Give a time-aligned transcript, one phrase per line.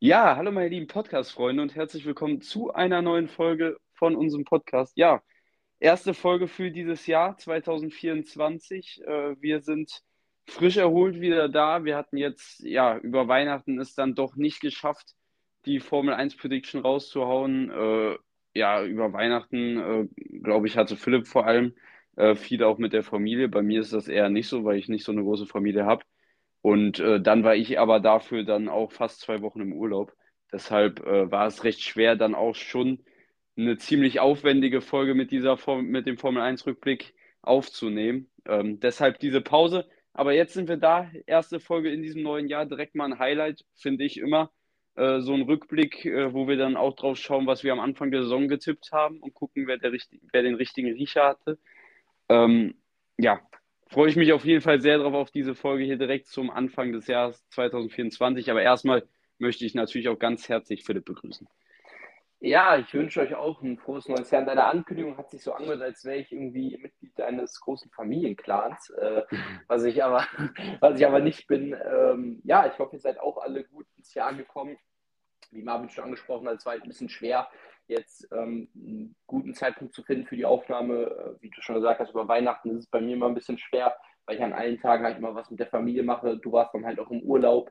[0.00, 4.96] Ja, hallo meine lieben Podcast-Freunde und herzlich willkommen zu einer neuen Folge von unserem Podcast.
[4.96, 5.22] Ja,
[5.78, 9.02] erste Folge für dieses Jahr 2024.
[9.06, 10.02] Äh, wir sind
[10.44, 11.84] frisch erholt wieder da.
[11.84, 15.14] Wir hatten jetzt, ja, über Weihnachten es dann doch nicht geschafft,
[15.66, 17.70] die Formel 1 Prediction rauszuhauen.
[18.56, 21.74] Äh, ja, über Weihnachten, äh, glaube ich, hatte Philipp vor allem
[22.36, 23.46] viel auch mit der Familie.
[23.48, 26.02] Bei mir ist das eher nicht so, weil ich nicht so eine große Familie habe.
[26.62, 30.12] Und äh, dann war ich aber dafür dann auch fast zwei Wochen im Urlaub.
[30.52, 33.04] Deshalb äh, war es recht schwer, dann auch schon
[33.56, 38.30] eine ziemlich aufwendige Folge mit, dieser Form, mit dem Formel 1-Rückblick aufzunehmen.
[38.46, 39.86] Ähm, deshalb diese Pause.
[40.12, 41.10] Aber jetzt sind wir da.
[41.26, 42.66] Erste Folge in diesem neuen Jahr.
[42.66, 44.50] Direkt mal ein Highlight, finde ich immer.
[44.96, 48.10] Äh, so ein Rückblick, äh, wo wir dann auch drauf schauen, was wir am Anfang
[48.10, 51.58] der Saison getippt haben und gucken, wer, der, wer den richtigen Riecher hatte.
[52.30, 52.74] Ähm,
[53.18, 53.40] ja,
[53.88, 56.92] freue ich mich auf jeden Fall sehr darauf, auf diese Folge hier direkt zum Anfang
[56.92, 58.50] des Jahres 2024.
[58.50, 59.06] Aber erstmal
[59.38, 61.46] möchte ich natürlich auch ganz herzlich Philipp begrüßen.
[62.40, 64.44] Ja, ich wünsche euch auch ein frohes neues Jahr.
[64.44, 69.22] Deine Ankündigung hat sich so angehört, als wäre ich irgendwie Mitglied eines großen Familienclans, äh,
[69.68, 70.26] was, ich aber,
[70.80, 71.74] was ich aber nicht bin.
[71.74, 74.76] Ähm, ja, ich hoffe, ihr seid auch alle gut ins Jahr gekommen.
[75.50, 77.48] Wie Marvin schon angesprochen hat, es war halt ein bisschen schwer,
[77.86, 81.04] jetzt ähm, einen guten Zeitpunkt zu finden für die Aufnahme.
[81.04, 83.56] Äh, wie du schon gesagt hast, über Weihnachten ist es bei mir immer ein bisschen
[83.56, 86.36] schwer, weil ich an allen Tagen halt immer was mit der Familie mache.
[86.36, 87.70] Du warst dann halt auch im Urlaub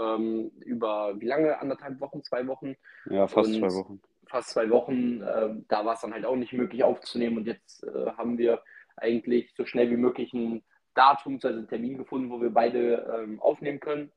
[0.00, 1.58] ähm, über wie lange?
[1.58, 2.76] Anderthalb Wochen, zwei Wochen?
[3.08, 4.00] Ja, fast Und zwei Wochen.
[4.26, 5.22] Fast zwei Wochen.
[5.22, 7.38] Äh, da war es dann halt auch nicht möglich aufzunehmen.
[7.38, 8.62] Und jetzt äh, haben wir
[8.96, 10.62] eigentlich so schnell wie möglich ein
[10.94, 14.10] Datum, also einen Termin gefunden, wo wir beide ähm, aufnehmen können.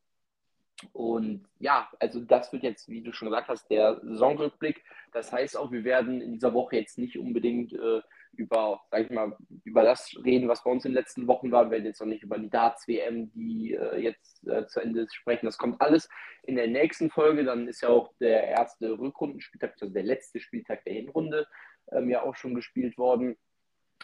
[0.94, 4.83] Und ja, also das wird jetzt, wie du schon gesagt hast, der Saisonrückblick.
[5.11, 8.02] Das heißt auch, wir werden in dieser Woche jetzt nicht unbedingt äh,
[8.33, 11.66] über, sag ich mal, über das reden, was bei uns in den letzten Wochen war.
[11.66, 15.16] Wir werden jetzt noch nicht über die Darts-WM, die äh, jetzt äh, zu Ende ist,
[15.16, 15.45] sprechen.
[15.45, 16.09] Das kommt alles
[16.44, 17.43] in der nächsten Folge.
[17.43, 21.48] Dann ist ja auch der erste Rückrundenspieltag, also der letzte Spieltag der Hinrunde,
[21.92, 23.37] ähm, ja auch schon gespielt worden.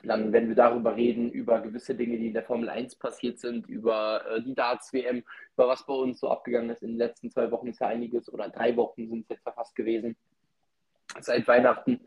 [0.03, 3.67] Dann werden wir darüber reden, über gewisse Dinge, die in der Formel 1 passiert sind,
[3.67, 5.23] über äh, die Darts-WM,
[5.53, 6.83] über was bei uns so abgegangen ist.
[6.83, 9.75] In den letzten zwei Wochen ist ja einiges, oder drei Wochen sind es jetzt fast
[9.75, 10.17] gewesen,
[11.21, 12.01] seit Weihnachten.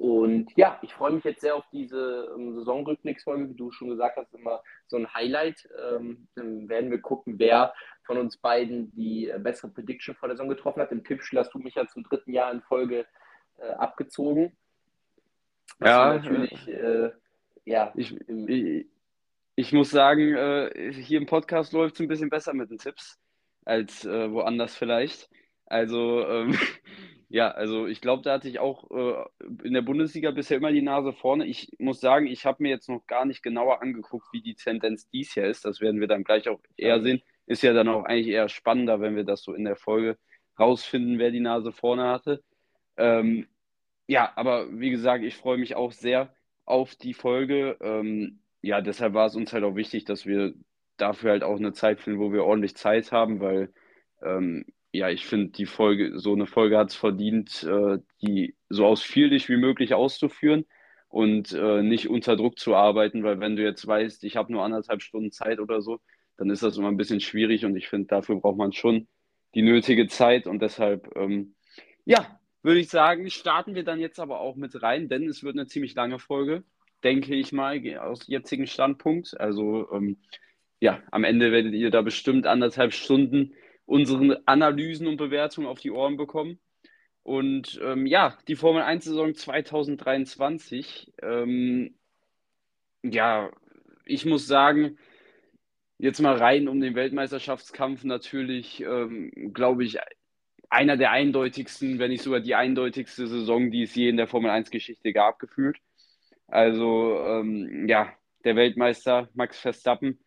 [0.00, 4.16] Und ja, ich freue mich jetzt sehr auf diese ähm, Saisonrückblicksfolge, wie du schon gesagt
[4.16, 5.68] hast, immer so ein Highlight.
[5.78, 7.74] Ähm, dann werden wir gucken, wer
[8.04, 10.90] von uns beiden die äh, bessere Prediction vor der Saison getroffen hat.
[10.90, 13.04] Im Tippspiel hast du mich ja zum dritten Jahr in Folge
[13.58, 14.56] äh, abgezogen.
[15.84, 17.10] ja, natürlich, äh,
[17.66, 17.92] ja.
[17.94, 18.86] Ich, ich,
[19.54, 23.20] ich, muss sagen, äh, hier im Podcast läuft es ein bisschen besser mit den Tipps
[23.66, 25.28] als äh, woanders vielleicht.
[25.66, 26.58] Also ähm,
[27.32, 29.24] Ja, also ich glaube, da hatte ich auch äh,
[29.62, 31.46] in der Bundesliga bisher immer die Nase vorne.
[31.46, 35.08] Ich muss sagen, ich habe mir jetzt noch gar nicht genauer angeguckt, wie die Tendenz
[35.10, 35.64] dies Jahr ist.
[35.64, 37.22] Das werden wir dann gleich auch eher sehen.
[37.46, 40.18] Ist ja dann auch eigentlich eher spannender, wenn wir das so in der Folge
[40.58, 42.42] rausfinden, wer die Nase vorne hatte.
[42.96, 43.46] Ähm,
[44.08, 47.76] ja, aber wie gesagt, ich freue mich auch sehr auf die Folge.
[47.80, 50.54] Ähm, ja, deshalb war es uns halt auch wichtig, dass wir
[50.96, 53.72] dafür halt auch eine Zeit finden, wo wir ordentlich Zeit haben, weil
[54.22, 58.86] ähm, ja, ich finde, die Folge, so eine Folge hat es verdient, äh, die so
[58.86, 60.64] ausführlich wie möglich auszuführen
[61.08, 64.64] und äh, nicht unter Druck zu arbeiten, weil wenn du jetzt weißt, ich habe nur
[64.64, 66.00] anderthalb Stunden Zeit oder so,
[66.36, 69.06] dann ist das immer ein bisschen schwierig und ich finde, dafür braucht man schon
[69.54, 71.54] die nötige Zeit und deshalb, ähm,
[72.04, 75.56] ja, würde ich sagen, starten wir dann jetzt aber auch mit rein, denn es wird
[75.56, 76.64] eine ziemlich lange Folge,
[77.04, 79.38] denke ich mal, aus jetzigen Standpunkt.
[79.40, 80.18] Also, ähm,
[80.80, 83.54] ja, am Ende werdet ihr da bestimmt anderthalb Stunden
[83.90, 86.60] unsere Analysen und Bewertungen auf die Ohren bekommen.
[87.24, 91.96] Und ähm, ja, die Formel 1-Saison 2023, ähm,
[93.02, 93.50] ja,
[94.06, 94.96] ich muss sagen,
[95.98, 99.98] jetzt mal rein um den Weltmeisterschaftskampf natürlich, ähm, glaube ich,
[100.68, 104.52] einer der eindeutigsten, wenn nicht sogar die eindeutigste Saison, die es je in der Formel
[104.52, 105.78] 1-Geschichte gab, gefühlt.
[106.46, 108.12] Also, ähm, ja,
[108.44, 110.20] der Weltmeister Max Verstappen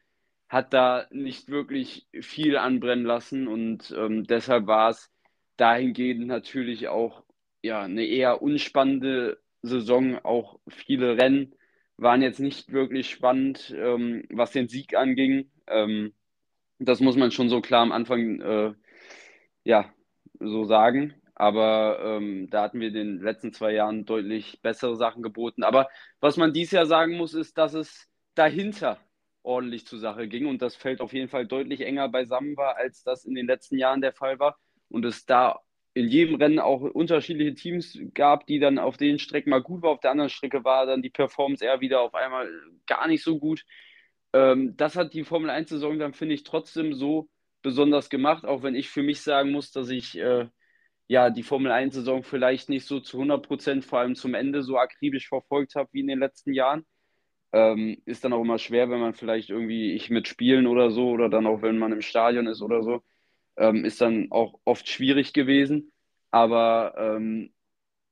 [0.54, 5.12] hat da nicht wirklich viel anbrennen lassen und ähm, deshalb war es
[5.58, 7.24] dahingehend natürlich auch
[7.64, 10.20] ja, eine eher unspannende Saison.
[10.24, 11.56] Auch viele Rennen
[11.98, 15.50] waren jetzt nicht wirklich spannend, ähm, was den Sieg anging.
[15.66, 16.14] Ähm,
[16.78, 18.74] das muss man schon so klar am Anfang äh,
[19.64, 19.92] ja,
[20.40, 21.16] so sagen.
[21.34, 25.64] Aber ähm, da hatten wir in den letzten zwei Jahren deutlich bessere Sachen geboten.
[25.64, 25.90] Aber
[26.20, 29.00] was man dieses Jahr sagen muss, ist, dass es dahinter
[29.44, 33.04] ordentlich zur Sache ging und das Feld auf jeden Fall deutlich enger beisammen war, als
[33.04, 34.58] das in den letzten Jahren der Fall war
[34.90, 35.60] und es da
[35.94, 39.92] in jedem Rennen auch unterschiedliche Teams gab, die dann auf den Strecken mal gut war,
[39.92, 42.50] auf der anderen Strecke war dann die Performance eher wieder auf einmal
[42.88, 43.64] gar nicht so gut.
[44.34, 47.30] Ähm, das hat die Formel 1-Saison dann, finde ich, trotzdem so
[47.62, 50.48] besonders gemacht, auch wenn ich für mich sagen muss, dass ich äh,
[51.08, 54.78] ja die Formel 1-Saison vielleicht nicht so zu 100 Prozent, vor allem zum Ende, so
[54.78, 56.86] akribisch verfolgt habe wie in den letzten Jahren.
[57.54, 61.30] Ähm, ist dann auch immer schwer, wenn man vielleicht irgendwie ich mitspielen oder so oder
[61.30, 63.04] dann auch wenn man im Stadion ist oder so,
[63.58, 65.92] ähm, ist dann auch oft schwierig gewesen.
[66.32, 67.54] Aber ähm,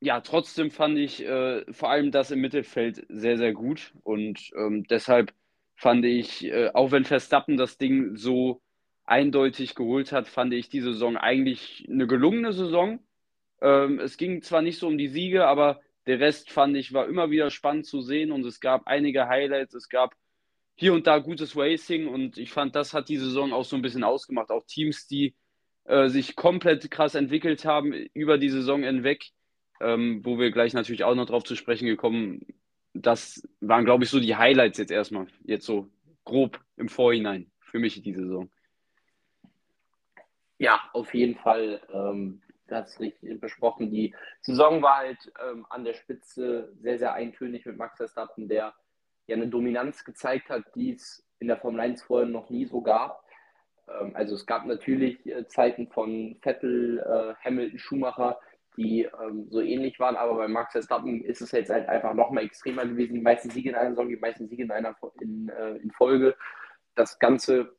[0.00, 4.84] ja, trotzdem fand ich äh, vor allem das im Mittelfeld sehr, sehr gut und ähm,
[4.84, 5.34] deshalb
[5.76, 8.62] fand ich, äh, auch wenn Verstappen das Ding so
[9.04, 13.00] eindeutig geholt hat, fand ich die Saison eigentlich eine gelungene Saison.
[13.60, 17.06] Ähm, es ging zwar nicht so um die Siege, aber der Rest fand ich war
[17.06, 20.14] immer wieder spannend zu sehen und es gab einige Highlights, es gab
[20.74, 23.82] hier und da gutes Racing und ich fand, das hat die Saison auch so ein
[23.82, 24.50] bisschen ausgemacht.
[24.50, 25.34] Auch Teams, die
[25.84, 29.26] äh, sich komplett krass entwickelt haben über die Saison hinweg,
[29.80, 32.46] ähm, wo wir gleich natürlich auch noch drauf zu sprechen gekommen.
[32.94, 35.88] Das waren, glaube ich, so die Highlights jetzt erstmal, jetzt so
[36.24, 38.50] grob im Vorhinein für mich die Saison.
[40.58, 41.80] Ja, auf jeden Fall.
[41.92, 43.90] Ähm, das richtig besprochen.
[43.90, 48.74] Die Saison war halt ähm, an der Spitze sehr, sehr eintönig mit Max Verstappen, der
[49.26, 52.80] ja eine Dominanz gezeigt hat, die es in der Formel 1 vorher noch nie so
[52.80, 53.24] gab.
[53.88, 58.38] Ähm, also es gab natürlich äh, Zeiten von Vettel, äh, Hamilton, Schumacher,
[58.76, 62.30] die ähm, so ähnlich waren, aber bei Max Verstappen ist es jetzt halt einfach noch
[62.30, 63.14] mal extremer gewesen.
[63.14, 66.34] Die meisten Siege in einer Saison, die meisten Siege in einer in, äh, in Folge.
[66.94, 67.76] Das Ganze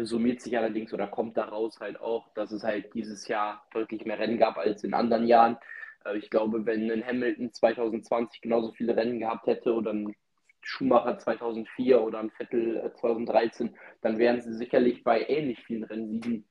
[0.00, 4.18] summiert sich allerdings oder kommt daraus halt auch, dass es halt dieses Jahr deutlich mehr
[4.18, 5.58] Rennen gab als in anderen Jahren.
[6.04, 10.14] Äh, ich glaube, wenn ein Hamilton 2020 genauso viele Rennen gehabt hätte oder ein
[10.60, 16.44] Schumacher 2004 oder ein Vettel 2013, äh, dann wären sie sicherlich bei ähnlich vielen Rennsiegen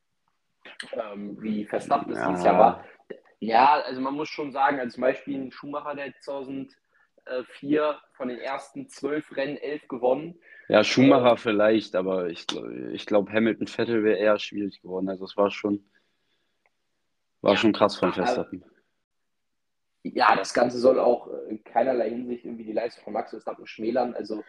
[0.93, 2.29] ähm, wie Verstappen es ja.
[2.29, 2.85] dieses Jahr war.
[3.39, 6.13] Ja, also man muss schon sagen, als Beispiel ein Schumacher, der
[7.25, 10.39] 2004 von den ersten zwölf Rennen elf gewonnen,
[10.71, 12.45] ja, Schumacher äh, vielleicht, aber ich,
[12.93, 15.09] ich glaube, Hamilton Vettel wäre eher schwierig geworden.
[15.09, 15.83] Also es war schon,
[17.41, 18.63] war ja, schon krass von Verstappen.
[20.03, 24.15] Ja, das Ganze soll auch in keinerlei Hinsicht irgendwie die Leistung von Max Verstappen schmälern.
[24.15, 24.45] Also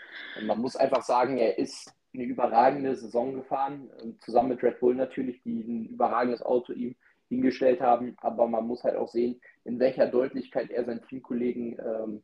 [0.47, 3.91] man muss einfach sagen, er ist eine überragende Saison gefahren,
[4.21, 6.95] zusammen mit Red Bull natürlich, die ein überragendes Auto ihm
[7.31, 8.15] hingestellt haben.
[8.19, 12.23] Aber man muss halt auch sehen, in welcher Deutlichkeit er seinen Teamkollegen ähm,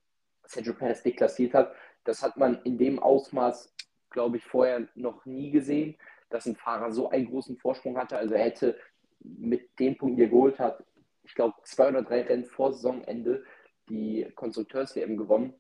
[0.49, 1.73] Sergio Perez deklassiert hat.
[2.05, 3.75] Das hat man in dem Ausmaß
[4.11, 5.97] glaube ich, vorher noch nie gesehen,
[6.31, 8.17] dass ein Fahrer so einen großen Vorsprung hatte.
[8.17, 8.79] Also er hätte
[9.21, 10.85] mit dem Punkt, den er geholt hat,
[11.25, 13.45] ich glaube, zwei oder drei Rennen vor Saisonende
[13.89, 15.55] die Konstrukteurs-WM gewonnen.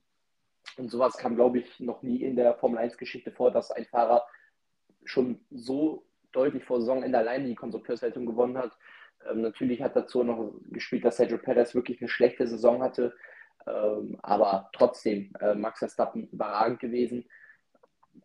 [0.76, 4.26] Und sowas kam, glaube ich, noch nie in der Formel-1-Geschichte vor, dass ein Fahrer
[5.04, 8.76] schon so deutlich vor Saisonende alleine die Konstrukteurswertung gewonnen hat.
[9.30, 13.14] Ähm, natürlich hat dazu noch gespielt, dass Sergio Perez wirklich eine schlechte Saison hatte.
[13.68, 17.24] Ähm, aber trotzdem, äh, Max Verstappen überragend gewesen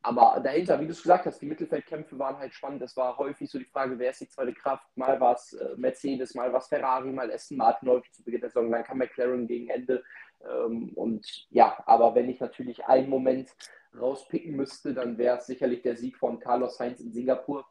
[0.01, 2.81] aber dahinter, wie du es gesagt hast, die Mittelfeldkämpfe waren halt spannend.
[2.81, 4.85] Es war häufig so die Frage, wer ist die zweite Kraft?
[4.95, 8.41] Mal war es äh, Mercedes, mal war es Ferrari, mal Aston Martin häufig zu Beginn
[8.41, 10.03] der Saison, dann kam McLaren gegen Ende.
[10.41, 13.49] Ähm, und ja, aber wenn ich natürlich einen Moment
[13.97, 17.65] rauspicken müsste, dann wäre es sicherlich der Sieg von Carlos Sainz in Singapur,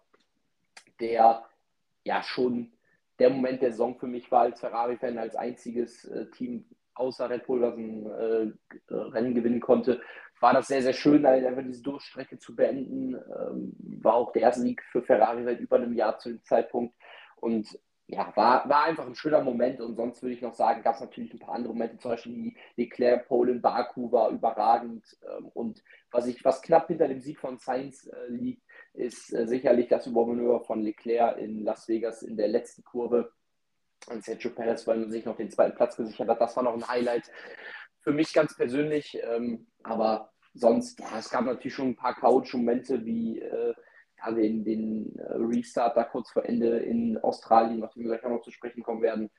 [1.01, 1.45] der
[2.05, 2.73] ja schon
[3.19, 6.65] der Moment der Saison für mich war als Ferrari-Fan, als einziges äh, Team
[6.95, 8.53] außer Red Bull, das ein äh,
[8.89, 10.01] Rennen gewinnen konnte
[10.43, 13.15] war das sehr, sehr schön, halt einfach diese Durchstrecke zu beenden.
[13.15, 16.97] Ähm, war auch der erste Sieg für Ferrari seit über einem Jahr zu dem Zeitpunkt.
[17.37, 19.81] Und ja, war, war einfach ein schöner Moment.
[19.81, 22.33] Und sonst würde ich noch sagen, gab es natürlich ein paar andere Momente, zum Beispiel
[22.33, 25.05] die Leclerc Pole in Baku war überragend.
[25.23, 25.81] Ähm, und
[26.11, 30.09] was, ich, was knapp hinter dem Sieg von Sainz äh, liegt, ist äh, sicherlich das
[30.09, 33.33] Übermanöver von Leclerc in Las Vegas in der letzten Kurve
[34.09, 36.41] an Sergio Perez, weil man sich noch den zweiten Platz gesichert hat.
[36.41, 37.31] Das war noch ein Highlight
[38.01, 39.19] für mich ganz persönlich.
[39.23, 43.75] Ähm, aber sonst, ja, es gab natürlich schon ein paar Couch-Momente wie äh,
[44.19, 48.25] ja, den, den äh, Restart da kurz vor Ende in Australien, auf den wir gleich
[48.25, 49.31] auch noch zu sprechen kommen werden.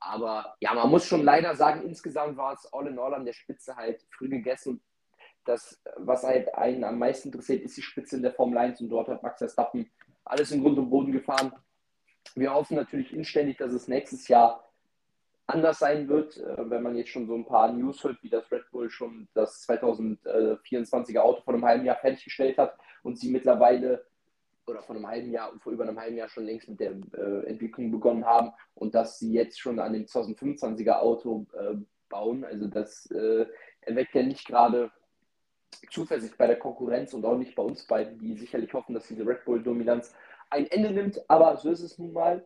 [0.00, 3.34] Aber ja, man muss schon leider sagen, insgesamt war es all in all an der
[3.34, 4.82] Spitze halt früh gegessen.
[5.44, 8.88] Das, was halt einen am meisten interessiert, ist die Spitze in der Formel 1 und
[8.88, 9.90] dort hat Max Verstappen
[10.24, 11.52] alles in Grund und Boden gefahren.
[12.34, 14.64] Wir hoffen natürlich inständig, dass es nächstes Jahr
[15.46, 18.50] anders sein wird, äh, wenn man jetzt schon so ein paar News hört, wie das
[18.50, 24.04] Red Bull schon das 2024er Auto vor einem halben Jahr fertiggestellt hat und sie mittlerweile
[24.66, 27.46] oder vor einem halben Jahr, vor über einem halben Jahr schon längst mit der äh,
[27.46, 31.74] Entwicklung begonnen haben und dass sie jetzt schon an dem 2025er Auto äh,
[32.08, 32.44] bauen.
[32.44, 33.46] Also das äh,
[33.80, 34.90] erweckt ja nicht gerade
[35.90, 39.26] Zuversicht bei der Konkurrenz und auch nicht bei uns beiden, die sicherlich hoffen, dass diese
[39.26, 40.14] Red Bull-Dominanz
[40.52, 41.20] ein Ende nimmt.
[41.28, 42.44] Aber so ist es nun mal.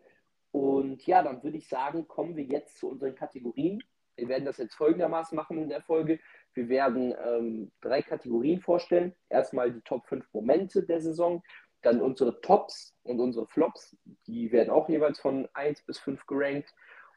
[0.52, 3.82] Und ja, dann würde ich sagen, kommen wir jetzt zu unseren Kategorien.
[4.16, 6.18] Wir werden das jetzt folgendermaßen machen in der Folge.
[6.54, 9.14] Wir werden ähm, drei Kategorien vorstellen.
[9.28, 11.42] Erstmal die Top 5 Momente der Saison,
[11.82, 13.94] dann unsere Tops und unsere Flops.
[14.26, 16.72] Die werden auch jeweils von 1 bis 5 gerankt.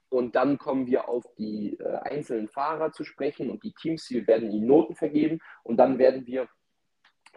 [0.10, 4.10] Und dann kommen wir auf die äh, einzelnen Fahrer zu sprechen und die Teams.
[4.10, 5.39] Wir werden ihnen Noten vergeben.
[5.63, 6.50] Und dann werden wir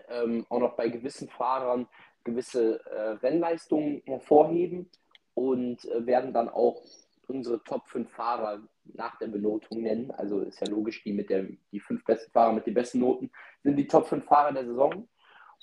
[0.08, 1.86] ähm, auch noch bei gewissen Fahrern
[2.24, 4.90] gewisse äh, Rennleistungen hervorheben
[5.34, 6.82] und äh, werden dann auch
[7.28, 10.10] unsere Top 5 Fahrer nach der Benotung nennen.
[10.10, 13.30] Also ist ja logisch, die mit der, die fünf besten Fahrer mit den besten Noten
[13.62, 15.08] sind die Top 5 Fahrer der Saison.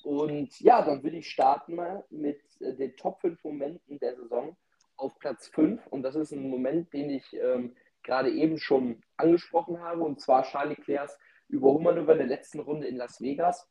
[0.04, 4.56] Und ja, dann will ich starten mal mit äh, den Top 5 Momenten der Saison
[4.98, 5.86] auf Platz 5.
[5.88, 10.44] Und das ist ein Moment, den ich ähm, gerade eben schon angesprochen habe, und zwar
[10.44, 11.18] Charles Leclercs
[11.50, 13.68] Überholmanöver in der letzten Runde in Las Vegas.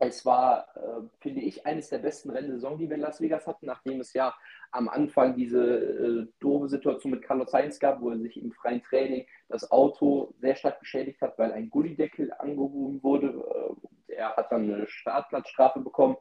[0.00, 3.20] Es war, äh, finde ich, eines der besten Rennen der Saison, die wir in Las
[3.20, 4.34] Vegas hatten, nachdem es ja
[4.70, 8.82] am Anfang diese äh, doofe Situation mit Carlos Sainz gab, wo er sich im freien
[8.82, 13.44] Training das Auto sehr stark beschädigt hat, weil ein Gullideckel angehoben wurde.
[14.08, 16.16] Äh, er hat dann eine Startplatzstrafe bekommen.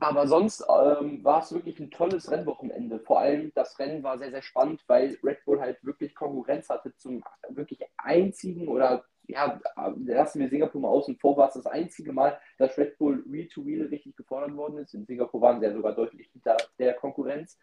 [0.00, 2.98] Aber sonst ähm, war es wirklich ein tolles Rennwochenende.
[2.98, 6.94] Vor allem das Rennen war sehr, sehr spannend, weil Red Bull halt wirklich Konkurrenz hatte
[6.96, 9.60] zum wirklich einzigen oder ja,
[10.04, 13.86] lassen wir Singapur mal außen vor, war es das einzige Mal, dass Red Bull Wheel-to-Wheel
[13.86, 14.94] richtig gefordert worden ist.
[14.94, 17.58] In Singapur waren sie ja sogar deutlich hinter der Konkurrenz.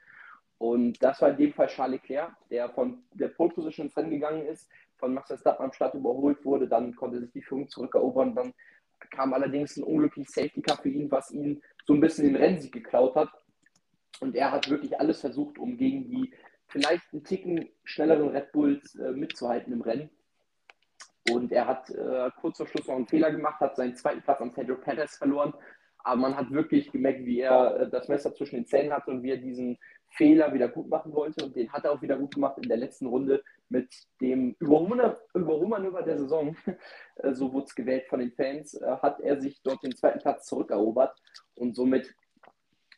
[0.57, 4.09] Und das war in dem Fall Charles Leclerc, der von der Pole Position ins Rennen
[4.09, 8.35] gegangen ist, von Max Verstappen am Start überholt wurde, dann konnte sich die Führung zurückerobern,
[8.35, 8.53] dann
[9.11, 12.73] kam allerdings ein unglückliches Safety Car für ihn, was ihn so ein bisschen den Rennsieg
[12.73, 13.29] geklaut hat.
[14.19, 16.33] Und er hat wirklich alles versucht, um gegen die
[16.67, 20.09] vielleicht einen Ticken schnelleren Red Bulls äh, mitzuhalten im Rennen.
[21.31, 24.41] Und er hat äh, kurz vor Schluss noch einen Fehler gemacht, hat seinen zweiten Platz
[24.41, 25.53] an Pedro Perez verloren.
[26.03, 29.21] Aber man hat wirklich gemerkt, wie er äh, das Messer zwischen den Zähnen hatte und
[29.21, 29.77] wie er diesen
[30.11, 31.45] Fehler wieder gut machen wollte.
[31.45, 36.03] Und den hat er auch wieder gut gemacht in der letzten Runde mit dem Überholmanöver
[36.03, 36.55] der Saison.
[37.21, 38.75] Äh, so wurde es gewählt von den Fans.
[38.75, 41.13] Äh, hat er sich dort den zweiten Platz zurückerobert
[41.55, 42.15] und somit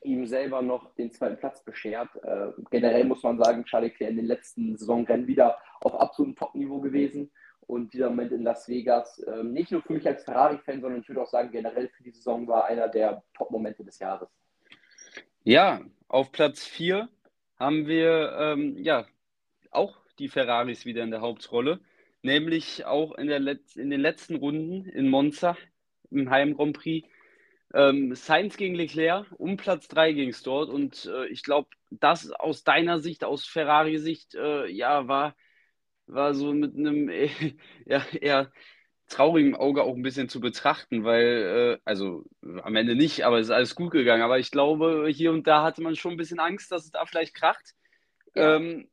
[0.04, 2.10] ihm selber noch den zweiten Platz beschert.
[2.24, 6.80] Äh, generell muss man sagen, Charles Leclerc in den letzten Saisonrennen wieder auf absolutem Top-Niveau
[6.82, 7.32] gewesen.
[7.68, 11.08] Und dieser Moment in Las Vegas, äh, nicht nur für mich als Ferrari-Fan, sondern ich
[11.08, 14.30] würde auch sagen, generell für die Saison war einer der Top-Momente des Jahres.
[15.44, 17.08] Ja, auf Platz 4
[17.58, 19.06] haben wir ähm, ja
[19.72, 21.80] auch die Ferraris wieder in der Hauptrolle,
[22.22, 25.58] nämlich auch in, der Let in den letzten Runden in Monza
[26.12, 27.08] im Heim Grand Prix.
[27.74, 32.32] Ähm, Sainz gegen Leclerc, um Platz 3 ging es dort und äh, ich glaube, das
[32.32, 35.36] aus deiner Sicht, aus Ferrari-Sicht, äh, ja, war
[36.12, 37.10] war so mit einem
[37.86, 38.52] ja, eher
[39.08, 42.26] traurigen Auge auch ein bisschen zu betrachten, weil, äh, also
[42.64, 44.24] am Ende nicht, aber es ist alles gut gegangen.
[44.24, 47.06] Aber ich glaube, hier und da hatte man schon ein bisschen Angst, dass es da
[47.06, 47.74] vielleicht kracht.
[48.36, 48.56] Ja.
[48.56, 48.90] Ähm,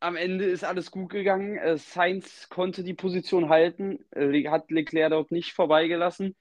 [0.00, 1.58] am Ende ist alles gut gegangen.
[1.58, 6.36] Äh, Sainz konnte die Position halten, äh, hat Leclerc dort nicht vorbeigelassen.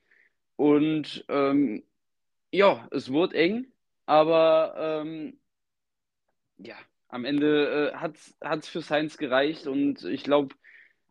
[0.56, 1.84] Und ähm,
[2.52, 3.68] ja, es wurde eng,
[4.06, 5.40] aber ähm,
[6.58, 6.76] ja,
[7.10, 8.16] am Ende äh, hat
[8.60, 10.56] es für Sainz gereicht und ich glaube,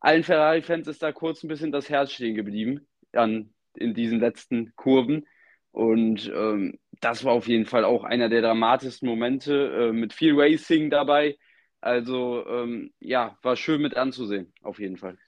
[0.01, 4.75] allen Ferrari-Fans ist da kurz ein bisschen das Herz stehen geblieben an, in diesen letzten
[4.77, 5.27] Kurven.
[5.73, 10.39] Und ähm, das war auf jeden Fall auch einer der dramatischsten Momente äh, mit viel
[10.39, 11.37] Racing dabei.
[11.81, 15.19] Also ähm, ja, war schön mit anzusehen, auf jeden Fall.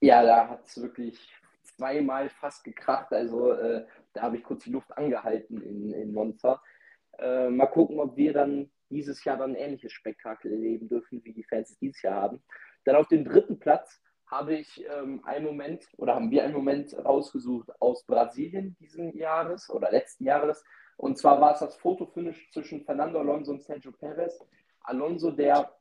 [0.00, 1.18] Ja, da hat es wirklich
[1.62, 3.12] zweimal fast gekracht.
[3.12, 6.62] Also äh, da habe ich kurz die Luft angehalten in, in Monza.
[7.18, 11.32] Äh, mal gucken, ob wir dann dieses Jahr dann ein ähnliches Spektakel erleben dürfen, wie
[11.32, 12.42] die Fans es dieses Jahr haben.
[12.84, 16.94] Dann auf dem dritten Platz habe ich ähm, einen Moment oder haben wir einen Moment
[16.96, 20.64] rausgesucht aus Brasilien diesen Jahres oder letzten Jahres.
[20.96, 24.38] Und zwar war es das Fotofinish zwischen Fernando Alonso und Sergio Perez.
[24.82, 25.72] Alonso, der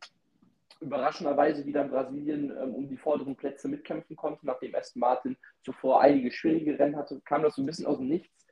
[0.80, 6.02] überraschenderweise wieder in Brasilien ähm, um die vorderen Plätze mitkämpfen konnte, nachdem Aston Martin zuvor
[6.02, 8.47] einige schwierige Rennen hatte, kam das so ein bisschen aus dem Nichts.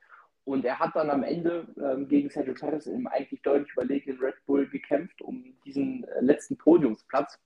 [0.46, 4.36] Und er hat dann am Ende ähm, gegen Sergio Perez im eigentlich deutlich überlegenen Red
[4.46, 7.40] Bull gekämpft um diesen äh, letzten Podiumsplatz.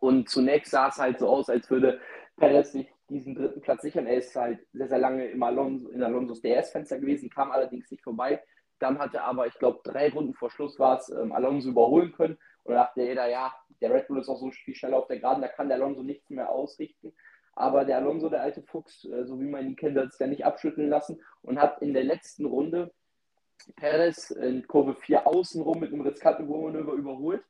[0.00, 2.00] Und zunächst sah es halt so aus, als würde
[2.36, 4.08] Perez sich diesen dritten Platz sichern.
[4.08, 8.02] Er ist halt sehr, sehr lange im Alonso, in Alonsos DS-Fenster gewesen, kam allerdings nicht
[8.02, 8.42] vorbei.
[8.80, 12.10] Dann hatte er aber, ich glaube, drei Runden vor Schluss war es, ähm, Alonso überholen
[12.10, 12.38] können.
[12.64, 15.20] Und da dachte jeder, ja, der Red Bull ist auch so viel schneller auf der
[15.20, 17.14] Geraden, da kann der Alonso nichts mehr ausrichten.
[17.56, 20.26] Aber der Alonso, der alte Fuchs, äh, so wie man ihn kennt, hat es ja
[20.26, 22.92] nicht abschütteln lassen und hat in der letzten Runde
[23.76, 27.42] Perez in Kurve 4 außenrum mit einem riskanten Manöver überholt.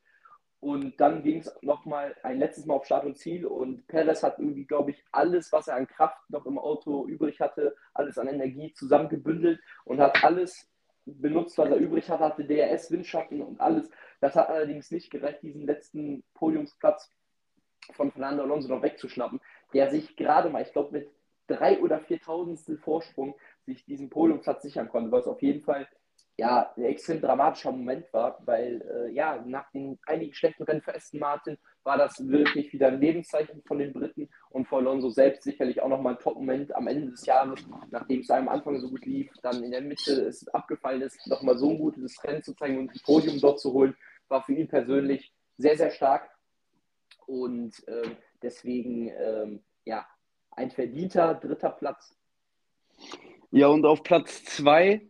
[0.61, 3.45] Und dann ging es nochmal ein letztes Mal auf Start und Ziel.
[3.45, 7.41] Und Perez hat irgendwie, glaube ich, alles, was er an Kraft noch im Auto übrig
[7.41, 10.71] hatte, alles an Energie zusammengebündelt und hat alles
[11.05, 13.91] benutzt, was er übrig hatte, hatte DRS, Windschatten und alles.
[14.21, 17.11] Das hat allerdings nicht gereicht, diesen letzten Podiumsplatz
[17.93, 19.41] von Fernando Alonso noch wegzuschnappen,
[19.75, 21.11] der sich gerade mal, ich glaube, mit
[21.47, 23.35] drei oder viertausendstel Vorsprung
[23.67, 25.87] sich diesen Podiumsplatz sichern konnte, was auf jeden Fall
[26.37, 30.95] ja, ein extrem dramatischer Moment war, weil äh, ja, nach den einigen schlechten Rennen für
[30.95, 35.45] Aston Martin war das wirklich wieder ein Lebenszeichen von den Briten und für Alonso selbst
[35.45, 39.07] sicherlich auch nochmal ein Top-Moment am Ende des Jahres, nachdem es am Anfang so gut
[39.07, 42.79] lief, dann in der Mitte es abgefallen ist, nochmal so ein gutes Rennen zu zeigen
[42.79, 43.95] und ein Podium dort zu holen,
[44.29, 46.31] war für ihn persönlich sehr, sehr stark.
[47.27, 48.11] Und äh,
[48.45, 50.07] deswegen, äh, ja,
[50.53, 52.17] ein verdienter dritter Platz.
[53.51, 55.09] Ja, und auf Platz zwei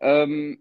[0.00, 0.58] ähm,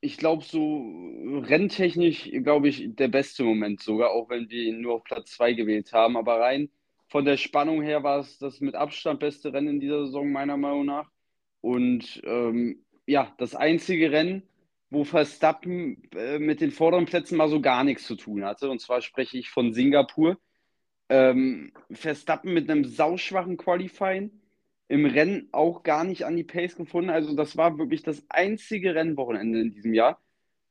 [0.00, 4.94] ich glaube, so renntechnisch, glaube ich, der beste Moment sogar, auch wenn wir ihn nur
[4.94, 6.16] auf Platz 2 gewählt haben.
[6.16, 6.70] Aber rein
[7.08, 10.56] von der Spannung her war es das mit Abstand beste Rennen in dieser Saison, meiner
[10.56, 11.10] Meinung nach.
[11.60, 14.42] Und ähm, ja, das einzige Rennen,
[14.88, 18.70] wo Verstappen äh, mit den vorderen Plätzen mal so gar nichts zu tun hatte.
[18.70, 20.38] Und zwar spreche ich von Singapur.
[21.10, 24.30] Ähm, Verstappen mit einem sauschwachen Qualifying
[24.88, 27.10] im Rennen auch gar nicht an die Pace gefunden.
[27.10, 30.20] Also das war wirklich das einzige Rennwochenende in diesem Jahr,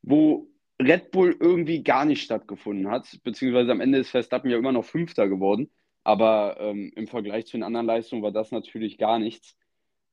[0.02, 0.48] wo
[0.82, 4.86] Red Bull irgendwie gar nicht stattgefunden hat, beziehungsweise am Ende ist Verstappen ja immer noch
[4.86, 5.70] Fünfter geworden,
[6.04, 9.58] aber ähm, im Vergleich zu den anderen Leistungen war das natürlich gar nichts.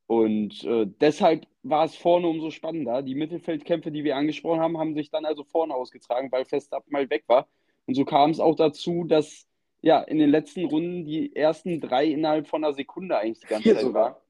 [0.06, 3.02] Und äh, deshalb war es vorne umso spannender.
[3.02, 7.10] Die Mittelfeldkämpfe, die wir angesprochen haben, haben sich dann also vorne ausgetragen, weil Verstappen mal
[7.10, 7.48] weg war.
[7.86, 9.46] Und so kam es auch dazu, dass
[9.82, 13.62] ja, in den letzten Runden die ersten drei innerhalb von einer Sekunde eigentlich die ganze
[13.62, 14.22] Vier Zeit sogar.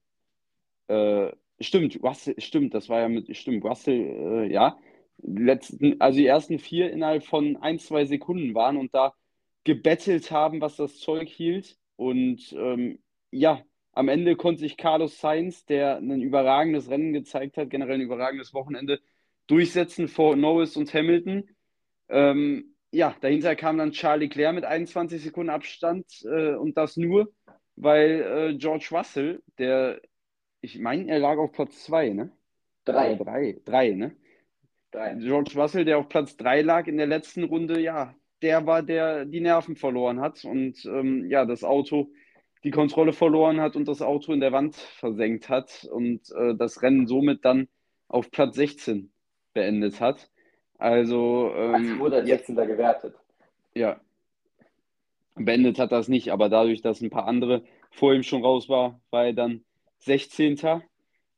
[0.88, 1.26] war.
[1.28, 4.78] Äh, stimmt, Russell, stimmt, das war ja mit, stimmt, Russell, äh, ja.
[5.22, 9.14] Letzten, also die ersten vier innerhalb von ein, zwei Sekunden waren und da
[9.64, 11.78] gebettelt haben, was das Zeug hielt.
[11.96, 12.98] Und ähm,
[13.30, 13.62] ja,
[13.92, 18.52] am Ende konnte sich Carlos Sainz, der ein überragendes Rennen gezeigt hat, generell ein überragendes
[18.52, 19.00] Wochenende,
[19.46, 21.48] durchsetzen vor Norris und Hamilton.
[22.10, 27.32] Ähm, ja, dahinter kam dann Charles Leclerc mit 21 Sekunden Abstand äh, und das nur,
[27.76, 30.00] weil äh, George Russell, der,
[30.60, 32.32] ich meine, er lag auf Platz 2, ne?
[32.84, 33.14] Drei.
[33.14, 34.16] Oder drei, drei, ne?
[34.90, 35.14] Drei.
[35.14, 39.24] George Russell, der auf Platz 3 lag in der letzten Runde, ja, der war, der
[39.24, 42.10] die Nerven verloren hat und ähm, ja, das Auto
[42.64, 46.82] die Kontrolle verloren hat und das Auto in der Wand versenkt hat und äh, das
[46.82, 47.68] Rennen somit dann
[48.08, 49.12] auf Platz 16
[49.52, 50.30] beendet hat.
[50.78, 51.52] Also.
[51.56, 52.56] Ähm, also wurde als 16.
[52.56, 53.14] gewertet.
[53.74, 54.00] Ja.
[55.34, 59.00] Beendet hat das nicht, aber dadurch, dass ein paar andere vor ihm schon raus war,
[59.10, 59.64] war er dann
[59.98, 60.82] 16.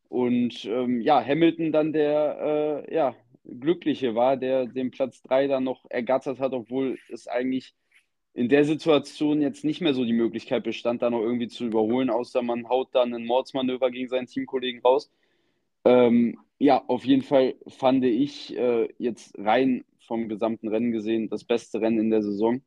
[0.08, 5.64] Und ähm, ja, Hamilton dann der äh, ja, Glückliche war, der den Platz 3 dann
[5.64, 7.74] noch ergattert hat, obwohl es eigentlich
[8.34, 12.08] in der Situation jetzt nicht mehr so die Möglichkeit bestand, da noch irgendwie zu überholen,
[12.08, 15.10] außer man haut dann ein Mordsmanöver gegen seinen Teamkollegen raus.
[15.84, 21.44] Ähm, ja, auf jeden Fall fand ich äh, jetzt rein vom gesamten Rennen gesehen das
[21.44, 22.62] beste Rennen in der Saison.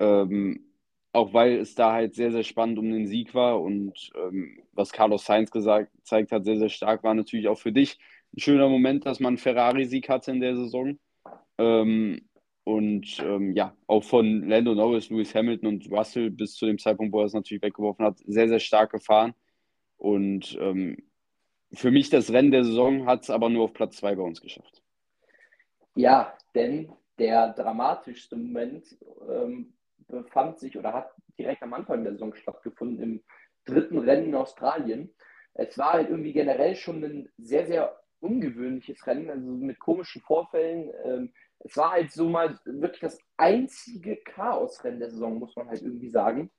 [0.00, 0.70] Ähm,
[1.12, 4.92] auch weil es da halt sehr, sehr spannend um den Sieg war und ähm, was
[4.92, 7.98] Carlos Sainz gesagt, gezeigt hat, sehr, sehr stark war natürlich auch für dich
[8.34, 10.98] ein schöner Moment, dass man Ferrari-Sieg hatte in der Saison.
[11.58, 12.22] Ähm,
[12.64, 17.12] und ähm, ja, auch von Lando Norris, Lewis Hamilton und Russell bis zu dem Zeitpunkt,
[17.12, 19.34] wo er es natürlich weggeworfen hat, sehr, sehr stark gefahren.
[19.96, 20.96] Und ähm,
[21.72, 24.40] für mich das Rennen der Saison hat es aber nur auf Platz 2 bei uns
[24.40, 24.82] geschafft.
[25.94, 28.96] Ja, denn der dramatischste Moment
[29.28, 29.74] ähm,
[30.08, 33.22] befand sich oder hat direkt am Anfang der Saison stattgefunden, im
[33.64, 35.14] dritten Rennen in Australien.
[35.54, 40.90] Es war halt irgendwie generell schon ein sehr, sehr ungewöhnliches Rennen, also mit komischen Vorfällen.
[41.04, 45.82] Ähm, es war halt so mal wirklich das einzige Chaosrennen der Saison, muss man halt
[45.82, 46.50] irgendwie sagen.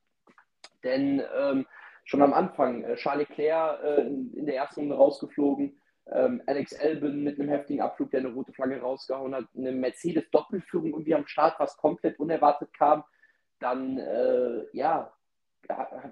[0.83, 1.65] Denn ähm,
[2.05, 2.83] schon am Anfang.
[2.83, 5.77] Äh, Charles Leclerc äh, in, in, der ersten Runde rausgeflogen.
[6.11, 9.45] Ähm, Alex Albon mit einem heftigen Abflug, der eine rote Flagge rausgehauen hat.
[9.55, 13.03] Eine Mercedes-Doppelführung irgendwie am Start, was komplett unerwartet kam.
[13.59, 15.13] Dann, äh, ja,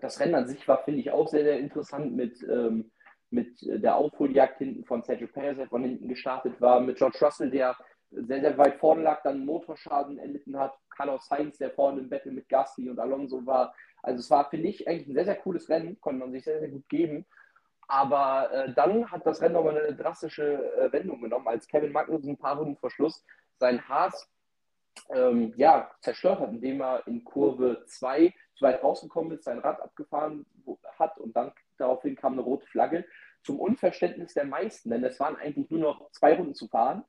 [0.02, 2.92] das Rennen an sich war, finde ich, auch sehr, sehr interessant mit, ähm,
[3.32, 7.50] mit der Aufholjagd hinten von Sergio Perez, der von hinten gestartet war, mit George Russell,
[7.50, 7.76] der
[8.12, 12.32] sehr, sehr weit vorne lag, dann Motorschaden erlitten hat, Carlos Sainz, der vorne im Battle
[12.32, 15.70] mit Gasly und Alonso war, also es war, finde ich, eigentlich ein sehr, sehr cooles
[15.70, 17.26] Rennen, konnte man sich sehr, sehr gut geben.
[17.88, 22.32] Aber äh, dann hat das Rennen nochmal eine drastische äh, Wendung genommen, als Kevin Magnussen
[22.32, 23.26] ein paar Runden vor Schluss
[23.58, 24.30] sein Haas
[25.10, 29.82] ähm, ja, zerstört hat, indem er in Kurve 2 zu weit rausgekommen ist, sein Rad
[29.82, 30.46] abgefahren
[30.98, 33.06] hat und dann daraufhin kam eine rote Flagge.
[33.44, 37.06] Zum Unverständnis der meisten, denn es waren eigentlich nur noch zwei Runden zu fahren.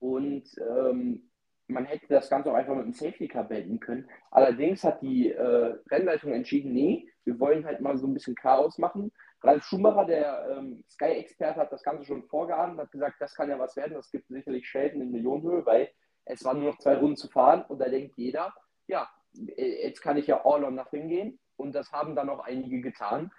[0.00, 1.30] Und ähm,
[1.68, 4.08] man hätte das Ganze auch einfach mit einem Safety Car beenden können.
[4.30, 8.78] Allerdings hat die äh, Rennleitung entschieden, nee, wir wollen halt mal so ein bisschen Chaos
[8.78, 9.12] machen.
[9.42, 13.58] Ralf Schumacher, der ähm, Sky-Experte, hat das Ganze schon vorgeahnt, hat gesagt, das kann ja
[13.58, 15.90] was werden, das gibt sicherlich Schäden in Millionenhöhe, weil
[16.24, 18.52] es waren nur noch zwei Runden zu fahren und da denkt jeder,
[18.86, 19.08] ja,
[19.56, 22.80] äh, jetzt kann ich ja all or nothing gehen und das haben dann auch einige
[22.80, 23.30] getan.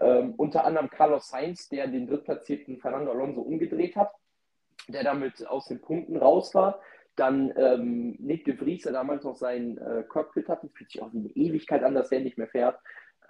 [0.00, 4.12] Ähm, unter anderem Carlos Sainz, der den drittplatzierten Fernando Alonso umgedreht hat,
[4.88, 6.80] der damit aus den Punkten raus war.
[7.16, 11.12] Dann ähm, Nick de Vries, der damals noch sein äh, Cockpit hatte, fühlt sich auch
[11.12, 12.78] wie eine Ewigkeit an, dass er nicht mehr fährt.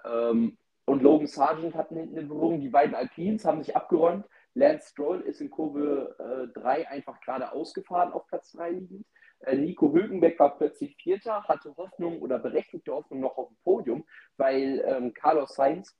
[0.04, 2.60] Ähm, und Logan Sargent hatten hinten eine Berührung.
[2.60, 4.24] Die beiden Alpines haben sich abgeräumt.
[4.54, 9.06] Lance Stroll ist in Kurve 3 äh, einfach gerade ausgefahren auf Platz 3 liegend.
[9.40, 14.04] Äh, Nico Hülkenberg war plötzlich Vierter, hatte Hoffnung oder berechtigte Hoffnung noch auf dem Podium,
[14.36, 15.96] weil ähm, Carlos Sainz,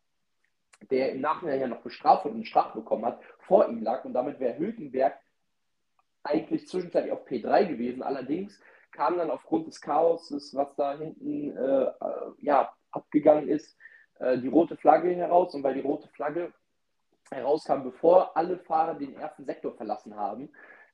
[0.91, 4.15] der im Nachhinein ja noch bestraft und einen Straf bekommen hat, vor ihm lag und
[4.15, 5.19] damit wäre Hülkenberg
[6.25, 8.03] eigentlich zwischenzeitlich auf P3 gewesen.
[8.03, 8.61] Allerdings
[8.93, 11.87] kam dann aufgrund des Chaoses, was da hinten äh,
[12.39, 13.77] ja, abgegangen ist,
[14.19, 15.55] äh, die rote Flagge heraus.
[15.55, 16.53] Und weil die rote Flagge
[17.31, 20.51] herauskam, bevor alle Fahrer den ersten Sektor verlassen haben,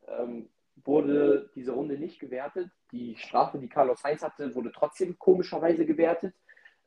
[0.06, 0.48] ähm,
[0.84, 2.70] wurde diese Runde nicht gewertet.
[2.92, 6.34] Die Strafe, die Carlos Sainz hatte, wurde trotzdem komischerweise gewertet.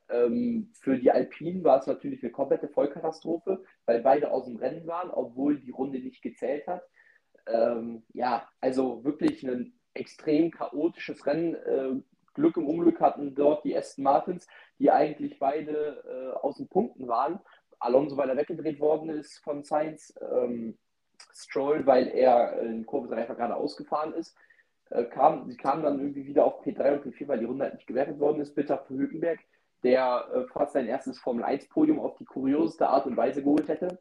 [0.08, 4.86] Ähm, für die Alpinen war es natürlich eine komplette Vollkatastrophe, weil beide aus dem Rennen
[4.86, 6.82] waren, obwohl die Runde nicht gezählt hat.
[7.46, 11.54] Ähm, ja, also wirklich ein extrem chaotisches Rennen.
[11.54, 12.02] Äh,
[12.34, 14.46] Glück im Unglück hatten dort die Aston Martins,
[14.78, 17.40] die eigentlich beide äh, aus den Punkten waren.
[17.78, 20.14] Alonso, weil er weggedreht worden ist von Sainz.
[20.20, 20.78] Ähm,
[21.34, 24.36] Stroll, weil er in Kurve 3 einfach gerade ausgefahren ist.
[24.90, 27.74] Äh, kam, sie kamen dann irgendwie wieder auf P3 und P4, weil die Runde halt
[27.74, 28.54] nicht gewertet worden ist.
[28.54, 29.40] Bitter für Hülkenberg,
[29.82, 33.98] der äh, fast sein erstes Formel-1-Podium auf die kurioseste Art und Weise geholt hätte.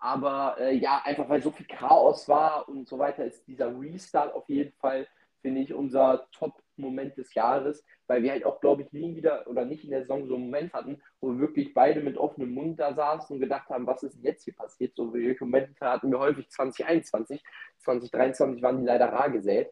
[0.00, 4.34] Aber äh, ja, einfach weil so viel Chaos war und so weiter, ist dieser Restart
[4.34, 5.06] auf jeden Fall,
[5.40, 9.64] finde ich, unser Top-Moment des Jahres, weil wir halt auch, glaube ich, nie wieder oder
[9.64, 12.78] nicht in der Saison so einen Moment hatten, wo wir wirklich beide mit offenem Mund
[12.78, 14.94] da saßen und gedacht haben, was ist jetzt hier passiert?
[14.96, 17.42] So wie Momente hatten wir häufig 2021,
[17.78, 19.70] 2023 waren die leider rar gesät.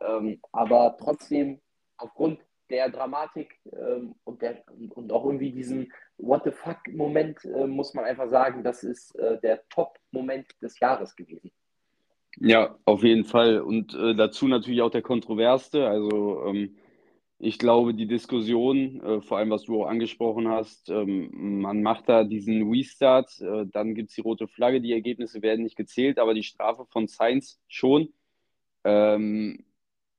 [0.00, 1.60] Ähm, aber trotzdem,
[1.96, 4.62] aufgrund der Dramatik ähm, und, der,
[4.94, 9.38] und auch irgendwie diesen What the fuck-Moment, äh, muss man einfach sagen, das ist äh,
[9.40, 11.50] der Top-Moment des Jahres gewesen.
[12.38, 13.60] Ja, auf jeden Fall.
[13.60, 15.86] Und äh, dazu natürlich auch der kontroverste.
[15.88, 16.76] Also ähm,
[17.38, 22.08] ich glaube, die Diskussion, äh, vor allem was du auch angesprochen hast, ähm, man macht
[22.08, 26.18] da diesen Restart, äh, dann gibt es die rote Flagge, die Ergebnisse werden nicht gezählt,
[26.18, 28.12] aber die Strafe von Sainz schon.
[28.84, 29.65] Ähm,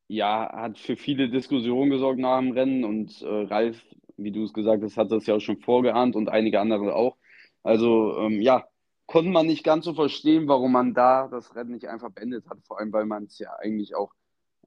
[0.08, 3.82] ja, hat für viele Diskussionen gesorgt nach dem Rennen und äh, Ralf,
[4.18, 7.18] wie du es gesagt hast, hat das ja auch schon vorgeahnt und einige andere auch.
[7.64, 8.66] Also ähm, ja,
[9.06, 12.60] konnte man nicht ganz so verstehen, warum man da das Rennen nicht einfach beendet hat,
[12.66, 14.14] vor allem weil man es ja eigentlich auch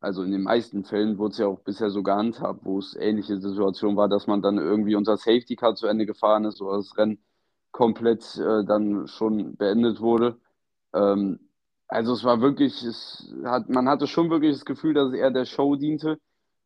[0.00, 3.38] also in den meisten Fällen wurde es ja auch bisher so gehandhabt, wo es ähnliche
[3.38, 6.96] Situationen war, dass man dann irgendwie unser Safety Car zu Ende gefahren ist oder das
[6.96, 7.18] Rennen
[7.70, 10.40] komplett äh, dann schon beendet wurde.
[10.94, 11.49] Ähm,
[11.90, 15.30] also es war wirklich, es hat, man hatte schon wirklich das Gefühl, dass es eher
[15.30, 16.18] der Show diente.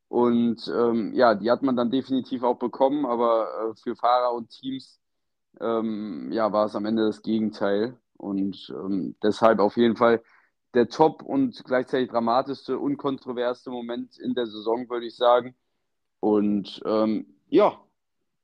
[0.08, 4.50] Und ähm, ja, die hat man dann definitiv auch bekommen, aber äh, für Fahrer und
[4.50, 5.00] Teams
[5.60, 7.98] ähm, ja, war es am Ende das Gegenteil.
[8.16, 10.22] Und ähm, deshalb auf jeden Fall
[10.74, 15.54] der top und gleichzeitig dramatischste und kontroverseste Moment in der Saison, würde ich sagen.
[16.20, 17.80] Und ähm, ja,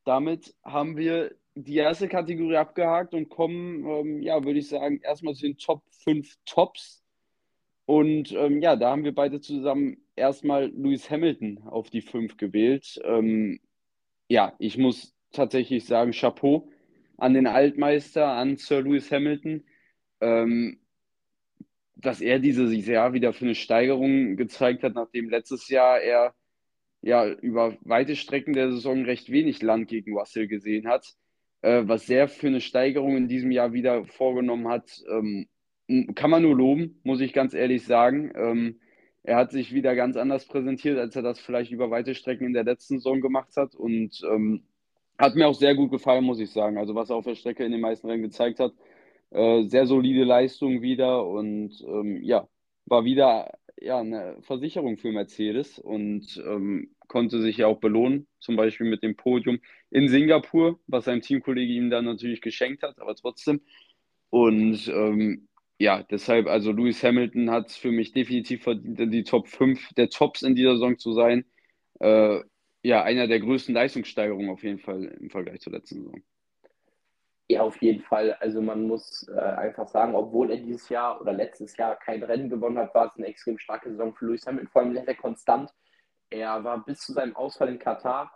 [0.05, 5.35] damit haben wir die erste Kategorie abgehakt und kommen, ähm, ja, würde ich sagen, erstmal
[5.35, 7.03] zu den Top 5 Tops.
[7.87, 13.01] Und ähm, ja, da haben wir beide zusammen erstmal Lewis Hamilton auf die 5 gewählt.
[13.05, 13.61] Ähm,
[14.29, 16.69] ja, ich muss tatsächlich sagen, Chapeau
[17.17, 19.65] an den Altmeister, an Sir Lewis Hamilton.
[20.21, 20.81] Ähm,
[22.01, 26.35] dass er dieses Jahr wieder für eine Steigerung gezeigt hat, nachdem letztes Jahr er
[27.03, 31.15] ja über weite Strecken der Saison recht wenig Land gegen Russell gesehen hat.
[31.63, 35.49] Äh, was er für eine Steigerung in diesem Jahr wieder vorgenommen hat, ähm,
[36.15, 38.33] kann man nur loben, muss ich ganz ehrlich sagen.
[38.35, 38.81] Ähm,
[39.23, 42.53] er hat sich wieder ganz anders präsentiert, als er das vielleicht über weite Strecken in
[42.53, 44.63] der letzten Saison gemacht hat und ähm,
[45.19, 46.79] hat mir auch sehr gut gefallen, muss ich sagen.
[46.79, 48.73] Also was er auf der Strecke in den meisten Rennen gezeigt hat,
[49.31, 52.49] äh, sehr solide Leistung wieder und ähm, ja,
[52.87, 58.57] war wieder ja, eine Versicherung für Mercedes und ähm, konnte sich ja auch belohnen, zum
[58.57, 59.59] Beispiel mit dem Podium
[59.91, 63.61] in Singapur, was sein Teamkollege ihm dann natürlich geschenkt hat, aber trotzdem.
[64.31, 65.49] Und ähm,
[65.81, 69.95] ja, deshalb, also Lewis Hamilton hat es für mich definitiv verdient, in die Top 5
[69.95, 71.47] der Tops in dieser Saison zu sein.
[72.01, 72.41] Äh,
[72.83, 76.23] ja, einer der größten Leistungssteigerungen auf jeden Fall im Vergleich zur letzten Saison.
[77.49, 78.35] Ja, auf jeden Fall.
[78.35, 82.51] Also man muss äh, einfach sagen, obwohl er dieses Jahr oder letztes Jahr kein Rennen
[82.51, 85.17] gewonnen hat, war es eine extrem starke Saison für Lewis Hamilton, vor allem sehr, sehr
[85.17, 85.71] konstant.
[86.29, 88.31] Er war bis zu seinem Ausfall in Katar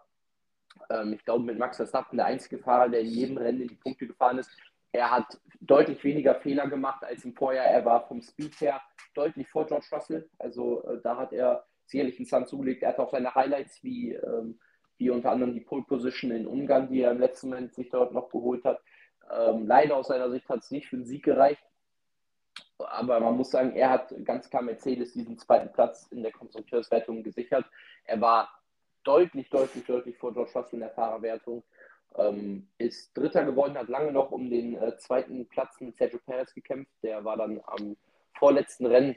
[0.91, 3.77] Ähm, ich glaube, mit Max Verstappen der einzige Fahrer, der in jedem Rennen in die
[3.77, 4.51] Punkte gefahren ist.
[4.93, 7.67] Er hat deutlich weniger Fehler gemacht als im Vorjahr.
[7.67, 8.81] Er war vom Speed her
[9.15, 10.29] deutlich vor George Russell.
[10.39, 12.83] Also äh, da hat er sicherlich einen Zahn zugelegt.
[12.83, 14.59] Er hat auch seine Highlights wie, ähm,
[14.99, 18.13] wie unter anderem die Pole Position in Ungarn, die er im letzten Moment sich dort
[18.13, 18.81] noch geholt hat.
[19.33, 21.63] Ähm, leider aus seiner Sicht hat es nicht für den Sieg gereicht.
[22.79, 27.23] Aber man muss sagen, er hat ganz klar Mercedes diesen zweiten Platz in der Konstrukteurswertung
[27.23, 27.65] gesichert.
[28.05, 28.49] Er war
[29.05, 31.63] deutlich, deutlich, deutlich vor George Russell in der Fahrerwertung.
[32.17, 36.55] Ähm, ist Dritter geworden, hat lange noch um den äh, zweiten Platz mit Sergio Perez
[36.55, 36.93] gekämpft.
[37.03, 37.97] Der war dann am
[38.39, 39.17] vorletzten Rennen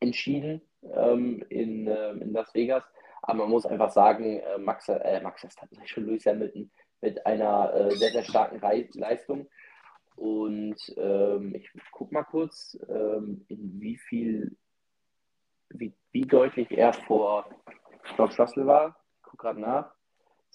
[0.00, 0.62] entschieden
[0.94, 2.84] ähm, in, äh, in Las Vegas.
[3.22, 7.74] Aber man muss einfach sagen, äh, Max, äh, Max Verstappen, schon Lewis Hamilton mit einer
[7.74, 9.48] äh, sehr, sehr starken Re Leistung.
[10.16, 14.56] Und ähm, ich gucke mal kurz, ähm, in wie viel,
[15.68, 17.50] wie, wie deutlich er vor
[18.16, 18.96] George Russell war.
[19.16, 19.95] Ich gucke gerade nach.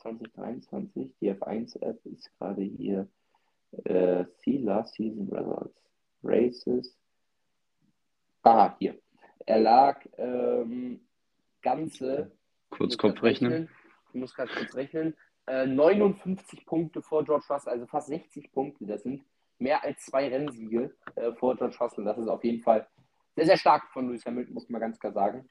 [0.02, 3.08] 2023, die F1-App ist gerade hier.
[3.86, 5.82] Äh, See Last Season Results.
[6.24, 6.98] Races.
[8.44, 9.00] Ah, hier.
[9.46, 11.02] Er lag ähm,
[11.62, 12.32] ganze.
[12.70, 13.70] Kurz Kopf rechnen.
[14.10, 15.16] Ich muss gerade kurz rechnen.
[15.48, 18.86] Äh, 59 Punkte vor George Russell, also fast 60 Punkte.
[18.86, 19.24] Das sind
[19.58, 22.06] mehr als zwei Rennsiege äh, vor George Russell.
[22.06, 22.88] Das ist auf jeden Fall
[23.36, 25.50] sehr, sehr stark von Lewis Hamilton, muss man ganz klar sagen.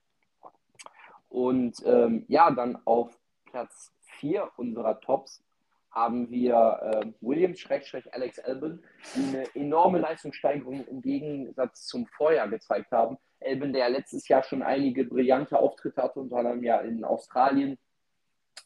[1.29, 5.43] Und ähm, ja, dann auf Platz 4 unserer Tops
[5.91, 8.83] haben wir äh, Williams-Alex Albon,
[9.17, 13.19] die eine enorme Leistungssteigerung im Gegensatz zum Vorjahr gezeigt haben.
[13.41, 17.77] Albon, der letztes Jahr schon einige brillante Auftritte hatte, unter anderem ja in Australien,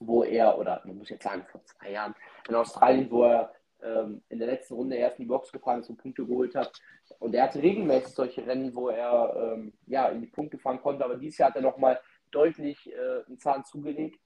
[0.00, 2.14] wo er, oder man muss jetzt sagen, vor zwei Jahren,
[2.48, 5.88] in Australien, wo er ähm, in der letzten Runde erst in die Box gefahren ist
[5.88, 6.72] und Punkte geholt hat.
[7.20, 11.04] Und er hatte regelmäßig solche Rennen, wo er ähm, ja, in die Punkte fahren konnte,
[11.04, 14.18] aber dieses Jahr hat er nochmal deutlich äh, einen Zahn zugelegt,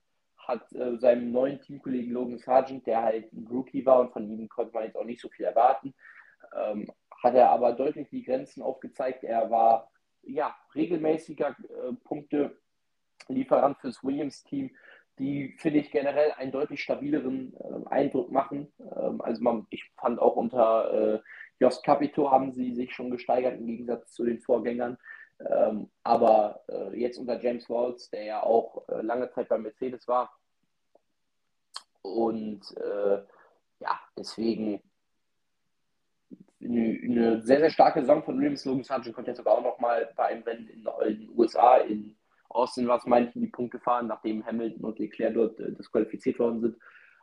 [0.48, 4.48] hat äh, seinem neuen Teamkollegen Logan Sargent, der halt ein Rookie war und von ihm
[4.48, 5.94] konnte man jetzt auch nicht so viel erwarten,
[6.56, 6.90] ähm,
[7.22, 9.24] hat er aber deutlich die Grenzen aufgezeigt.
[9.24, 9.90] Er war
[10.22, 14.70] ja regelmäßiger äh, Punkte-Lieferant fürs Williams-Team
[15.18, 18.72] die, finde ich, generell einen deutlich stabileren äh, Eindruck machen.
[18.96, 21.20] Ähm, also man, ich fand auch unter äh,
[21.60, 24.96] Jost Capito haben sie sich schon gesteigert im Gegensatz zu den Vorgängern.
[25.40, 30.08] Ähm, aber äh, jetzt unter James Walls, der ja auch äh, lange Zeit bei Mercedes
[30.08, 30.36] war.
[32.02, 33.22] Und äh,
[33.80, 34.82] ja, deswegen
[36.60, 38.64] eine, eine, sehr, sehr starke Saison von Williams.
[38.64, 42.16] Logan Sargent konnte ja sogar auch noch mal bei einem Rennen in, den USA in
[42.50, 45.72] Austin war es, meine ich, in die Punkte fahren, nachdem Hamilton und Leclerc dort äh,
[45.72, 46.76] disqualifiziert worden sind.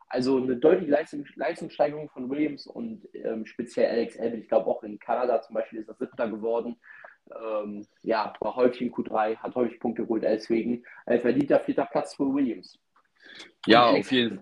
[0.07, 4.39] Also eine deutliche Leistung, Leistungssteigerung von Williams und ähm, speziell Alex Albon.
[4.39, 6.77] Ich glaube auch in Kanada zum Beispiel ist er Siebter geworden.
[7.31, 10.23] Ähm, ja, war häufig in Q3, hat häufig Punkte geholt.
[10.23, 12.77] Deswegen ein verdienter vierter Platz für Williams.
[13.65, 14.41] Ja, auf jeden,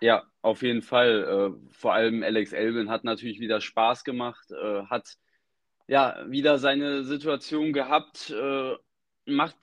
[0.00, 1.54] ja, auf jeden Fall.
[1.54, 5.16] Äh, vor allem Alex Albon hat natürlich wieder Spaß gemacht, äh, hat
[5.86, 8.74] ja wieder seine Situation gehabt, äh,
[9.26, 9.56] macht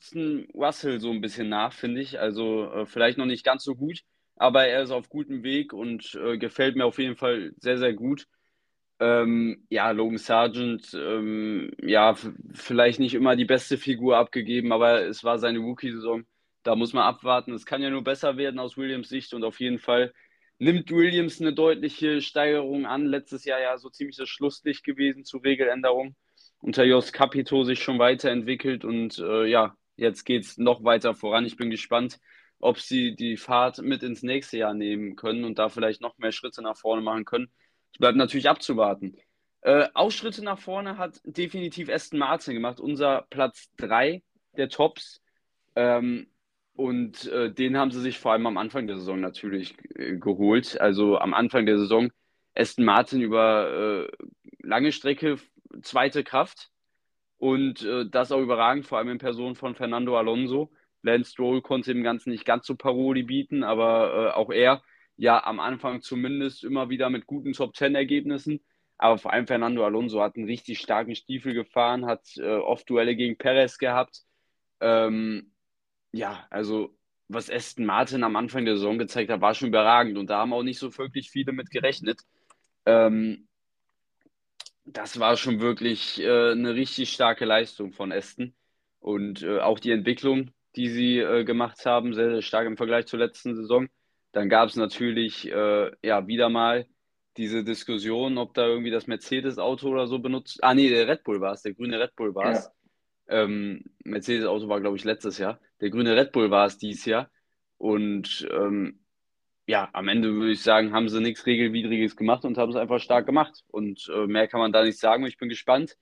[0.54, 2.19] Russell so ein bisschen nach, finde ich.
[2.19, 4.02] Also äh, vielleicht noch nicht ganz so gut,
[4.36, 7.93] aber er ist auf gutem Weg und äh, gefällt mir auf jeden Fall sehr, sehr
[7.93, 8.28] gut.
[9.02, 12.16] Ähm, ja, Logan Sargent, ähm, ja,
[12.54, 16.24] vielleicht nicht immer die beste Figur abgegeben, aber es war seine Rookie-Saison.
[16.64, 17.54] Da muss man abwarten.
[17.54, 20.14] Es kann ja nur besser werden aus Williams Sicht und auf jeden Fall
[20.60, 23.06] nimmt Williams eine deutliche Steigerung an.
[23.08, 26.16] Letztes Jahr ja so ziemlich das Schlusslicht gewesen zur Regeländerung
[26.62, 31.46] unter Jos Capito sich schon weiterentwickelt und äh, ja, jetzt geht es noch weiter voran.
[31.46, 32.20] Ich bin gespannt,
[32.60, 36.32] ob sie die Fahrt mit ins nächste Jahr nehmen können und da vielleicht noch mehr
[36.32, 37.52] Schritte nach vorne machen können.
[37.93, 39.17] Es bleibt natürlich abzuwarten.
[39.62, 44.23] Äh, Ausschritte nach vorne hat definitiv Aston Martin gemacht, unser Platz 3
[44.58, 45.21] der Tops.
[45.75, 46.27] Ähm,
[46.73, 50.80] und äh, den haben sie sich vor allem am Anfang der Saison natürlich äh, geholt.
[50.82, 52.12] Also am Anfang der Saison
[52.56, 54.12] Aston Martin über äh,
[54.60, 55.38] lange Strecke
[55.84, 56.71] zweite Kraft
[57.38, 60.71] und äh, das auch überragend, vor allem in Person von Fernando Alonso.
[61.04, 64.84] Lance Stroll konnte dem Ganzen nicht ganz so Paroli bieten, aber äh, auch er
[65.22, 68.60] ja am Anfang zumindest immer wieder mit guten Top-10-Ergebnissen.
[68.98, 73.16] Aber vor allem Fernando Alonso hat einen richtig starken Stiefel gefahren, hat äh, oft Duelle
[73.16, 74.24] gegen Perez gehabt.
[74.80, 75.54] Ähm,
[76.12, 80.28] ja, also was Aston Martin am Anfang der Saison gezeigt hat, war schon überragend und
[80.28, 82.22] da haben auch nicht so wirklich viele mit gerechnet.
[82.88, 83.48] Ähm,
[84.86, 88.56] das war schon wirklich äh, eine richtig starke Leistung von Aston.
[89.00, 93.06] Und äh, auch die Entwicklung, die sie äh, gemacht haben, sehr, sehr stark im Vergleich
[93.06, 93.88] zur letzten Saison.
[94.32, 96.88] Dann gab es natürlich äh, ja wieder mal
[97.38, 100.63] diese Diskussion, ob da irgendwie das Mercedes-Auto oder so benutzt.
[100.63, 102.65] Ah, nee, der Red Bull war es, der grüne Red Bull war es.
[103.30, 103.44] Ja.
[103.44, 105.60] Ähm, Mercedes-Auto war, glaube ich, letztes Jahr.
[105.80, 107.30] Der grüne Red Bull war es dieses Jahr.
[107.78, 109.00] Und ähm,
[109.67, 113.00] ja, am Ende würde ich sagen, haben sie nichts Regelwidriges gemacht und haben es einfach
[113.00, 113.63] stark gemacht.
[113.67, 115.26] Und äh, mehr kann man da nicht sagen.
[115.26, 115.98] Ich bin gespannt,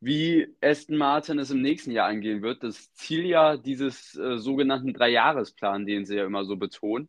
[0.00, 2.62] wie Aston Martin es im nächsten Jahr angehen wird.
[2.62, 7.08] Das Ziel ja dieses äh, sogenannten Dreijahresplan, den sie ja immer so betonen.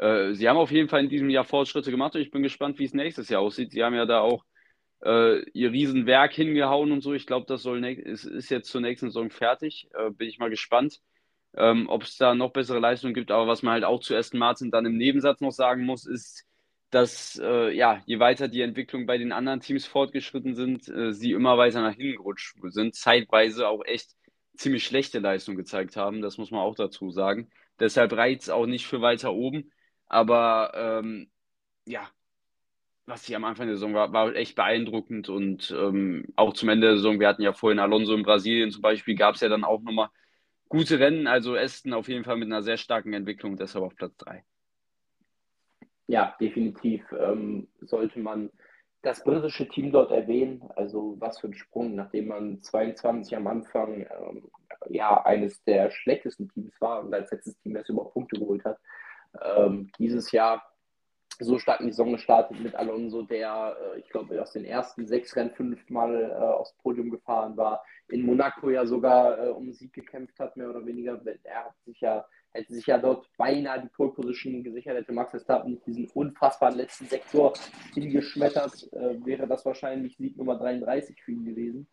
[0.00, 2.78] Äh, sie haben auf jeden Fall in diesem Jahr Fortschritte gemacht und ich bin gespannt,
[2.78, 3.72] wie es nächstes Jahr aussieht.
[3.72, 4.44] Sie haben ja da auch
[5.04, 7.14] äh, ihr Riesenwerk hingehauen und so.
[7.14, 9.88] Ich glaube, das soll ist, ist jetzt zur nächsten Saison fertig.
[9.94, 11.00] Äh, bin ich mal gespannt
[11.56, 13.30] ähm, ob es da noch bessere Leistungen gibt.
[13.30, 16.46] Aber was man halt auch zu Aston Martin dann im Nebensatz noch sagen muss, ist,
[16.90, 21.32] dass äh, ja, je weiter die Entwicklung bei den anderen Teams fortgeschritten sind, äh, sie
[21.32, 24.10] immer weiter nach hinten gerutscht sind, zeitweise auch echt
[24.56, 27.48] ziemlich schlechte Leistungen gezeigt haben, das muss man auch dazu sagen.
[27.78, 29.70] Deshalb reizt es auch nicht für weiter oben,
[30.10, 31.30] aber ähm,
[31.86, 32.08] ja,
[33.06, 36.88] was hier am Anfang der Saison war, war echt beeindruckend und ähm, auch zum Ende
[36.88, 39.64] der Saison, wir hatten ja vorhin Alonso in Brasilien zum Beispiel, gab es ja dann
[39.64, 40.08] auch nochmal
[40.68, 41.26] gute Rennen.
[41.26, 44.44] Also Aston auf jeden Fall mit einer sehr starken Entwicklung, deshalb auf Platz 3.
[46.06, 48.50] Ja, definitiv ähm, sollte man
[49.02, 50.62] das britische Team dort erwähnen.
[50.76, 54.50] Also was für ein Sprung, nachdem man 22 am Anfang ähm,
[54.88, 58.78] ja eines der schlechtesten Teams war und als letztes Team erst über Punkte geholt hat.
[59.56, 60.62] Ähm, dieses Jahr
[61.40, 65.06] so stark in die Saison gestartet mit Alonso, der, äh, ich glaube, aus den ersten
[65.06, 69.92] sechs Rennen fünfmal äh, aufs Podium gefahren war, in Monaco ja sogar äh, um Sieg
[69.92, 71.20] gekämpft hat, mehr oder weniger.
[71.44, 75.30] Er hat sich ja, hätte sich ja dort beinahe die Pole Position gesichert, hätte Max
[75.30, 77.54] Verstappen nicht diesen unfassbaren letzten Sektor
[77.94, 81.88] hingeschmettert, äh, wäre das wahrscheinlich Sieg Nummer 33 für ihn gewesen.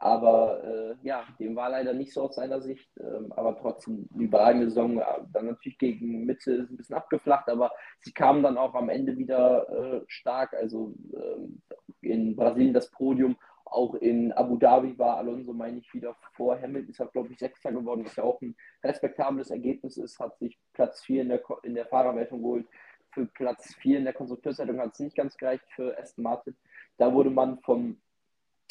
[0.00, 2.88] Aber äh, ja, dem war leider nicht so aus seiner Sicht.
[2.98, 5.02] Ähm, aber trotzdem die überragende Saison.
[5.32, 9.16] Dann natürlich gegen Mitte ist ein bisschen abgeflacht, aber sie kamen dann auch am Ende
[9.16, 10.54] wieder äh, stark.
[10.54, 16.16] Also äh, in Brasilien das Podium, auch in Abu Dhabi war Alonso, meine ich, wieder
[16.34, 16.90] vor Hamilton.
[16.90, 20.18] Ist er, glaube ich, Sechster geworden, was ja auch ein respektables Ergebnis ist.
[20.20, 22.66] Hat sich Platz 4 in der, in der Fahrerwertung geholt.
[23.12, 26.56] Für Platz 4 in der Konstrukteurswertung hat es nicht ganz gereicht für Aston Martin.
[26.96, 28.00] Da wurde man vom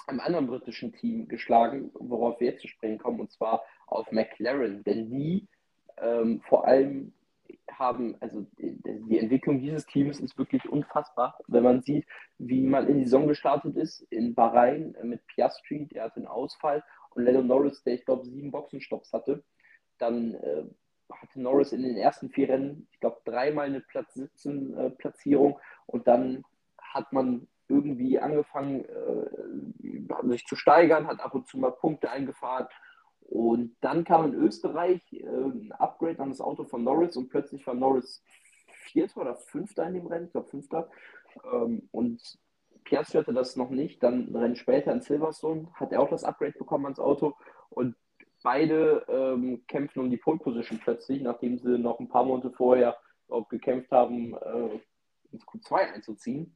[0.08, 4.84] einem anderen britischen Team geschlagen, worauf wir jetzt zu sprechen kommen, und zwar auf McLaren.
[4.84, 5.48] Denn die
[5.98, 7.14] ähm, vor allem
[7.72, 11.38] haben, also die, die, Entwicklung dieses Teams ist wirklich unfassbar.
[11.48, 12.06] Wenn man sieht,
[12.38, 16.28] wie man in die Saison gestartet ist, in Bahrain äh, mit Piastri, der hatte einen
[16.28, 19.44] Ausfall, und Lando Norris, der ich glaube sieben Boxenstopps hatte,
[19.98, 20.64] dann äh,
[21.12, 25.60] hatte Norris in den ersten vier Rennen, ich glaube, dreimal eine Platz 17 äh, Platzierung
[25.86, 26.44] und dann
[26.80, 32.68] hat man irgendwie angefangen, äh, sich zu steigern, hat ab und zu mal Punkte eingefahren.
[33.22, 37.66] Und dann kam in Österreich äh, ein Upgrade an das Auto von Norris und plötzlich
[37.66, 38.24] war Norris
[38.68, 40.90] Vierter oder Fünfter in dem Rennen, ich glaube Fünfter.
[41.52, 42.22] Ähm, und
[42.84, 44.04] Piastri hatte das noch nicht.
[44.04, 47.36] Dann ein Rennen später in Silverstone hat er auch das Upgrade bekommen ans Auto.
[47.70, 47.96] Und
[48.44, 52.96] beide ähm, kämpfen um die Pole Position plötzlich, nachdem sie noch ein paar Monate vorher
[53.50, 54.80] gekämpft haben, äh,
[55.32, 56.56] ins Q2 einzuziehen.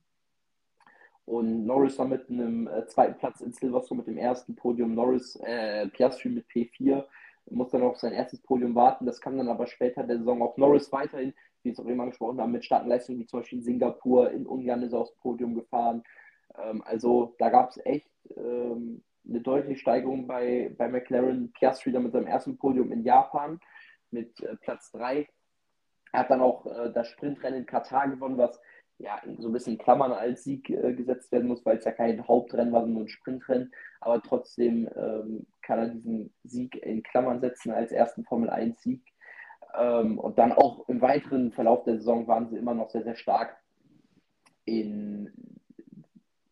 [1.30, 4.96] Und Norris dann mit einem äh, zweiten Platz in Silverstone mit dem ersten Podium.
[4.96, 7.06] Norris, äh, Piastri mit P4
[7.52, 9.06] muss dann auf sein erstes Podium warten.
[9.06, 12.42] Das kann dann aber später der Saison auch Norris weiterhin, wie es auch eben angesprochen
[12.42, 15.54] haben, mit starken Leistungen wie zum Beispiel in Singapur, in Ungarn ist er aufs Podium
[15.54, 16.02] gefahren.
[16.58, 21.52] Ähm, also da gab es echt ähm, eine deutliche Steigerung bei, bei McLaren.
[21.52, 23.60] Piastri dann mit seinem ersten Podium in Japan
[24.10, 25.28] mit äh, Platz 3.
[26.12, 28.60] Er hat dann auch äh, das Sprintrennen in Katar gewonnen, was
[29.00, 32.28] ja, so ein bisschen Klammern als Sieg äh, gesetzt werden muss, weil es ja kein
[32.28, 33.72] Hauptrennen war, sondern ein Sprintrennen.
[34.02, 39.02] Aber trotzdem ähm, kann er diesen Sieg in Klammern setzen als ersten Formel 1-Sieg.
[39.78, 43.16] Ähm, und dann auch im weiteren Verlauf der Saison waren sie immer noch sehr, sehr
[43.16, 43.56] stark.
[44.66, 45.32] In,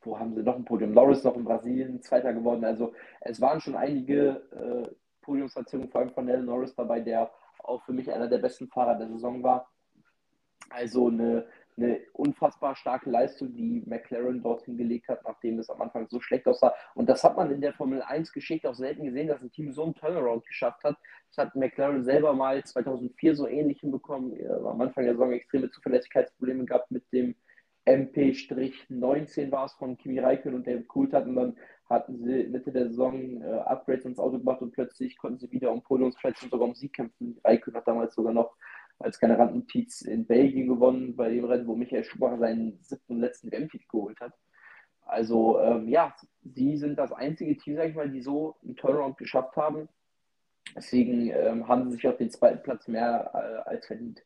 [0.02, 0.94] wo haben sie noch ein Podium?
[0.94, 2.64] Loris noch in Brasilien, Zweiter geworden.
[2.64, 4.90] Also es waren schon einige äh,
[5.22, 7.30] Podiumsstationen, vor allem von Nell Norris dabei, der
[7.60, 9.70] auch für mich einer der besten Fahrer der Saison war.
[10.70, 11.46] Also eine
[11.78, 16.48] eine unfassbar starke Leistung, die McLaren dort hingelegt hat, nachdem es am Anfang so schlecht
[16.48, 16.74] aussah.
[16.96, 19.84] Und das hat man in der Formel 1-Geschichte auch selten gesehen, dass ein Team so
[19.84, 20.98] einen Turnaround geschafft hat.
[21.30, 24.34] Das hat McLaren selber mal 2004 so ähnlich hinbekommen.
[24.66, 27.36] Am Anfang der Saison extreme Zuverlässigkeitsprobleme gehabt mit dem
[27.88, 31.58] MP-19 war es von Kimi Räikkönen und David Coulthard und dann
[31.90, 35.72] hatten sie Mitte der Saison äh, Upgrades ins Auto gemacht und plötzlich konnten sie wieder
[35.72, 37.40] um Podiumsplätze und sogar um Sieg kämpfen.
[37.46, 38.56] Räikkönen hat damals sogar noch
[39.00, 43.52] als Randnotiz in Belgien gewonnen, bei dem Rennen, wo Michael Schumacher seinen siebten und letzten
[43.52, 44.34] WM-Titel geholt hat.
[45.06, 49.18] Also ähm, ja, sie sind das einzige Team, sag ich mal, die so einen Turnaround
[49.18, 49.88] geschafft haben.
[50.76, 54.22] Deswegen ähm, haben sie sich auf den zweiten Platz mehr äh, als verdient.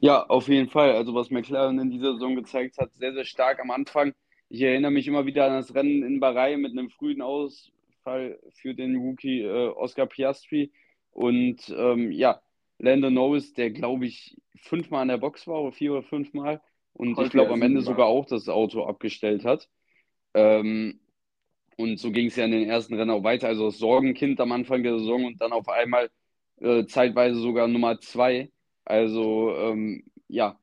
[0.00, 0.92] Ja, auf jeden Fall.
[0.92, 4.12] Also was McLaren in dieser Saison gezeigt hat, sehr, sehr stark am Anfang.
[4.48, 8.74] Ich erinnere mich immer wieder an das Rennen in Bahrain mit einem frühen Ausfall für
[8.74, 10.70] den Rookie äh, Oscar Piastri.
[11.12, 12.42] Und ähm, ja,
[12.78, 16.60] Lando Norris, der glaube ich fünfmal an der Box war oder vier oder fünfmal
[16.92, 19.68] und ich glaube am Ende sogar auch das Auto abgestellt hat.
[20.34, 21.00] Ähm,
[21.76, 23.48] und so ging es ja in den ersten Rennen auch weiter.
[23.48, 26.10] Also das Sorgenkind am Anfang der Saison und dann auf einmal
[26.60, 28.50] äh, zeitweise sogar Nummer zwei.
[28.84, 30.58] Also ähm, ja,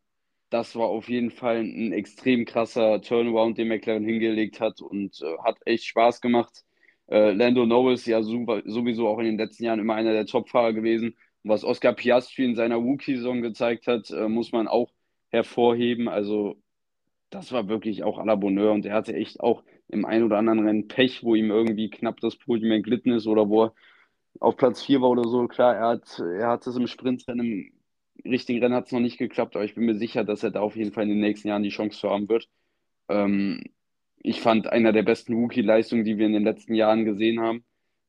[0.50, 5.38] das war auf jeden Fall ein extrem krasser Turnaround, den McLaren hingelegt hat und äh,
[5.44, 6.64] hat echt Spaß gemacht.
[7.08, 10.74] Äh, Lando Norris ja super, sowieso auch in den letzten Jahren immer einer der Topfahrer
[10.74, 11.16] gewesen.
[11.44, 14.92] Was Oscar Piastri in seiner Rookie-Saison gezeigt hat, äh, muss man auch
[15.30, 16.08] hervorheben.
[16.08, 16.58] Also
[17.30, 20.38] das war wirklich auch à la Bonheur und er hatte echt auch im einen oder
[20.38, 23.74] anderen Rennen Pech, wo ihm irgendwie knapp das Podium entglitten ist oder wo er
[24.40, 25.48] auf Platz 4 war oder so.
[25.48, 27.72] Klar, er hat, er hat es im Sprintrennen,
[28.24, 30.52] im richtigen Rennen hat es noch nicht geklappt, aber ich bin mir sicher, dass er
[30.52, 32.48] da auf jeden Fall in den nächsten Jahren die Chance zu haben wird.
[33.10, 33.64] Ähm,
[34.18, 37.66] ich fand einer der besten Rookie-Leistungen, die wir in den letzten Jahren gesehen haben.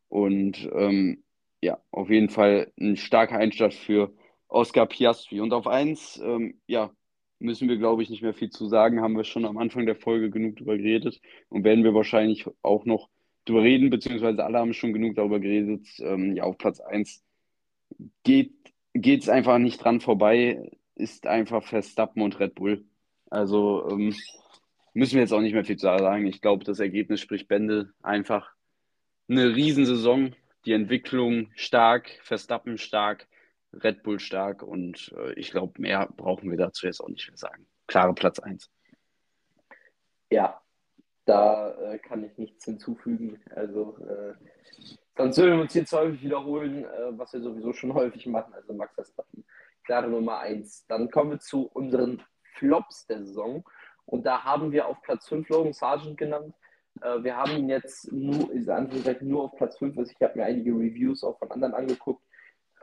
[0.09, 1.24] Und ähm,
[1.65, 4.13] ja, auf jeden Fall ein starker Einstand für
[4.49, 5.41] Oscar Piastri.
[5.41, 6.91] Und auf eins, ähm, ja,
[7.39, 9.01] müssen wir, glaube ich, nicht mehr viel zu sagen.
[9.01, 12.85] Haben wir schon am Anfang der Folge genug drüber geredet und werden wir wahrscheinlich auch
[12.85, 13.09] noch
[13.47, 15.87] drüber reden, beziehungsweise alle haben schon genug darüber geredet.
[16.01, 17.23] Ähm, ja, auf Platz 1
[18.23, 18.53] geht
[18.95, 22.85] es einfach nicht dran vorbei, ist einfach Verstappen und Red Bull.
[23.31, 24.15] Also ähm,
[24.93, 26.27] müssen wir jetzt auch nicht mehr viel zu sagen.
[26.27, 27.93] Ich glaube, das Ergebnis spricht Bände.
[28.03, 28.53] Einfach
[29.29, 30.35] eine Riesensaison,
[30.67, 33.27] die Entwicklung stark, Verstappen stark,
[33.73, 37.37] Red Bull stark und äh, ich glaube, mehr brauchen wir dazu jetzt auch nicht mehr
[37.37, 37.67] sagen.
[37.87, 38.71] Klare Platz 1.
[40.31, 40.61] Ja,
[41.25, 43.41] da äh, kann ich nichts hinzufügen.
[43.55, 44.35] Also, äh,
[45.17, 48.53] sonst würden wir uns jetzt häufig wiederholen, äh, was wir sowieso schon häufig machen.
[48.55, 49.45] Also, Max Verstappen,
[49.85, 50.87] klare Nummer 1.
[50.87, 52.23] Dann kommen wir zu unseren
[52.55, 53.65] Flops der Saison.
[54.07, 56.55] Und da haben wir auf Platz 5 Logan Sargent genannt.
[57.03, 58.51] Äh, wir haben ihn jetzt nur,
[59.21, 59.99] nur auf Platz 5.
[59.99, 62.23] Also ich habe mir einige Reviews auch von anderen angeguckt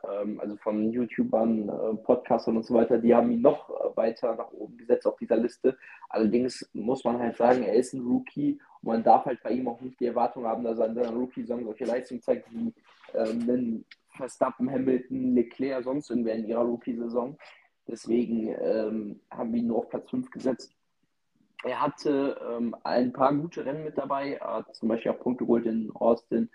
[0.10, 4.36] ähm, also von YouTubern, äh, Podcastern und so weiter, die haben ihn noch äh, weiter
[4.36, 5.78] nach oben gesetzt auf dieser Liste.
[6.10, 9.68] Allerdings muss man halt sagen, er ist ein Rookie und man darf halt bei ihm
[9.68, 12.74] auch nicht die Erwartung haben, dass er in seiner Rookie-Saison solche Leistungen zeigt wie
[13.14, 17.38] ähm, Verstappen, Hamilton, Leclerc, sonst irgendwer in ihrer Rookie-Saison.
[17.88, 20.74] Deswegen ähm, haben wir ihn nur auf Platz 5 gesetzt.
[21.64, 25.66] Er hatte ähm, ein paar gute Rennen mit dabei, hat zum Beispiel auch Punkte geholt
[25.66, 26.50] in Austin,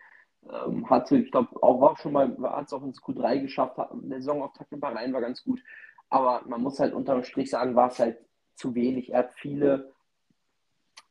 [0.51, 3.91] ähm, hatte, ich glaube, auch war schon mal, hat es auch ins Q3 geschafft, hat,
[3.93, 5.61] der Saisonauftakt in Bahrain war ganz gut.
[6.09, 8.19] Aber man muss halt unterm Strich sagen, war es halt
[8.55, 9.13] zu wenig.
[9.13, 9.93] Er hat viele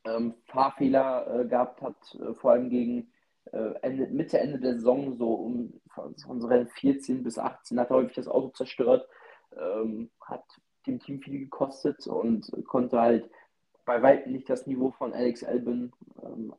[0.06, 3.12] ähm, Fahrfehler äh, gehabt, hat äh, vor allem gegen
[3.52, 7.98] äh, Ende, Mitte, Ende der Saison, so um von, Rennen 14 bis 18, hat er
[7.98, 9.08] häufig das Auto zerstört,
[9.58, 10.44] ähm, hat
[10.88, 13.30] dem Team viel gekostet und konnte halt
[13.86, 15.92] bei weitem nicht das Niveau von Alex Albin
[16.24, 16.54] ähm,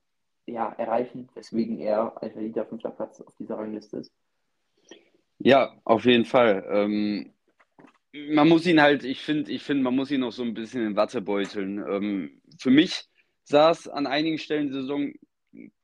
[0.47, 4.13] ja, erreichen, weswegen er ein verdienter fünfter Platz auf dieser Rangliste ist.
[5.39, 6.65] Ja, auf jeden Fall.
[6.71, 7.33] Ähm,
[8.13, 10.87] man muss ihn halt, ich finde, ich finde, man muss ihn noch so ein bisschen
[10.87, 11.79] in Watte beuteln.
[11.79, 13.05] Ähm, für mich
[13.45, 15.13] sah es an einigen Stellen der Saison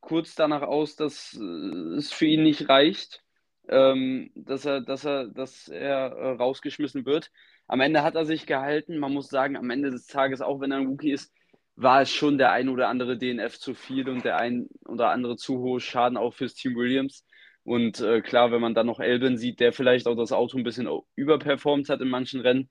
[0.01, 3.23] kurz danach aus, dass äh, es für ihn nicht reicht,
[3.69, 7.31] ähm, dass er, dass er, dass er äh, rausgeschmissen wird.
[7.67, 8.99] Am Ende hat er sich gehalten.
[8.99, 11.33] Man muss sagen, am Ende des Tages, auch wenn er ein Rookie ist,
[11.77, 15.37] war es schon der ein oder andere DNF zu viel und der ein oder andere
[15.37, 17.25] zu hohe Schaden auch fürs Team Williams.
[17.65, 20.65] Und äh, klar, wenn man dann noch Elben sieht, der vielleicht auch das Auto ein
[20.65, 22.69] bisschen überperformt hat in manchen Rennen,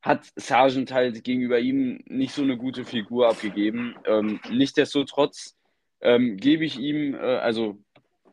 [0.00, 3.96] hat Sargent halt gegenüber ihm nicht so eine gute Figur abgegeben.
[4.04, 5.56] Ähm, Nichtsdestotrotz
[6.00, 7.78] ähm, gebe ich ihm, äh, also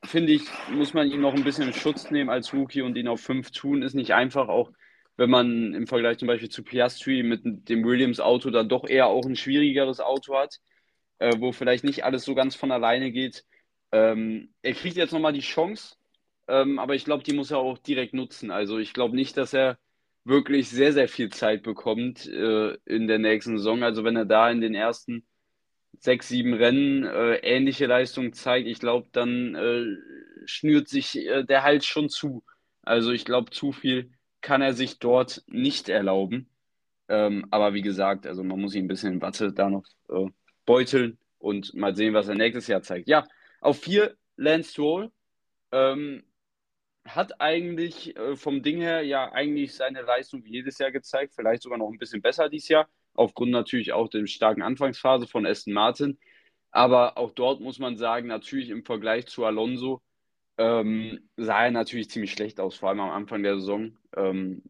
[0.04, 3.08] finde ich, muss man ihn noch ein bisschen in Schutz nehmen als Rookie und ihn
[3.08, 4.72] auf 5 tun, ist nicht einfach, auch
[5.18, 9.26] wenn man im Vergleich zum Beispiel zu Piastri mit dem Williams-Auto dann doch eher auch
[9.26, 10.60] ein schwierigeres Auto hat,
[11.20, 13.46] äh, wo vielleicht nicht alles so ganz von alleine geht.
[13.92, 15.96] Ähm, er kriegt jetzt nochmal die Chance,
[16.48, 18.52] ähm, aber ich glaube, die muss er auch direkt nutzen.
[18.52, 19.78] Also ich glaube nicht, dass er
[20.24, 23.84] wirklich sehr, sehr viel Zeit bekommt äh, in der nächsten Saison.
[23.84, 25.26] Also wenn er da in den ersten
[26.00, 29.86] sechs, sieben Rennen äh, ähnliche Leistungen zeigt, ich glaube, dann äh,
[30.46, 32.44] schnürt sich äh, der Hals schon zu.
[32.84, 34.12] Also ich glaube, zu viel
[34.42, 36.50] kann er sich dort nicht erlauben.
[37.08, 40.28] Ähm, aber wie gesagt, also man muss ihn ein bisschen in Watte da noch äh,
[40.66, 43.08] beuteln und mal sehen, was er nächstes Jahr zeigt.
[43.08, 43.26] Ja,
[43.60, 45.12] auf vier Lance Stroll
[45.72, 46.24] ähm,
[47.06, 51.64] hat eigentlich äh, vom Ding her ja eigentlich seine Leistung wie jedes Jahr gezeigt, vielleicht
[51.64, 55.74] sogar noch ein bisschen besser dieses Jahr, aufgrund natürlich auch der starken Anfangsphase von Aston
[55.74, 56.20] Martin.
[56.72, 60.02] Aber auch dort muss man sagen, natürlich im Vergleich zu Alonso
[60.58, 63.98] ähm, sah er natürlich ziemlich schlecht aus, vor allem am Anfang der Saison.
[64.16, 64.64] Ähm,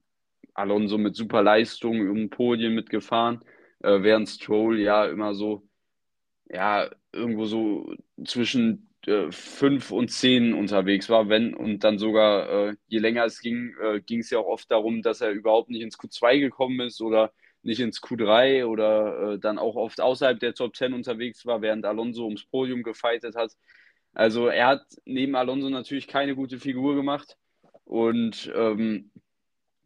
[0.53, 3.41] Alonso mit super Leistung um Podien mitgefahren,
[3.79, 5.67] äh, während Stroll ja immer so,
[6.49, 7.93] ja, irgendwo so
[8.25, 13.41] zwischen äh, 5 und 10 unterwegs war, wenn und dann sogar, äh, je länger es
[13.41, 16.81] ging, äh, ging es ja auch oft darum, dass er überhaupt nicht ins Q2 gekommen
[16.81, 17.31] ist oder
[17.63, 21.85] nicht ins Q3 oder äh, dann auch oft außerhalb der Top 10 unterwegs war, während
[21.85, 23.55] Alonso ums Podium gefeitet hat.
[24.13, 27.37] Also er hat neben Alonso natürlich keine gute Figur gemacht
[27.85, 29.11] und ähm,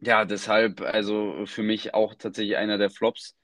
[0.00, 3.36] ja, deshalb also für mich auch tatsächlich einer der Flops.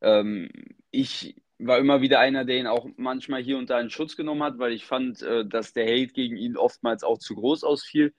[0.00, 0.50] Ähm,
[0.90, 4.42] ich war immer wieder einer, der ihn auch manchmal hier und da in Schutz genommen
[4.42, 8.14] hat, weil ich fand, äh, dass der Hate gegen ihn oftmals auch zu groß ausfiel,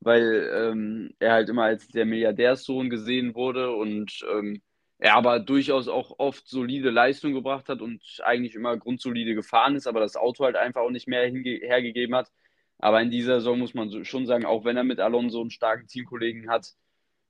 [0.00, 4.62] weil ähm, er halt immer als der Milliardärssohn gesehen wurde und ähm,
[4.98, 9.86] er aber durchaus auch oft solide Leistung gebracht hat und eigentlich immer grundsolide gefahren ist,
[9.86, 12.32] aber das Auto halt einfach auch nicht mehr hergegeben hat.
[12.78, 15.86] Aber in dieser Saison muss man schon sagen, auch wenn er mit Alonso einen starken
[15.86, 16.74] Teamkollegen hat,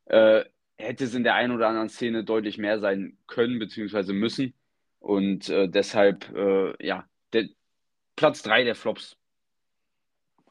[0.06, 0.44] äh,
[0.76, 4.12] hätte es in der einen oder anderen Szene deutlich mehr sein können bzw.
[4.12, 4.54] müssen.
[4.98, 7.48] Und äh, deshalb, äh, ja, der,
[8.16, 9.16] Platz 3 der Flops.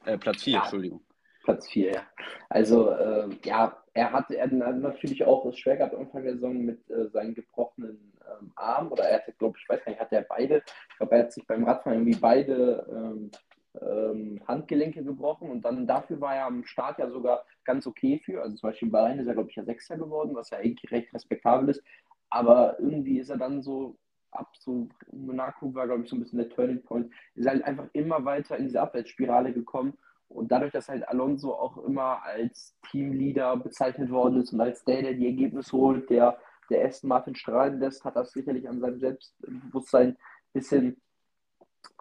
[0.06, 1.04] Äh, Platz 4, ja, Entschuldigung.
[1.44, 2.08] Platz 4, ja.
[2.50, 6.90] Also, äh, ja, er hat, er natürlich auch es schwer gehabt Anfang der Saison mit
[6.90, 8.92] äh, seinen gebrochenen ähm, Arm.
[8.92, 11.32] Oder er hatte, glaube ich, weiß gar nicht, hat er beide, ich glaube, er hat
[11.32, 13.32] sich beim Radfahren irgendwie beide ähm,
[13.82, 18.42] ähm, Handgelenke gebrochen und dann dafür war er am Start ja sogar ganz okay für.
[18.42, 20.92] Also zum Beispiel in Bahrain ist er, glaube ich, ja Sechster geworden, was ja eigentlich
[20.92, 21.82] recht respektabel ist.
[22.30, 23.98] Aber irgendwie ist er dann so
[24.32, 27.88] ab so Monaco war, glaube ich, so ein bisschen der Turning Point, ist halt einfach
[27.94, 29.98] immer weiter in diese Abwärtsspirale gekommen.
[30.28, 35.02] Und dadurch, dass halt Alonso auch immer als Teamleader bezeichnet worden ist und als der,
[35.02, 36.38] der die Ergebnisse holt, der,
[36.70, 40.18] der Aston Martin strahlen lässt, hat das sicherlich an seinem Selbstbewusstsein ein
[40.54, 41.02] bisschen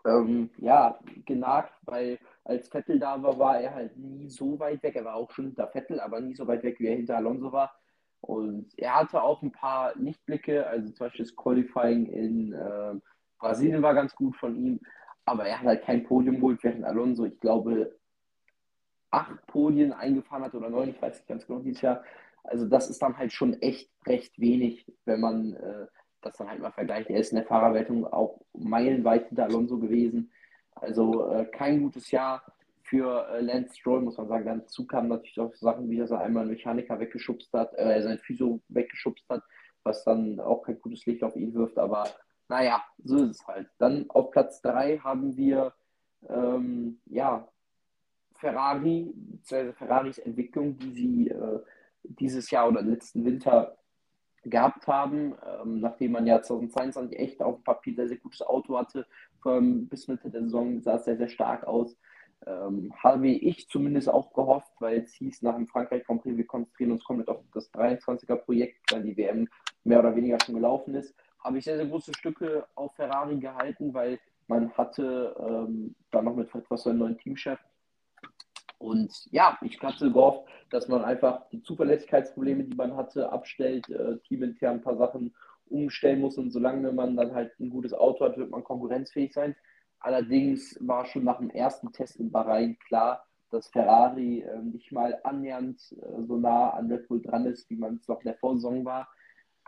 [0.07, 4.97] ähm, ja, genagt, weil als Vettel da war, war er halt nie so weit weg.
[4.97, 7.53] Er war auch schon hinter Vettel, aber nie so weit weg, wie er hinter Alonso
[7.53, 7.75] war.
[8.21, 12.95] Und er hatte auch ein paar Lichtblicke, also zum Beispiel das Qualifying in äh,
[13.39, 14.81] Brasilien war ganz gut von ihm,
[15.27, 17.95] aber er hat halt kein Podium geholt, während Alonso, ich glaube,
[19.15, 22.03] acht Podien eingefahren hat oder neun, ich weiß nicht ganz genau dieses Jahr.
[22.43, 25.87] Also das ist dann halt schon echt recht wenig, wenn man äh,
[26.21, 27.11] das dann halt mal vergleicht.
[27.11, 30.31] Er ist in der Fahrerwertung auch meilenweit hinter Alonso gewesen.
[30.75, 32.43] Also äh, kein gutes Jahr
[32.83, 34.45] für äh, Lance Stroll, muss man sagen.
[34.45, 38.19] Dazu kamen natürlich auch Sachen, wie dass er einmal einen Mechaniker weggeschubst hat, äh, sein
[38.19, 39.43] Physio weggeschubst hat,
[39.85, 41.79] was dann auch kein gutes Licht auf ihn wirft.
[41.79, 42.09] Aber
[42.49, 43.69] naja, so ist es halt.
[43.79, 45.73] Dann auf Platz 3 haben wir
[46.29, 47.49] ähm, ja,
[48.35, 51.61] Ferrari, Ferraris Entwicklung, die sie äh,
[52.03, 53.77] dieses Jahr oder letzten Winter
[54.45, 58.79] gehabt haben, ähm, nachdem man ja 2022 echt auf dem Papier sehr, sehr gutes Auto
[58.79, 59.07] hatte,
[59.47, 61.97] ähm, bis Mitte der Saison sah es sehr, sehr stark aus.
[62.47, 66.47] Ähm, habe ich zumindest auch gehofft, weil es hieß nach dem Frankreich Grand Prix, wir
[66.47, 69.49] konzentrieren uns komplett auf das 23er Projekt, weil die WM
[69.85, 73.95] mehr oder weniger schon gelaufen ist, habe ich sehr, sehr große Stücke auf Ferrari gehalten,
[73.95, 77.59] weil man hatte ähm, dann noch mit etwas so einen neuen Teamchef
[78.79, 84.19] und ja, ich hatte gehofft, dass man einfach die Zuverlässigkeitsprobleme, die man hatte, abstellt, äh,
[84.29, 85.35] teamintern ein paar Sachen
[85.67, 86.37] umstellen muss.
[86.37, 89.57] Und solange man dann halt ein gutes Auto hat, wird man konkurrenzfähig sein.
[90.01, 95.19] Allerdings war schon nach dem ersten Test in Bahrain klar, dass Ferrari äh, nicht mal
[95.23, 98.37] annähernd äh, so nah an Red Bull dran ist, wie man es noch in der
[98.37, 99.09] Vorsaison war.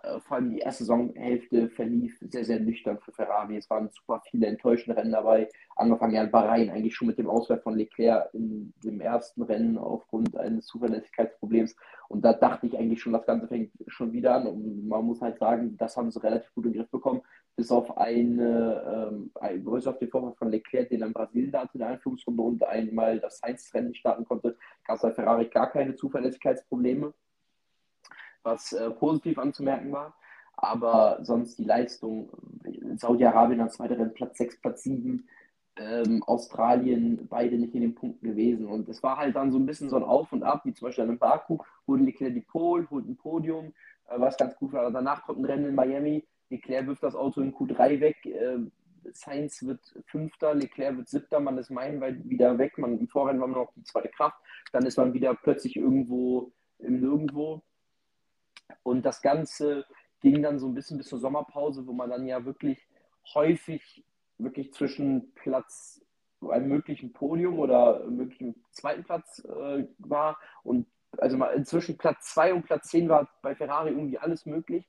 [0.03, 3.57] Äh, vor allem die erste Saisonhälfte verlief sehr, sehr nüchtern für Ferrari.
[3.57, 5.49] Es waren super viele enttäuschende Rennen dabei.
[5.77, 9.79] Angefangen ja in Bahrain, eigentlich schon mit dem Ausfall von Leclerc in dem ersten Rennen
[9.79, 11.77] aufgrund eines Zuverlässigkeitsproblems.
[12.09, 14.47] Und da dachte ich eigentlich schon, das Ganze fängt schon wieder an.
[14.47, 17.23] Und man muss halt sagen, das haben sie relativ gut den Griff bekommen.
[17.57, 21.63] Bis auf eine, ähm, ein, bis auf den Vorfall von Leclerc, den in Brasilien da
[21.63, 25.71] hatte in der Einführungsrunde und einmal das Sainz-Rennen starten konnte, gab es bei Ferrari gar
[25.71, 27.15] keine Zuverlässigkeitsprobleme
[28.47, 30.15] was äh, positiv anzumerken war.
[30.57, 32.31] Aber sonst die Leistung,
[32.97, 35.29] Saudi-Arabien als weiteren Platz 6, Platz 7,
[35.79, 38.67] ähm, Australien beide nicht in den Punkten gewesen.
[38.67, 40.89] Und es war halt dann so ein bisschen so ein Auf und Ab, wie zum
[40.89, 43.75] Beispiel in Baku, holen Leclerc die Pole, holt ein Podium,
[44.09, 44.91] äh, was ganz gut war.
[44.91, 48.59] Danach kommt ein Rennen in Miami, Leclerc wirft das Auto in Q3 weg, äh,
[49.13, 53.49] Sainz wird Fünfter, Leclerc wird Siebter, man ist meilenweit wieder weg, man, im Vorrennen war
[53.49, 54.37] man noch die zweite Kraft,
[54.73, 57.63] dann ist man wieder plötzlich irgendwo im Nirgendwo.
[58.83, 59.87] Und das Ganze
[60.21, 62.87] ging dann so ein bisschen bis zur Sommerpause, wo man dann ja wirklich
[63.35, 64.05] häufig
[64.39, 66.05] wirklich zwischen Platz,
[66.49, 70.39] einem möglichen Podium oder möglichen zweiten Platz äh, war.
[70.63, 70.87] Und
[71.19, 74.89] also mal zwischen Platz 2 und Platz 10 war bei Ferrari irgendwie alles möglich.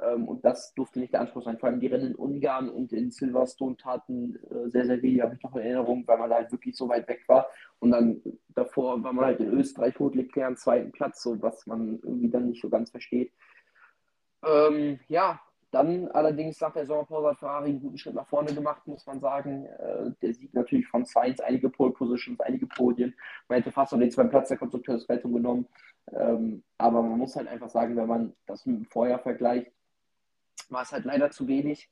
[0.00, 1.58] Ähm, und das durfte nicht der Anspruch sein.
[1.58, 5.34] Vor allem die Rennen in Ungarn und in Silverstone taten äh, sehr, sehr weh, habe
[5.34, 7.48] ich noch in Erinnerung, weil man da halt wirklich so weit weg war.
[7.80, 11.66] Und dann davor war man halt in Österreich, holt Leclerc einen zweiten Platz, so was
[11.66, 13.32] man irgendwie dann nicht so ganz versteht.
[14.44, 15.40] Ähm, ja,
[15.70, 19.20] dann allerdings nach der Sommerpause hat Ferrari einen guten Schritt nach vorne gemacht, muss man
[19.20, 19.66] sagen.
[19.66, 23.14] Äh, der Sieg natürlich von Sainz, einige Pole Positions, einige Podien.
[23.48, 25.66] Man hätte fast noch den zweiten Platz der Konstrukteurswertung genommen.
[26.12, 29.70] Ähm, aber man muss halt einfach sagen, wenn man das mit dem Vorjahr vergleicht,
[30.68, 31.90] war es halt leider zu wenig.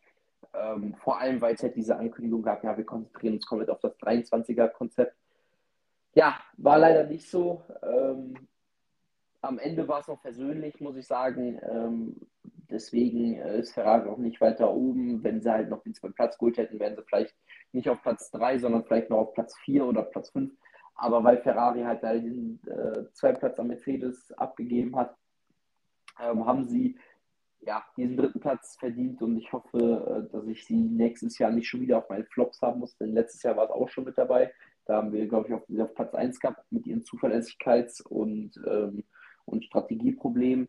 [0.55, 3.81] Ähm, vor allem, weil es halt diese Ankündigung gab, ja, wir konzentrieren uns komplett auf
[3.81, 5.17] das 23er-Konzept.
[6.15, 7.63] Ja, war leider nicht so.
[7.83, 8.35] Ähm,
[9.43, 11.61] am Ende war es noch versöhnlich, muss ich sagen.
[11.63, 12.17] Ähm,
[12.71, 15.23] deswegen äh, ist Ferrari auch nicht weiter oben.
[15.23, 17.35] Wenn sie halt noch den zweiten Platz geholt hätten, wären sie vielleicht
[17.73, 20.53] nicht auf Platz 3, sondern vielleicht noch auf Platz 4 oder Platz 5.
[20.95, 25.15] Aber weil Ferrari halt da den äh, zweiten Platz an Mercedes abgegeben hat,
[26.19, 26.99] ähm, haben sie
[27.67, 31.69] ja, diesen dritten Platz verdient und ich hoffe, äh, dass ich sie nächstes Jahr nicht
[31.69, 34.17] schon wieder auf meinen Flops haben muss, denn letztes Jahr war es auch schon mit
[34.17, 34.53] dabei.
[34.87, 39.03] Da haben wir, glaube ich, auf, auf Platz 1 gehabt mit ihren Zuverlässigkeits- und, ähm,
[39.45, 40.69] und Strategieproblemen.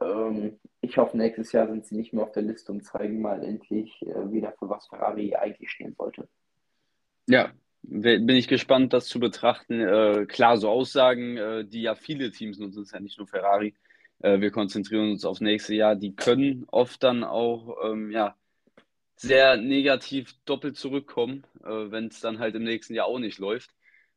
[0.00, 3.44] Ähm, ich hoffe, nächstes Jahr sind sie nicht mehr auf der Liste und zeigen mal
[3.44, 6.26] endlich äh, wieder, für was Ferrari eigentlich stehen sollte.
[7.26, 7.52] Ja,
[7.82, 9.80] bin ich gespannt, das zu betrachten.
[9.80, 13.74] Äh, klar, so Aussagen, äh, die ja viele Teams nutzen, ist ja nicht nur Ferrari.
[14.24, 15.96] Äh, wir konzentrieren uns aufs nächste Jahr.
[15.96, 18.36] Die können oft dann auch ähm, ja,
[19.16, 23.70] sehr negativ doppelt zurückkommen, äh, wenn es dann halt im nächsten Jahr auch nicht läuft.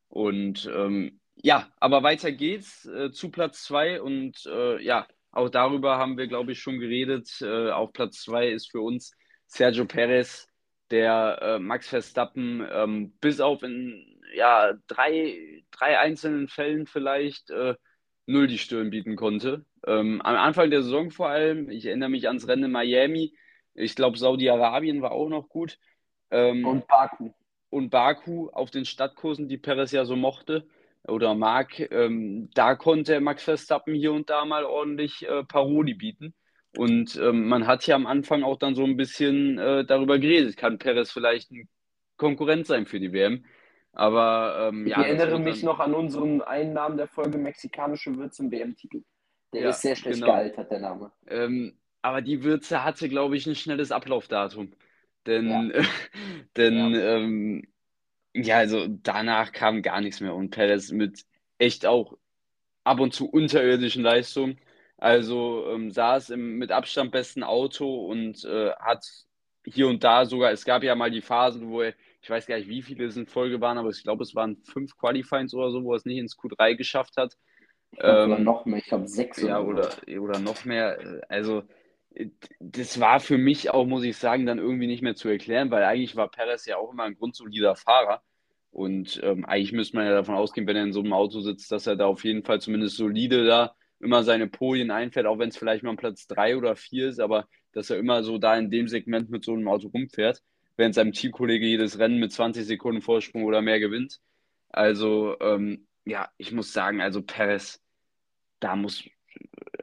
[0.08, 5.98] Und ähm, ja, aber weiter geht's äh, zu Platz zwei und äh, ja, auch darüber
[5.98, 7.28] haben wir, glaube ich, schon geredet.
[7.42, 9.12] Äh, auf Platz zwei ist für uns
[9.46, 10.46] Sergio Perez,
[10.90, 17.74] der Max Verstappen ähm, bis auf in ja, drei, drei einzelnen Fällen vielleicht äh,
[18.26, 19.66] null die Stirn bieten konnte.
[19.86, 23.34] Ähm, am Anfang der Saison vor allem, ich erinnere mich ans Rennen in Miami,
[23.74, 25.78] ich glaube Saudi-Arabien war auch noch gut.
[26.30, 27.30] Ähm, und Baku.
[27.70, 30.66] Und Baku auf den Stadtkursen, die Perez ja so mochte
[31.06, 36.34] oder mag, ähm, da konnte Max Verstappen hier und da mal ordentlich äh, Paroli bieten.
[36.76, 40.56] Und ähm, man hat ja am Anfang auch dann so ein bisschen äh, darüber geredet,
[40.56, 41.68] kann Perez vielleicht ein
[42.16, 43.44] Konkurrent sein für die WM.
[43.92, 48.50] Aber ähm, ich ja, erinnere mich noch an unseren Einnahmen der Folge Mexikanische Würze im
[48.50, 49.02] WM-Titel.
[49.52, 50.32] Der ja, ist sehr schlecht genau.
[50.32, 51.12] gealtert, der Name.
[51.26, 54.72] Ähm, aber die Würze hatte, glaube ich, ein schnelles Ablaufdatum.
[55.26, 55.82] Denn, ja.
[56.56, 57.16] denn ja.
[57.16, 57.68] Ähm,
[58.34, 60.34] ja, also danach kam gar nichts mehr.
[60.34, 61.24] Und Perez mit
[61.58, 62.16] echt auch
[62.84, 64.58] ab und zu unterirdischen Leistungen.
[64.96, 69.04] Also ähm, saß im mit Abstand besten Auto und äh, hat
[69.64, 72.56] hier und da sogar, es gab ja mal die Phasen, wo er, ich weiß gar
[72.58, 75.70] nicht, wie viele es in Folge waren, aber ich glaube, es waren fünf Qualifyings oder
[75.70, 77.36] so, wo er es nicht ins Q3 geschafft hat.
[77.90, 81.22] Ich glaub, ähm, oder noch mehr, ich glaube sechs ja, oder, oder, oder noch mehr.
[81.28, 81.62] Also
[82.60, 85.84] das war für mich auch, muss ich sagen, dann irgendwie nicht mehr zu erklären, weil
[85.84, 88.22] eigentlich war Perez ja auch immer ein grundsolider Fahrer.
[88.70, 91.72] Und ähm, eigentlich müsste man ja davon ausgehen, wenn er in so einem Auto sitzt,
[91.72, 95.48] dass er da auf jeden Fall zumindest solide da immer seine Polien einfährt, auch wenn
[95.48, 98.70] es vielleicht mal Platz drei oder vier ist, aber dass er immer so da in
[98.70, 100.42] dem Segment mit so einem Auto rumfährt,
[100.76, 104.20] während seinem Teamkollege jedes Rennen mit 20 Sekunden Vorsprung oder mehr gewinnt.
[104.68, 107.82] Also, ähm, ja, ich muss sagen, also Perez,
[108.60, 109.04] da muss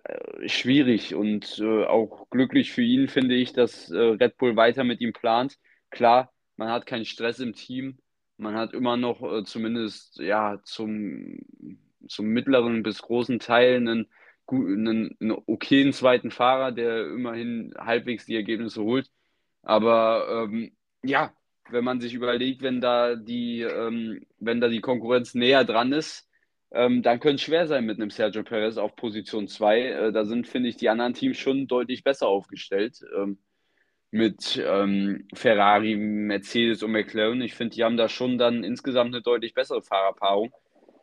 [0.03, 4.83] äh, schwierig und äh, auch glücklich für ihn finde ich, dass äh, Red Bull weiter
[4.83, 5.59] mit ihm plant.
[5.91, 7.99] Klar, man hat keinen Stress im Team,
[8.37, 11.39] man hat immer noch äh, zumindest ja zum,
[12.07, 14.07] zum mittleren bis großen Teil einen,
[14.49, 19.11] einen, einen okayen zweiten Fahrer, der immerhin halbwegs die Ergebnisse holt.
[19.61, 21.33] Aber ähm, ja,
[21.69, 26.29] wenn man sich überlegt, wenn da die, ähm, wenn da die Konkurrenz näher dran ist,
[26.71, 29.81] ähm, dann könnte es schwer sein mit einem Sergio Perez auf Position 2.
[29.81, 32.99] Äh, da sind, finde ich, die anderen Teams schon deutlich besser aufgestellt.
[33.15, 33.39] Ähm,
[34.11, 37.41] mit ähm, Ferrari, Mercedes und McLaren.
[37.41, 40.53] Ich finde, die haben da schon dann insgesamt eine deutlich bessere Fahrerpaarung,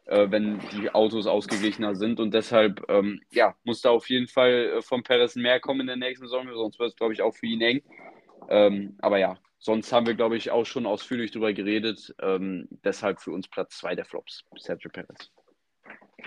[0.06, 2.20] äh, wenn die Autos ausgeglichener sind.
[2.20, 5.88] Und deshalb, ähm, ja, muss da auf jeden Fall äh, von Perez mehr kommen in
[5.88, 7.82] der nächsten Saison, sonst wird es, glaube ich, auch für ihn eng.
[8.48, 12.14] Ähm, aber ja, sonst haben wir, glaube ich, auch schon ausführlich darüber geredet.
[12.20, 15.30] Ähm, deshalb für uns Platz 2 der Flops, Sergio Perez.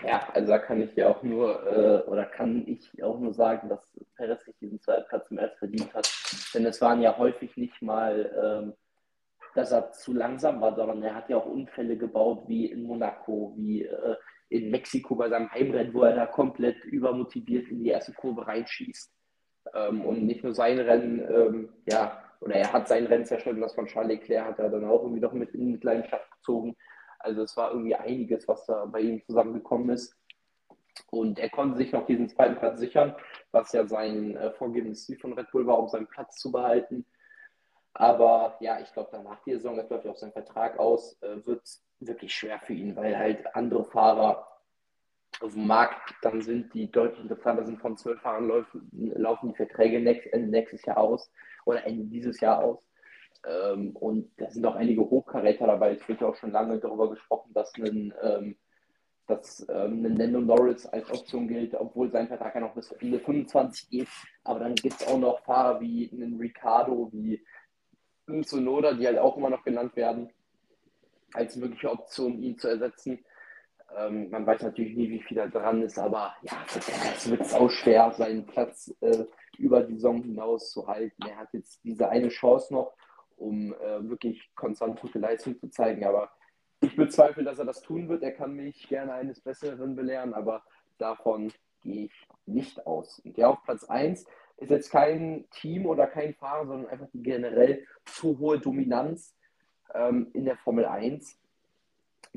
[0.06, 3.70] Ja, also da kann ich ja auch nur, äh, oder kann ich auch nur sagen,
[3.70, 3.82] dass
[4.16, 6.10] Perez sich diesen zweiten Platz zum ersten verdient hat.
[6.54, 8.74] Denn es waren ja häufig nicht mal, ähm,
[9.54, 13.54] dass er zu langsam war, sondern er hat ja auch Unfälle gebaut, wie in Monaco,
[13.58, 14.16] wie äh,
[14.50, 19.12] in Mexiko bei seinem Heimrennen, wo er da komplett übermotiviert in die erste Kurve reinschießt.
[19.74, 23.76] Ähm, und nicht nur sein Rennen, ähm, ja, oder er hat sein Rennen zerstört das
[23.76, 26.76] von Charles Leclerc hat er dann auch irgendwie noch mit in Mitleidenschaft gezogen.
[27.20, 30.16] Also es war irgendwie einiges, was da bei ihm zusammengekommen ist.
[31.12, 33.16] Und er konnte sich noch diesen zweiten Platz sichern,
[33.52, 37.06] was ja sein äh, vorgegebenes Ziel von Red Bull war, um seinen Platz zu behalten.
[37.94, 41.46] Aber ja, ich glaube, danach die Saison, das läuft ja auf seinen Vertrag aus, äh,
[41.46, 44.48] wird es wirklich schwer für ihn, weil halt andere Fahrer
[45.42, 47.82] auf dem Markt dann sind, die deutlich interessanter sind.
[47.82, 51.32] Von zwölf Fahrern laufen, laufen die Verträge Ende nächstes Jahr aus
[51.66, 52.80] oder Ende dieses Jahr aus.
[53.46, 55.92] Ähm, und da sind auch einige Hochkaräter dabei.
[55.96, 58.58] Es wird ja auch schon lange darüber gesprochen, dass ein, ähm,
[59.28, 63.20] dass, ähm, ein Lando Norris als Option gilt, obwohl sein Vertrag ja noch bis Ende
[63.20, 64.08] 25 geht.
[64.44, 67.44] Aber dann gibt es auch noch Fahrer wie einen Ricardo, wie
[68.28, 70.32] ein Sonoda, die halt auch immer noch genannt werden,
[71.34, 73.24] als mögliche Option, ihn zu ersetzen.
[73.98, 76.54] Ähm, man weiß natürlich nie, wie viel da dran ist, aber ja,
[77.16, 79.26] es wird auch schwer, seinen Platz äh,
[79.58, 81.24] über die Saison hinaus zu halten.
[81.28, 82.94] Er hat jetzt diese eine Chance noch,
[83.38, 86.32] um äh, wirklich konstant gute Leistung zu zeigen, aber
[86.82, 88.24] ich bezweifle, dass er das tun wird.
[88.24, 90.64] Er kann mich gerne eines Besseren belehren, aber
[90.98, 93.20] davon gehe ich nicht aus.
[93.20, 94.26] Und ja, auf Platz 1
[94.58, 99.36] ist jetzt kein Team oder kein Fahrer, sondern einfach die generell zu hohe Dominanz
[99.94, 101.40] ähm, in der Formel 1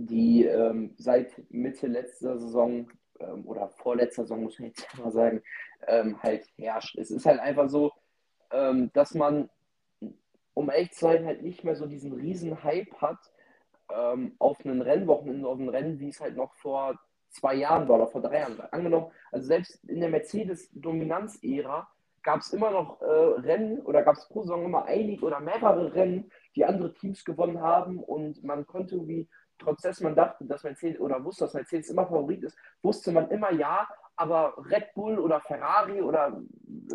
[0.07, 2.91] die ähm, seit Mitte letzter Saison
[3.21, 5.43] ähm, oder vorletzter Saison, muss man jetzt mal sagen,
[5.87, 6.97] ähm, halt herrscht.
[6.99, 7.93] Es ist halt einfach so,
[8.53, 9.51] ähm, dass man,
[10.55, 13.19] um echt zu sein, halt nicht mehr so diesen riesen Hype hat
[13.93, 16.99] ähm, auf einen Rennwochenende, auf ein Rennen, wie es halt noch vor
[17.31, 18.61] zwei Jahren war oder vor drei Jahren.
[18.71, 21.89] Angenommen, also selbst in der Mercedes-Dominanz-Ära
[22.23, 25.95] gab es immer noch äh, Rennen oder gab es pro Saison immer einige oder mehrere
[25.95, 29.29] Rennen, die andere Teams gewonnen haben und man konnte irgendwie
[29.59, 33.31] trotz dessen man dachte, dass Mercedes oder wusste, dass Mercedes immer Favorit ist, wusste man
[33.31, 36.43] immer ja, aber Red Bull oder Ferrari oder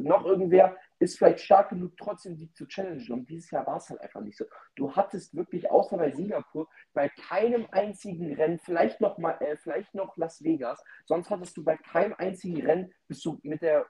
[0.01, 3.11] noch irgendwer ist vielleicht stark genug, trotzdem die zu challengen.
[3.11, 4.45] Und dieses Jahr war es halt einfach nicht so.
[4.75, 9.93] Du hattest wirklich, außer bei Singapur, bei keinem einzigen Rennen, vielleicht noch mal, äh, vielleicht
[9.95, 13.85] noch Las Vegas, sonst hattest du bei keinem einzigen Rennen, bist du mit der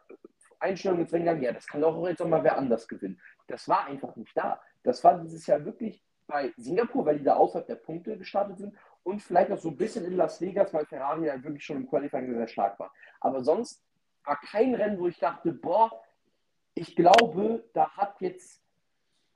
[0.60, 3.20] Einstellung ins Rennen gegangen, ja, das kann doch auch jetzt noch mal wer anders gewinnen.
[3.48, 4.62] Das war einfach nicht da.
[4.84, 6.04] Das war dieses Jahr wirklich
[6.34, 9.78] bei Singapur, weil die da außerhalb der Punkte gestartet sind und vielleicht auch so ein
[9.78, 12.92] bisschen in Las Vegas, weil Ferrari ja wirklich schon im Qualifying sehr stark war.
[13.20, 13.84] Aber sonst
[14.26, 16.02] war kein Rennen, wo ich dachte, boah,
[16.74, 18.64] ich glaube, da hat jetzt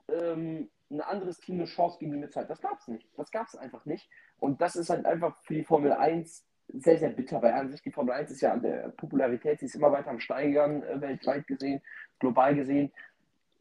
[0.08, 2.50] ähm, ein anderes Team eine Chance gegen die Mitzeit.
[2.50, 3.08] Das gab es nicht.
[3.16, 4.10] Das gab es einfach nicht.
[4.40, 7.80] Und das ist halt einfach für die Formel 1 sehr, sehr bitter, weil an sich
[7.80, 11.00] die Formel 1 ist ja an der Popularität, sie ist immer weiter am Steigern, äh,
[11.00, 11.80] weltweit gesehen,
[12.18, 12.92] global gesehen.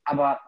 [0.05, 0.41] Aber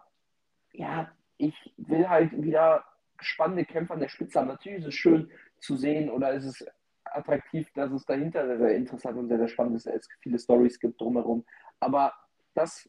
[0.72, 2.84] ja, ich will halt wieder
[3.18, 4.48] spannende Kämpfe an der Spitze haben.
[4.48, 6.66] Natürlich ist es schön zu sehen oder ist es
[7.04, 10.78] attraktiv, dass es dahinter sehr, sehr interessant und sehr, sehr spannend ist, es viele Stories
[10.78, 11.44] gibt drumherum.
[11.80, 12.12] Aber
[12.54, 12.88] das,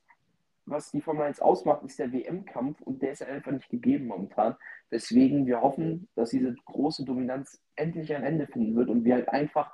[0.65, 4.55] was die Formel 1 ausmacht, ist der WM-Kampf und der ist einfach nicht gegeben momentan.
[4.91, 9.29] Deswegen wir hoffen, dass diese große Dominanz endlich ein Ende finden wird und wir halt
[9.29, 9.73] einfach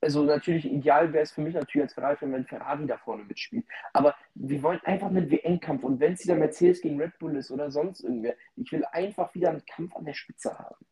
[0.00, 3.64] also natürlich ideal wäre es für mich natürlich als Ferrari, wenn Ferrari da vorne mitspielt.
[3.92, 5.82] Aber wir wollen einfach einen WM-Kampf.
[5.84, 9.34] Und wenn es wieder Mercedes gegen Red Bull ist oder sonst irgendwer, ich will einfach
[9.34, 10.84] wieder einen Kampf an der Spitze haben.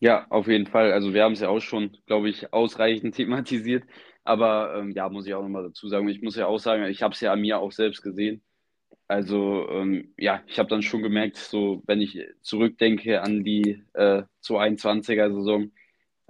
[0.00, 0.92] Ja, auf jeden Fall.
[0.92, 3.84] Also wir haben es ja auch schon, glaube ich, ausreichend thematisiert.
[4.24, 6.08] Aber ähm, ja, muss ich auch nochmal dazu sagen.
[6.08, 8.42] Ich muss ja auch sagen, ich habe es ja an mir auch selbst gesehen.
[9.08, 14.22] Also ähm, ja, ich habe dann schon gemerkt, so wenn ich zurückdenke an die äh,
[14.42, 15.70] 221er-Saison,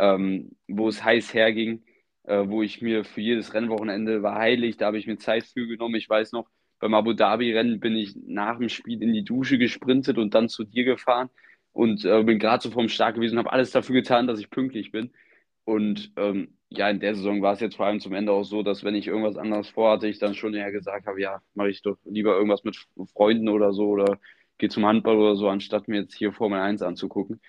[0.03, 1.85] ähm, wo es heiß herging,
[2.25, 5.67] äh, wo ich mir für jedes Rennwochenende war heilig, da habe ich mir Zeit für
[5.69, 5.95] genommen.
[5.95, 6.49] Ich weiß noch,
[6.81, 10.65] beim Abu Dhabi-Rennen bin ich nach dem Spiel in die Dusche gesprintet und dann zu
[10.65, 11.31] dir gefahren
[11.73, 14.51] und äh, bin gerade so vom Start gewesen und habe alles dafür getan, dass ich
[14.51, 15.13] pünktlich bin.
[15.65, 18.65] Und ähm, ja, in der Saison war es jetzt vor allem zum Ende auch so,
[18.65, 21.83] dass wenn ich irgendwas anderes vorhatte, ich dann schon eher gesagt habe, ja, mache ich
[21.83, 22.77] doch lieber irgendwas mit
[23.15, 24.19] Freunden oder so oder
[24.59, 27.41] gehe zum Handball oder so, anstatt mir jetzt hier Formel 1 anzugucken.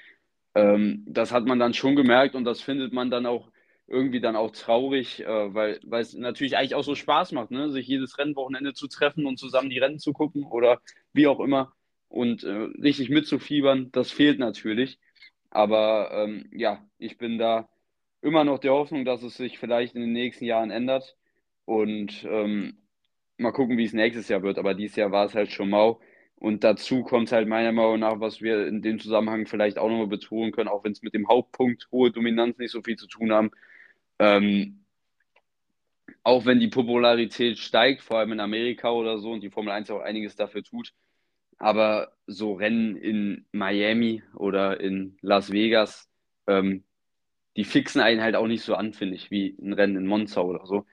[0.55, 3.51] Ähm, das hat man dann schon gemerkt und das findet man dann auch
[3.87, 7.69] irgendwie dann auch traurig, äh, weil, es natürlich eigentlich auch so Spaß macht, ne?
[7.71, 10.79] sich jedes Rennwochenende zu treffen und zusammen die Rennen zu gucken oder
[11.13, 11.73] wie auch immer
[12.07, 14.99] und äh, richtig mitzufiebern, das fehlt natürlich.
[15.49, 17.69] Aber ähm, ja, ich bin da
[18.21, 21.17] immer noch der Hoffnung, dass es sich vielleicht in den nächsten Jahren ändert
[21.65, 22.77] und ähm,
[23.37, 24.57] mal gucken, wie es nächstes Jahr wird.
[24.57, 25.99] Aber dieses Jahr war es halt schon mau.
[26.43, 30.07] Und dazu kommt halt meiner Meinung nach, was wir in dem Zusammenhang vielleicht auch nochmal
[30.07, 33.31] betonen können, auch wenn es mit dem Hauptpunkt hohe Dominanz nicht so viel zu tun
[33.31, 33.51] haben.
[34.19, 34.83] Ähm,
[36.21, 39.89] auch wenn die Popularität steigt, vor allem in Amerika oder so, und die Formel 1
[39.89, 40.93] auch einiges dafür tut,
[41.59, 46.09] aber so Rennen in Miami oder in Las Vegas,
[46.47, 46.83] ähm,
[47.55, 50.41] die fixen einen halt auch nicht so an, finde ich, wie ein Rennen in Monza
[50.41, 50.85] oder so.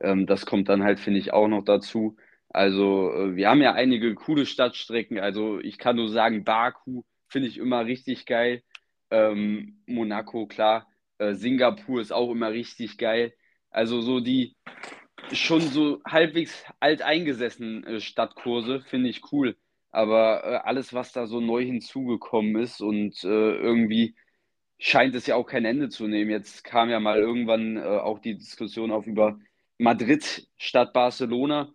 [0.00, 2.16] Ähm, das kommt dann halt, finde ich, auch noch dazu.
[2.52, 5.18] Also äh, wir haben ja einige coole Stadtstrecken.
[5.18, 8.62] Also ich kann nur sagen, Baku finde ich immer richtig geil.
[9.10, 10.86] Ähm, Monaco, klar.
[11.18, 13.34] Äh, Singapur ist auch immer richtig geil.
[13.70, 14.56] Also so die
[15.32, 19.56] schon so halbwegs alteingesessenen äh, Stadtkurse finde ich cool.
[19.90, 24.14] Aber äh, alles, was da so neu hinzugekommen ist und äh, irgendwie
[24.78, 26.30] scheint es ja auch kein Ende zu nehmen.
[26.30, 29.38] Jetzt kam ja mal irgendwann äh, auch die Diskussion auf über
[29.78, 31.72] Madrid statt Barcelona.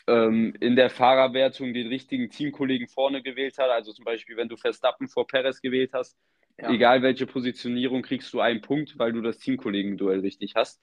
[0.06, 3.70] ähm, in der Fahrerwertung den richtigen Teamkollegen vorne gewählt hat.
[3.70, 6.16] Also zum Beispiel, wenn du Verstappen vor Perez gewählt hast,
[6.58, 6.70] ja.
[6.70, 10.80] egal welche Positionierung, kriegst du einen Punkt, weil du das Teamkollegen-Duell richtig hast.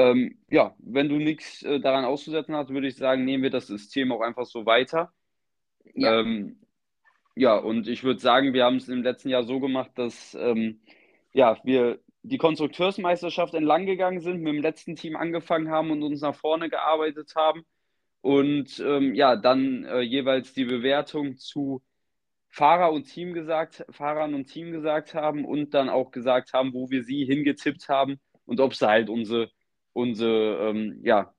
[0.00, 3.66] Ähm, ja, wenn du nichts äh, daran auszusetzen hast, würde ich sagen, nehmen wir das
[3.66, 5.12] System auch einfach so weiter.
[5.94, 6.60] Ja, ähm,
[7.36, 10.80] ja und ich würde sagen, wir haben es im letzten Jahr so gemacht, dass ähm,
[11.32, 16.20] ja, wir die Konstrukteursmeisterschaft entlang gegangen sind, mit dem letzten Team angefangen haben und uns
[16.20, 17.64] nach vorne gearbeitet haben
[18.20, 21.82] und ähm, ja, dann äh, jeweils die Bewertung zu
[22.48, 26.90] Fahrer und Team gesagt, Fahrern und Team gesagt haben und dann auch gesagt haben, wo
[26.90, 29.50] wir sie hingetippt haben und ob sie halt unsere,
[29.92, 31.34] unsere ähm, ja,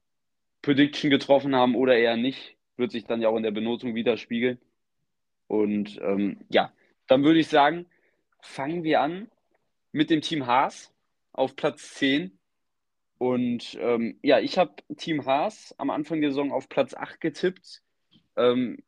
[0.62, 4.60] Prediction getroffen haben oder eher nicht, wird sich dann ja auch in der Benotung widerspiegeln.
[5.48, 6.72] Und ähm, ja,
[7.08, 7.86] dann würde ich sagen,
[8.42, 9.30] fangen wir an
[9.92, 10.94] mit dem Team Haas
[11.34, 12.38] auf Platz 10
[13.18, 17.84] und ähm, ja, ich habe Team Haas am Anfang der Saison auf Platz 8 getippt.
[18.36, 18.80] Ähm,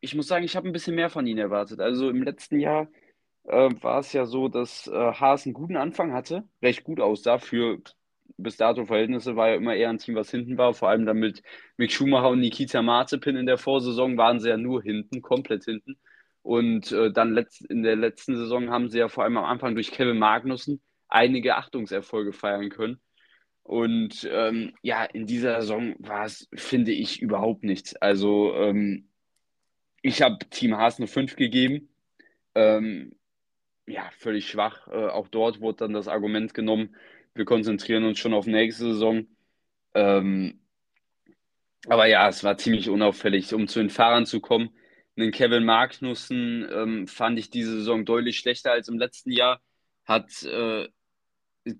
[0.00, 1.80] ich muss sagen, ich habe ein bisschen mehr von ihnen erwartet.
[1.80, 2.88] Also im letzten Jahr
[3.44, 7.38] äh, war es ja so, dass äh, Haas einen guten Anfang hatte, recht gut aussah
[7.38, 7.82] für
[8.36, 10.74] bis dato Verhältnisse, war ja immer eher ein Team, was hinten war.
[10.74, 11.42] Vor allem dann mit
[11.76, 15.96] Mick Schumacher und Nikita Mazepin in der Vorsaison waren sie ja nur hinten, komplett hinten.
[16.42, 19.74] Und äh, dann letzt, in der letzten Saison haben sie ja vor allem am Anfang
[19.74, 23.00] durch Kevin Magnussen einige Achtungserfolge feiern können.
[23.62, 27.96] Und ähm, ja, in dieser Saison war es, finde ich, überhaupt nichts.
[27.96, 29.08] Also ähm,
[30.02, 31.88] ich habe Team Haas eine 5 gegeben.
[32.54, 33.16] Ähm,
[33.86, 34.86] ja, völlig schwach.
[34.88, 36.94] Äh, auch dort wurde dann das Argument genommen,
[37.36, 39.26] wir konzentrieren uns schon auf nächste Saison.
[39.94, 40.60] Ähm,
[41.86, 43.54] aber ja, es war ziemlich unauffällig.
[43.54, 44.70] Um zu den Fahrern zu kommen,
[45.16, 49.60] den Kevin Magnussen ähm, fand ich diese Saison deutlich schlechter als im letzten Jahr.
[50.04, 50.88] Hat, äh,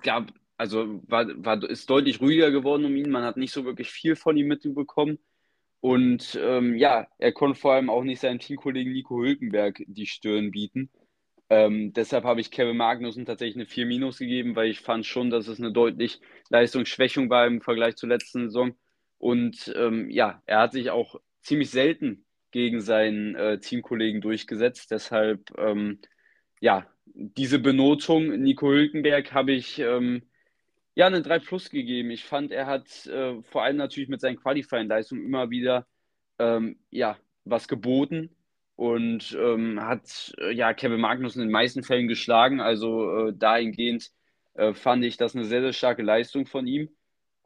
[0.02, 3.10] gab also war, war, ist deutlich ruhiger geworden um ihn.
[3.10, 5.18] Man hat nicht so wirklich viel von ihm mitbekommen.
[5.80, 10.50] Und ähm, ja, er konnte vor allem auch nicht seinem Teamkollegen Nico Hülkenberg die Stirn
[10.50, 10.90] bieten.
[11.48, 15.30] Ähm, deshalb habe ich Kevin Magnussen tatsächlich eine 4 Minus gegeben, weil ich fand schon,
[15.30, 18.76] dass es eine deutlich Leistungsschwächung war im Vergleich zur letzten Saison.
[19.18, 24.90] Und ähm, ja, er hat sich auch ziemlich selten gegen seinen äh, Teamkollegen durchgesetzt.
[24.90, 26.00] Deshalb, ähm,
[26.60, 30.22] ja, diese Benotung, Nico Hülkenberg, habe ich ähm,
[30.94, 32.10] ja, eine 3 Plus gegeben.
[32.10, 35.86] Ich fand, er hat äh, vor allem natürlich mit seinen Qualifying-Leistungen immer wieder
[36.38, 38.35] ähm, ja, was geboten
[38.76, 42.60] und ähm, hat äh, ja Kevin Magnussen in den meisten Fällen geschlagen.
[42.60, 44.10] Also äh, dahingehend
[44.54, 46.90] äh, fand ich das eine sehr, sehr starke Leistung von ihm.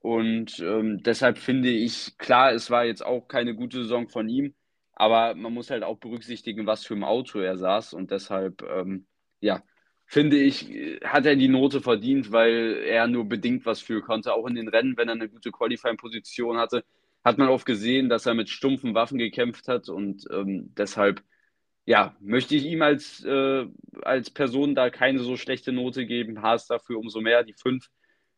[0.00, 4.54] Und ähm, deshalb finde ich, klar, es war jetzt auch keine gute Saison von ihm,
[4.94, 7.94] aber man muss halt auch berücksichtigen, was für ein Auto er saß.
[7.94, 9.06] Und deshalb, ähm,
[9.40, 9.62] ja,
[10.06, 10.68] finde ich,
[11.04, 14.34] hat er die Note verdient, weil er nur bedingt was für konnte.
[14.34, 16.84] Auch in den Rennen, wenn er eine gute Qualifying-Position hatte,
[17.24, 21.22] hat man oft gesehen, dass er mit stumpfen Waffen gekämpft hat und ähm, deshalb,
[21.86, 23.66] ja, möchte ich ihm als, äh,
[24.02, 26.42] als Person da keine so schlechte Note geben.
[26.42, 27.88] Haas dafür umso mehr, die 5.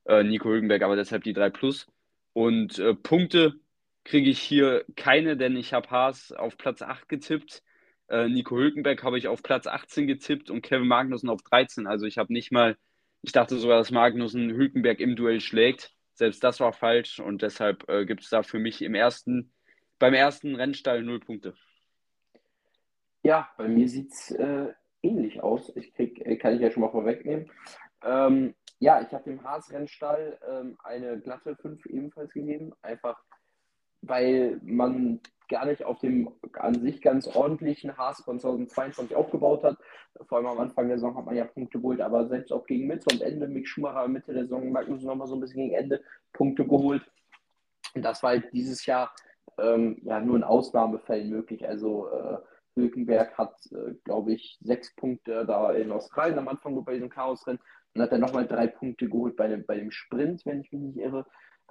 [0.06, 1.86] Äh, Nico Hülkenberg aber deshalb die 3 Plus.
[2.32, 3.54] Und äh, Punkte
[4.04, 7.62] kriege ich hier keine, denn ich habe Haas auf Platz 8 getippt.
[8.08, 11.86] Äh, Nico Hülkenberg habe ich auf Platz 18 getippt und Kevin Magnussen auf 13.
[11.86, 12.76] Also ich habe nicht mal,
[13.22, 15.92] ich dachte sogar, dass Magnussen Hülkenberg im Duell schlägt.
[16.14, 19.52] Selbst das war falsch und deshalb äh, gibt es da für mich im ersten,
[19.98, 21.54] beim ersten Rennstall null Punkte.
[23.22, 25.74] Ja, bei mir sieht es äh, ähnlich aus.
[25.76, 27.50] Ich krieg, äh, kann ich ja schon mal vorwegnehmen.
[28.04, 32.72] Ähm, ja, ich habe dem Haas-Rennstall ähm, eine glatte 5 ebenfalls gegeben.
[32.82, 33.22] Einfach
[34.02, 35.20] weil man
[35.52, 39.76] gar nicht auf dem an sich ganz ordentlichen Haas von 2022 aufgebaut hat.
[40.26, 42.86] Vor allem am Anfang der Saison hat man ja Punkte geholt, aber selbst auch gegen
[42.86, 46.02] Mitte und Ende, Mick Schumacher Mitte der Saison, Magnus nochmal so ein bisschen gegen Ende
[46.32, 47.02] Punkte geholt.
[47.94, 49.14] Und das war halt dieses Jahr
[49.58, 51.68] ähm, ja nur in Ausnahmefällen möglich.
[51.68, 52.38] Also äh,
[52.74, 57.60] Hülkenberg hat, äh, glaube ich, sechs Punkte da in Australien am Anfang bei diesem Chaosrennen.
[57.92, 60.80] Dann hat er nochmal drei Punkte geholt bei dem, bei dem Sprint, wenn ich mich
[60.80, 61.26] nicht irre.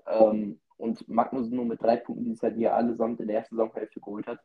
[0.05, 3.55] Ähm, und Magnussen nur mit drei Punkten dieses Jahr, die er allesamt in der ersten
[3.55, 4.39] Saisonhälfte geholt hat.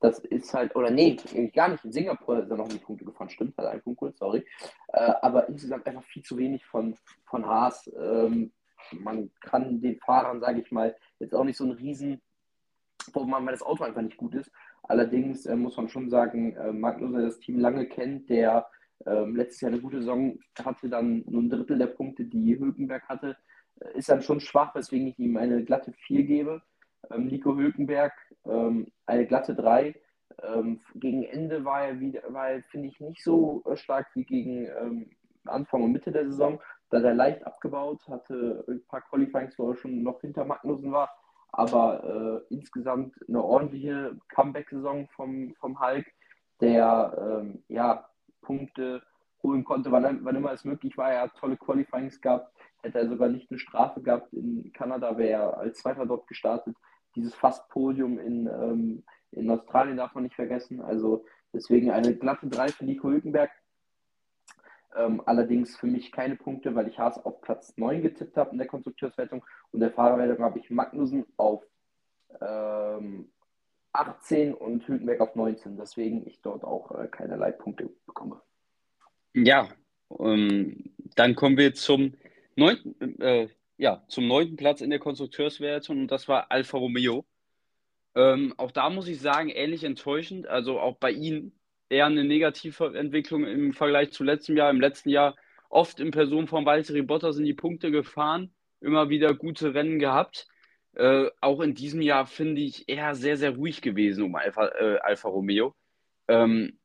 [0.00, 1.16] Das ist halt, oder nee,
[1.54, 1.84] gar nicht.
[1.84, 4.44] In Singapur ist er noch mit Punkte gefahren, stimmt, hat einen Punkt geholt, sorry.
[4.88, 7.90] Äh, aber insgesamt einfach viel zu wenig von, von Haas.
[7.96, 8.52] Ähm,
[8.92, 12.20] man kann den Fahrern, sage ich mal, jetzt auch nicht so einen riesen,
[13.12, 14.50] wo man, weil das Auto einfach nicht gut ist.
[14.84, 18.66] Allerdings äh, muss man schon sagen, äh, Magnussen, der das Team lange kennt, der
[19.06, 23.08] ähm, letztes Jahr eine gute Saison hatte, dann nur ein Drittel der Punkte, die Hülkenberg
[23.08, 23.36] hatte,
[23.94, 26.62] ist dann schon schwach, weswegen ich ihm eine glatte 4 gebe.
[27.10, 28.12] Ähm, Nico Hülkenberg
[28.44, 29.94] ähm, eine glatte 3.
[30.42, 34.66] Ähm, gegen Ende war er wieder, er, finde ich, nicht so äh, stark wie gegen
[34.66, 35.10] ähm,
[35.44, 36.60] Anfang und Mitte der Saison.
[36.90, 40.92] Da hat er leicht abgebaut, hatte ein paar Qualifyings, wo er schon noch hinter Magnussen
[40.92, 41.10] war.
[41.48, 46.06] Aber äh, insgesamt eine ordentliche Comeback-Saison vom, vom Hulk,
[46.60, 48.08] der ähm, ja,
[48.40, 49.02] Punkte
[49.42, 51.12] holen konnte, wann, wann immer es möglich war.
[51.12, 54.32] Er hat tolle Qualifyings gehabt, hätte er sogar nicht eine Strafe gehabt.
[54.32, 56.76] In Kanada wäre er als Zweiter dort gestartet.
[57.14, 60.80] Dieses Fast-Podium in, ähm, in Australien darf man nicht vergessen.
[60.80, 63.50] Also deswegen eine glatte 3 für Nico Hülkenberg.
[64.94, 68.58] Ähm, allerdings für mich keine Punkte, weil ich Haas auf Platz 9 getippt habe in
[68.58, 71.64] der Konstrukteurswertung und der Fahrerwertung habe ich Magnussen auf
[72.40, 73.32] ähm,
[73.92, 75.76] 18 und Hülkenberg auf 19.
[75.76, 78.40] Deswegen ich dort auch äh, keinerlei Punkte bekomme.
[79.34, 79.68] Ja,
[80.18, 82.14] ähm, dann kommen wir zum
[82.56, 83.48] neunten, äh,
[83.78, 87.24] ja, zum neunten Platz in der Konstrukteurswertung und das war Alfa Romeo.
[88.14, 90.46] Ähm, auch da muss ich sagen, ähnlich enttäuschend.
[90.46, 91.52] Also auch bei ihnen
[91.88, 94.70] eher eine negative Entwicklung im Vergleich zu letztem Jahr.
[94.70, 95.36] Im letzten Jahr
[95.68, 100.46] oft in Person von Valtteri Bottas sind die Punkte gefahren, immer wieder gute Rennen gehabt.
[100.94, 104.98] Äh, auch in diesem Jahr finde ich eher sehr, sehr ruhig gewesen um Alfa, äh,
[105.00, 105.74] Alfa Romeo.
[106.28, 106.78] Ähm,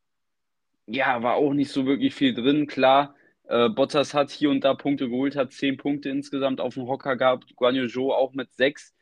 [0.86, 2.66] ja, war auch nicht so wirklich viel drin.
[2.66, 3.14] Klar,
[3.48, 7.16] äh, Bottas hat hier und da Punkte geholt, hat zehn Punkte insgesamt auf dem Hocker
[7.16, 7.56] gehabt.
[7.56, 8.94] Guan Yu Zhou auch mit sechs.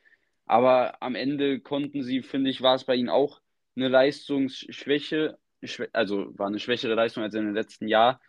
[0.47, 3.40] Aber am Ende konnten sie, finde ich, war es bei ihnen auch
[3.74, 5.38] eine Leistungsschwäche.
[5.92, 8.20] Also war eine schwächere Leistung als in den letzten Jahr.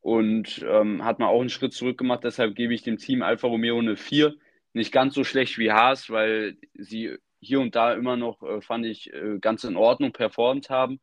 [0.00, 2.22] Und ähm, hat man auch einen Schritt zurück gemacht.
[2.22, 4.34] Deshalb gebe ich dem Team Alfa Romeo eine 4.
[4.74, 8.86] Nicht ganz so schlecht wie Haas, weil sie hier und da immer noch, äh, fand
[8.86, 11.00] ich, äh, ganz in Ordnung performt haben.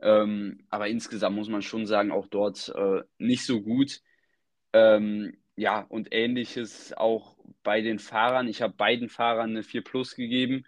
[0.00, 4.00] Ähm, aber insgesamt muss man schon sagen, auch dort äh, nicht so gut.
[4.72, 8.48] Ähm, ja, und ähnliches auch bei den Fahrern.
[8.48, 10.64] Ich habe beiden Fahrern eine 4 Plus gegeben.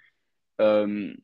[0.58, 1.22] Ähm,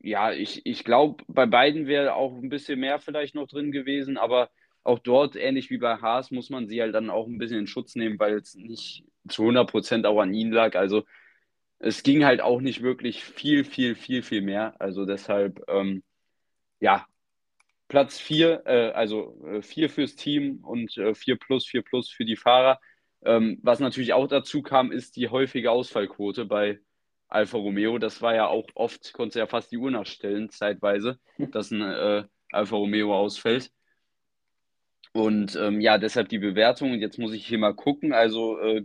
[0.00, 4.16] ja, ich, ich glaube, bei beiden wäre auch ein bisschen mehr vielleicht noch drin gewesen,
[4.16, 4.50] aber
[4.84, 7.66] auch dort, ähnlich wie bei Haas, muss man sie halt dann auch ein bisschen in
[7.66, 10.76] Schutz nehmen, weil es nicht zu 100% auch an ihnen lag.
[10.76, 11.04] Also
[11.78, 14.80] es ging halt auch nicht wirklich viel, viel, viel, viel mehr.
[14.80, 16.02] Also deshalb, ähm,
[16.80, 17.06] ja,
[17.88, 22.24] Platz 4, äh, also 4 äh, fürs Team und äh, 4 plus, 4 plus für
[22.24, 22.80] die Fahrer.
[23.24, 26.80] Ähm, was natürlich auch dazu kam, ist die häufige Ausfallquote bei
[27.28, 27.98] Alfa Romeo.
[27.98, 32.24] Das war ja auch oft, konnte ja fast die Uhr nachstellen, zeitweise, dass ein äh,
[32.52, 33.72] Alfa Romeo ausfällt.
[35.12, 36.92] Und ähm, ja, deshalb die Bewertung.
[36.92, 38.12] Und jetzt muss ich hier mal gucken.
[38.12, 38.84] Also äh,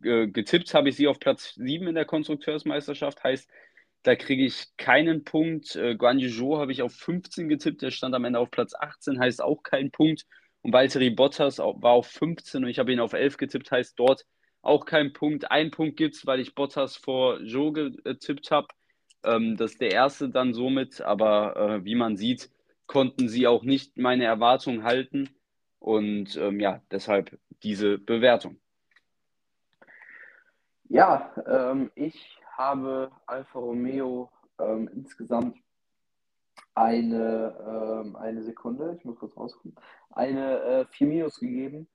[0.00, 3.22] getippt habe ich sie auf Platz 7 in der Konstrukteursmeisterschaft.
[3.22, 3.50] Heißt,
[4.06, 5.74] da kriege ich keinen Punkt.
[5.74, 7.82] Äh, Guan Yu habe ich auf 15 getippt.
[7.82, 10.26] Der stand am Ende auf Platz 18, heißt auch kein Punkt.
[10.62, 14.24] Und Valtteri Bottas war auf 15 und ich habe ihn auf 11 getippt, heißt dort
[14.62, 15.50] auch kein Punkt.
[15.50, 18.68] Ein Punkt gibt es, weil ich Bottas vor Joe getippt habe.
[19.24, 21.00] Ähm, das ist der erste dann somit.
[21.00, 22.48] Aber äh, wie man sieht,
[22.86, 25.30] konnten sie auch nicht meine Erwartungen halten.
[25.80, 28.60] Und ähm, ja, deshalb diese Bewertung.
[30.88, 35.56] Ja, ähm, ich habe Alfa Romeo ähm, insgesamt
[36.74, 39.76] eine, ähm, eine Sekunde, ich muss kurz rauskommen,
[40.10, 41.88] eine äh, 4 Minus gegeben.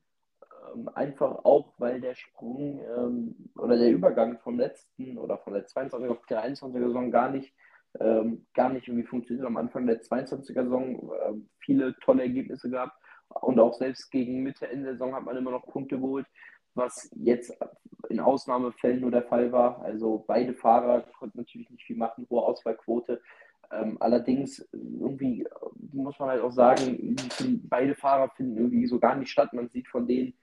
[0.74, 5.68] Ähm, einfach auch, weil der Sprung ähm, oder der Übergang vom letzten oder von der
[5.68, 7.54] 22er auf die 21er Saison gar nicht,
[8.00, 9.46] ähm, gar nicht irgendwie funktioniert.
[9.46, 12.98] Am Anfang der 22er Saison äh, viele tolle Ergebnisse gehabt
[13.30, 16.28] und auch selbst gegen Mitte, Ende der Saison hat man immer noch Punkte geholt,
[16.76, 17.58] was jetzt
[18.10, 19.82] in Ausnahmefällen nur der Fall war.
[19.82, 23.22] Also beide Fahrer konnten natürlich nicht viel machen, hohe Auswahlquote.
[23.72, 25.48] Ähm, allerdings irgendwie
[25.92, 27.16] muss man halt auch sagen,
[27.64, 29.54] beide Fahrer finden irgendwie so gar nicht statt.
[29.54, 30.34] Man sieht von denen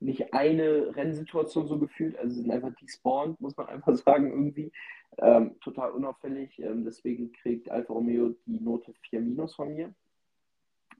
[0.00, 4.72] nicht eine Rennsituation so gefühlt, also sind einfach despawned, muss man einfach sagen, irgendwie.
[5.18, 6.58] Ähm, total unauffällig.
[6.60, 9.92] Ähm, deswegen kriegt Alfa Romeo die Note 4 minus von mir.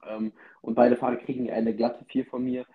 [0.07, 2.67] Ähm, und beide Fahrer kriegen eine glatte 4 von mir.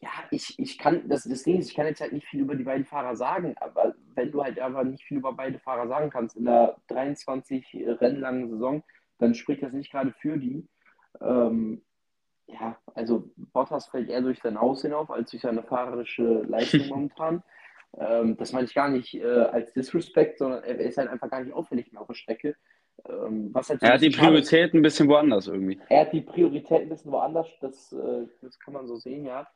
[0.00, 2.54] Ja, ich, ich kann, das, das Ding ist, ich kann jetzt halt nicht viel über
[2.54, 6.10] die beiden Fahrer sagen, aber wenn du halt aber nicht viel über beide Fahrer sagen
[6.10, 8.84] kannst in der 23 Rennen langen Saison,
[9.18, 10.68] dann spricht das nicht gerade für die.
[11.20, 11.82] Ähm,
[12.46, 17.42] ja, also Bottas fällt eher durch sein Aussehen auf, als durch seine fahrerische Leistung momentan.
[17.98, 21.42] Ähm, das meine ich gar nicht äh, als Disrespect, sondern er ist halt einfach gar
[21.42, 22.56] nicht auffällig mehr auf der Strecke.
[23.08, 25.80] Ähm, halt er hat die Prioritäten ein bisschen woanders irgendwie.
[25.88, 29.46] Er hat die Prioritäten ein bisschen woanders, das, äh, das kann man so sehen, ja.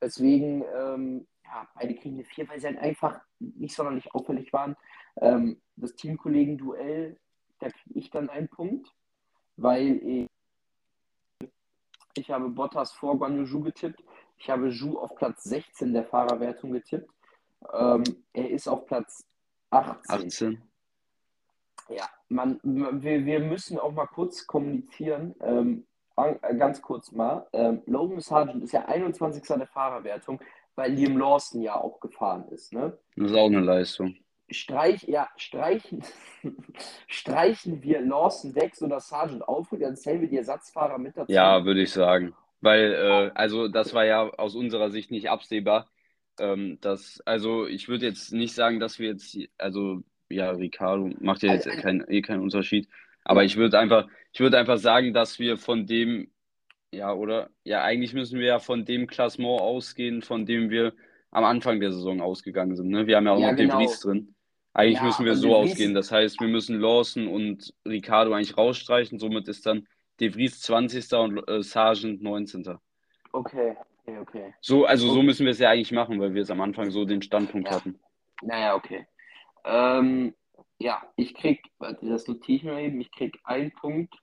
[0.00, 4.76] Deswegen, ähm, ja, beide kriegen eine 4, weil sie halt einfach nicht sonderlich auffällig waren.
[5.20, 7.18] Ähm, das Teamkollegen-Duell,
[7.60, 8.92] da kriege ich dann einen Punkt,
[9.56, 10.28] weil ich,
[12.16, 14.02] ich habe Bottas vor Guan Yu getippt.
[14.38, 17.10] Ich habe Zhu auf Platz 16 der Fahrerwertung getippt.
[17.72, 19.24] Ähm, er ist auf Platz
[19.70, 20.26] 18.
[20.26, 20.62] 18.
[21.88, 25.34] Ja, man, wir, wir müssen auch mal kurz kommunizieren.
[25.40, 25.95] Ähm, äh,
[26.58, 27.46] ganz kurz mal.
[27.52, 29.42] Ähm, Logan Sargent ist ja 21.
[29.42, 30.40] der Fahrerwertung,
[30.74, 32.72] weil Liam Lawson ja auch gefahren ist.
[32.72, 32.96] Ne?
[33.16, 34.16] Das ist auch eine Leistung.
[34.48, 36.04] Streich, ja, streichen,
[37.08, 41.32] streichen wir Lawson weg, sodass Sargent aufhört, dann zählen wir die Ersatzfahrer mit dazu.
[41.32, 42.32] Ja, würde ich sagen.
[42.60, 45.88] Weil, äh, also das war ja aus unserer Sicht nicht absehbar.
[46.38, 51.42] Ähm, dass, also ich würde jetzt nicht sagen, dass wir jetzt, also ja, Ricardo macht
[51.42, 52.88] ja jetzt also, kein, eh keinen Unterschied.
[53.24, 54.06] Aber ich würde einfach,
[54.36, 56.30] ich würde einfach sagen, dass wir von dem,
[56.92, 57.48] ja, oder?
[57.64, 60.92] Ja, eigentlich müssen wir ja von dem Klassement ausgehen, von dem wir
[61.30, 62.90] am Anfang der Saison ausgegangen sind.
[62.90, 63.06] Ne?
[63.06, 63.78] Wir haben ja auch ja, noch genau.
[63.78, 64.34] den Vries drin.
[64.74, 65.94] Eigentlich ja, müssen wir so ausgehen.
[65.94, 69.18] Das heißt, wir müssen Lawson und Ricardo eigentlich rausstreichen.
[69.18, 69.88] Somit ist dann
[70.20, 71.10] De Vries 20.
[71.14, 72.76] und äh, Sargent 19.
[73.32, 74.54] Okay, okay, okay.
[74.60, 75.14] So, also okay.
[75.14, 77.68] so müssen wir es ja eigentlich machen, weil wir es am Anfang so den Standpunkt
[77.68, 77.76] ja.
[77.76, 77.98] hatten.
[78.42, 79.06] Naja, okay.
[79.64, 80.34] Ähm,
[80.78, 84.14] ja, ich krieg, das notiere ich mir eben, ich krieg einen Punkt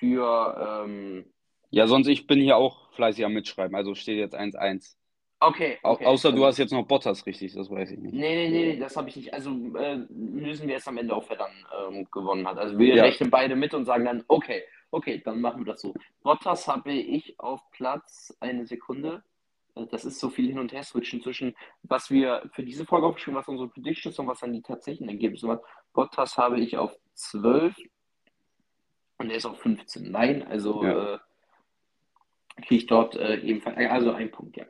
[0.00, 0.84] für.
[0.84, 1.26] Ähm,
[1.70, 4.96] ja, sonst ich bin hier auch fleißig am Mitschreiben, also steht jetzt 1-1.
[5.42, 6.04] Okay, okay.
[6.04, 8.12] Au außer du hast jetzt noch Bottas richtig, das weiß ich nicht.
[8.12, 9.32] Nee, nee, nee, das habe ich nicht.
[9.32, 11.52] Also äh, lösen wir es am Ende auf, wer dann
[11.94, 12.58] ähm, gewonnen hat.
[12.58, 13.04] Also wir ja.
[13.04, 15.94] rechnen beide mit und sagen dann, okay, okay, dann machen wir das so.
[16.22, 19.22] Bottas habe ich auf Platz eine Sekunde
[19.76, 23.06] äh, das ist so viel hin und her switchen zwischen, was wir für diese Folge
[23.06, 25.60] aufgeschrieben was unsere Predictions und was dann die tatsächlichen Ergebnisse waren.
[25.92, 27.74] Bottas habe ich auf 12
[29.20, 30.10] und er ist auf 15.
[30.10, 31.14] Nein, also ja.
[31.14, 31.18] äh,
[32.62, 34.64] kriege ich dort äh, ebenfalls, äh, also ein Punkt, ja.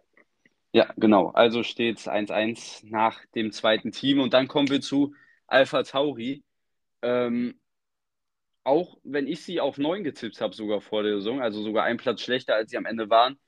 [0.72, 1.30] Ja, genau.
[1.30, 5.14] Also steht es 1-1 nach dem zweiten Team und dann kommen wir zu
[5.46, 6.42] Alpha Tauri.
[7.02, 7.60] Ähm,
[8.64, 11.96] auch wenn ich sie auf 9 getippt habe, sogar vor der Saison, also sogar ein
[11.96, 13.38] Platz schlechter, als sie am Ende waren,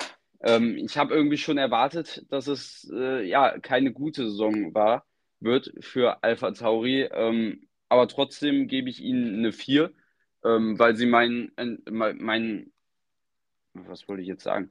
[0.41, 5.05] ähm, ich habe irgendwie schon erwartet, dass es äh, ja keine gute Saison war,
[5.41, 7.09] wird für Alpha Tauri.
[7.13, 9.93] Ähm, aber trotzdem gebe ich ihnen eine 4,
[10.45, 12.73] ähm, weil sie meinen, äh, mein,
[13.75, 14.71] was wollte ich jetzt sagen?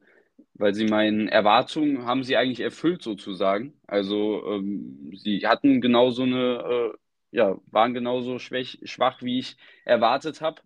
[0.54, 3.80] Weil sie meinen Erwartungen haben sie eigentlich erfüllt sozusagen.
[3.88, 6.98] Also ähm, sie hatten genauso eine, äh,
[7.38, 10.62] ja, waren genauso schwach, schwach wie ich erwartet habe.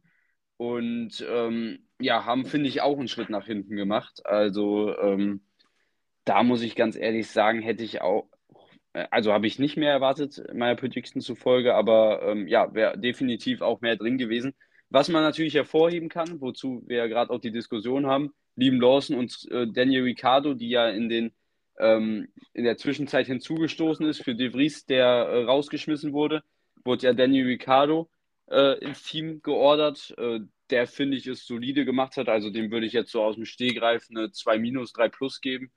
[0.57, 4.25] Und ähm, ja, haben, finde ich, auch einen Schritt nach hinten gemacht.
[4.25, 5.41] Also ähm,
[6.25, 8.29] da muss ich ganz ehrlich sagen, hätte ich auch,
[8.93, 13.61] äh, also habe ich nicht mehr erwartet, meiner Prediction zufolge, aber ähm, ja, wäre definitiv
[13.61, 14.55] auch mehr drin gewesen.
[14.89, 19.17] Was man natürlich hervorheben kann, wozu wir ja gerade auch die Diskussion haben, Liam Lawson
[19.17, 21.33] und äh, Daniel Ricciardo, die ja in den
[21.77, 26.43] ähm, in der Zwischenzeit hinzugestoßen ist für De Vries, der äh, rausgeschmissen wurde,
[26.83, 28.09] wurde ja Daniel Ricciardo
[28.49, 30.13] äh, ins Team geordert.
[30.17, 32.29] Äh, der finde ich es solide gemacht hat.
[32.29, 35.71] Also dem würde ich jetzt so aus dem Stehgreif eine 2 minus, 3 plus geben,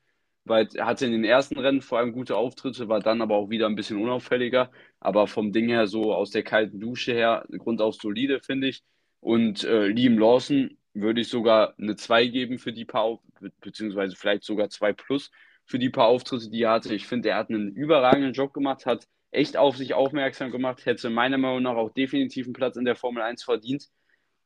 [0.45, 3.51] weil er hatte in den ersten Rennen vor allem gute Auftritte, war dann aber auch
[3.51, 4.71] wieder ein bisschen unauffälliger.
[5.01, 8.83] Aber vom Ding her, so aus der kalten Dusche her, grundaus solide, finde ich.
[9.21, 13.19] Und äh, Liam Lawson würde ich sogar eine 2 geben für die paar,
[13.61, 15.31] beziehungsweise vielleicht sogar 2 plus
[15.65, 16.95] für die paar Auftritte, die er hatte.
[16.95, 21.11] Ich finde, er hat einen überragenden Job gemacht, hat echt auf sich aufmerksam gemacht, hätte
[21.11, 23.89] meiner Meinung nach auch definitiv einen Platz in der Formel 1 verdient.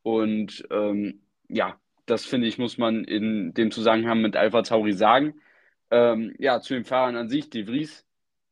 [0.03, 5.35] Und ähm, ja, das finde ich, muss man in dem Zusammenhang mit Alpha Tauri sagen.
[5.91, 8.05] Ähm, ja, zu den Fahrern an sich, De Vries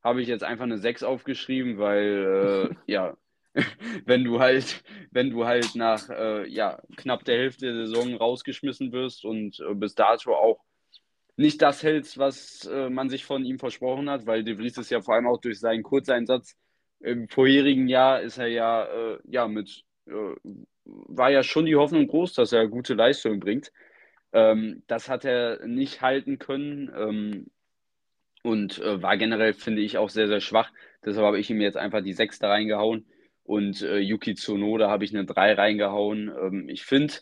[0.02, 3.16] habe ich jetzt einfach eine 6 aufgeschrieben, weil äh, ja,
[4.06, 8.93] wenn du halt, wenn du halt nach äh, ja, knapp der Hälfte der Saison rausgeschmissen
[8.93, 10.60] wirst und äh, bis dato auch
[11.36, 14.90] nicht das hältst, was äh, man sich von ihm versprochen hat, weil De Vries ist
[14.90, 16.56] ja vor allem auch durch seinen Kurzeinsatz
[17.01, 20.35] im vorherigen Jahr ist er ja, äh, ja mit, äh,
[20.85, 23.72] war ja schon die Hoffnung groß, dass er gute Leistungen bringt.
[24.32, 27.47] Ähm, das hat er nicht halten können ähm,
[28.43, 30.70] und äh, war generell, finde ich, auch sehr, sehr schwach.
[31.05, 33.06] Deshalb habe ich ihm jetzt einfach die 6 da reingehauen
[33.51, 36.28] und äh, Yuki Tsunoda habe ich eine 3 reingehauen.
[36.40, 37.14] Ähm, ich finde,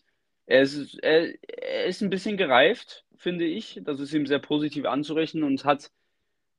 [0.45, 3.81] er ist, er, er ist ein bisschen gereift, finde ich.
[3.83, 5.91] Das ist ihm sehr positiv anzurechnen und hat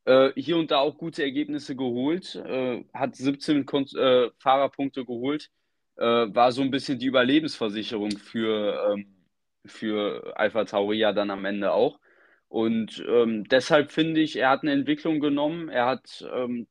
[0.06, 5.52] äh, hier und da auch gute Ergebnisse geholt, äh, hat 17 Kon äh, Fahrerpunkte geholt,
[5.98, 9.06] äh, war so ein bisschen die Überlebensversicherung für, ähm,
[9.68, 12.00] für Alpha Tauri ja dann am Ende auch.
[12.48, 15.70] Und ähm, deshalb finde ich, er hat eine Entwicklung genommen.
[15.70, 16.68] Er hat ähm,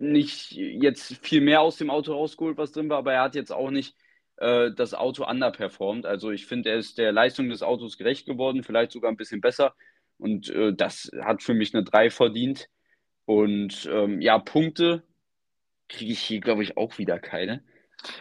[0.00, 3.52] nicht jetzt viel mehr aus dem Auto rausgeholt, was drin war, aber er hat jetzt
[3.52, 3.94] auch nicht
[4.38, 6.06] äh, das Auto underperformt.
[6.06, 9.40] Also ich finde, er ist der Leistung des Autos gerecht geworden, vielleicht sogar ein bisschen
[9.42, 9.74] besser.
[10.18, 12.68] Und äh, das hat für mich eine 3 verdient.
[13.26, 15.04] Und ähm, ja, Punkte
[15.88, 17.62] kriege ich hier, glaube ich, auch wieder keine.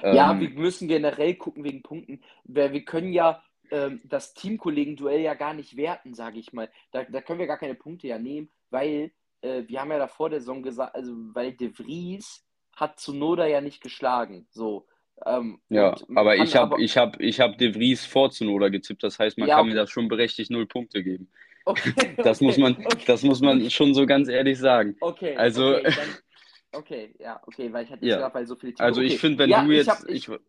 [0.04, 2.22] Ja, ähm, wir müssen generell gucken wegen Punkten.
[2.44, 3.42] Weil wir können ja
[3.72, 6.70] ähm, das Teamkollegen-Duell ja gar nicht werten, sage ich mal.
[6.92, 9.12] Da, da können wir gar keine Punkte ja nehmen, weil
[9.42, 12.46] äh, wir haben ja davor der Saison gesagt, also weil De Vries
[12.76, 14.48] hat Zunoda ja nicht geschlagen.
[14.52, 14.88] So.
[15.26, 19.20] Ähm, ja, aber ich habe ich hab, ich hab De Vries vor Zunoda getippt, das
[19.20, 19.72] heißt, man ja, kann okay.
[19.72, 21.30] mir da schon berechtigt null Punkte geben.
[21.66, 24.96] Okay, das, okay, muss man, das muss man schon so ganz ehrlich sagen.
[25.02, 28.16] Okay, also, okay, dann, okay ja, okay, weil ich hatte ja.
[28.16, 30.42] gesagt, weil so viele Teams, Also ich finde, wenn ja, du jetzt, ich hab, ich,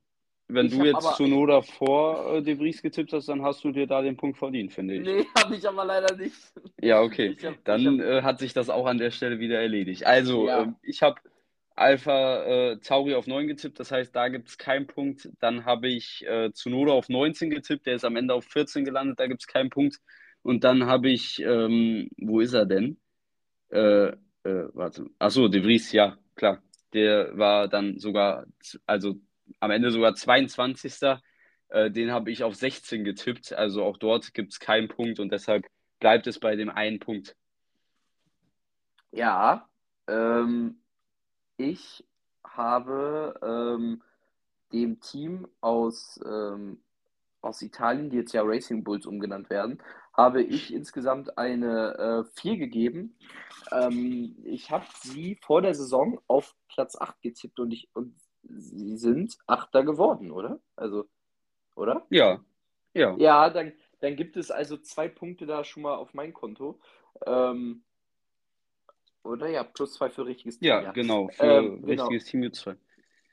[0.52, 3.86] wenn du jetzt aber, Zunoda vor äh, De Vries getippt hast, dann hast du dir
[3.86, 5.02] da den Punkt verdient, finde ich.
[5.02, 6.36] Nee, habe ich aber leider nicht.
[6.81, 7.36] Ja, okay.
[7.43, 10.06] Hab, dann hab, äh, hat sich das auch an der Stelle wieder erledigt.
[10.06, 10.62] Also, ja.
[10.62, 11.20] äh, ich habe
[11.77, 15.31] Alpha äh, Tauri auf 9 getippt, das heißt, da gibt es keinen Punkt.
[15.40, 19.18] Dann habe ich äh, Zunoda auf 19 getippt, der ist am Ende auf 14 gelandet,
[19.18, 19.98] da gibt es keinen Punkt.
[20.43, 22.98] Und dann habe ich, ähm, wo ist er denn?
[23.70, 25.06] Äh, äh, warte.
[25.18, 26.62] Achso, De Vries, ja, klar.
[26.93, 28.47] Der war dann sogar,
[28.86, 29.16] also
[29.59, 31.18] am Ende sogar 22.
[31.68, 33.52] Äh, den habe ich auf 16 getippt.
[33.52, 35.66] Also auch dort gibt es keinen Punkt und deshalb
[35.98, 37.36] bleibt es bei dem einen Punkt.
[39.12, 39.68] Ja,
[40.06, 40.81] ähm,
[41.56, 42.05] ich
[42.44, 44.02] habe ähm,
[44.72, 46.81] dem Team aus, ähm,
[47.40, 49.82] aus Italien, die jetzt ja Racing Bulls umgenannt werden,
[50.12, 53.16] habe ich insgesamt eine äh, 4 gegeben.
[53.72, 58.97] Ähm, ich habe sie vor der Saison auf Platz 8 getippt und, ich, und sie
[58.97, 60.61] sind Achter geworden, oder?
[60.77, 61.07] Also,
[61.75, 62.07] oder?
[62.11, 62.41] Ja.
[62.95, 66.81] Ja, ja dann, dann gibt es also zwei Punkte da schon mal auf mein Konto.
[67.27, 67.83] Ähm,
[69.23, 70.69] oder ja, plus zwei für richtiges Team.
[70.69, 70.93] Ja, ja.
[70.93, 72.05] genau, für ähm, genau.
[72.05, 72.77] richtiges Team gibt zwei.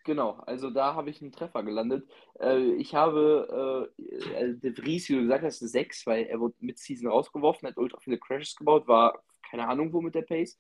[0.04, 2.10] Genau, also da habe ich einen Treffer gelandet.
[2.40, 6.40] Äh, ich habe äh, also De Vries, wie du gesagt hast, eine 6, weil er
[6.40, 10.22] wurde mit Season rausgeworfen, hat ultra viele Crashes gebaut, war keine Ahnung wo mit der
[10.22, 10.58] Pace.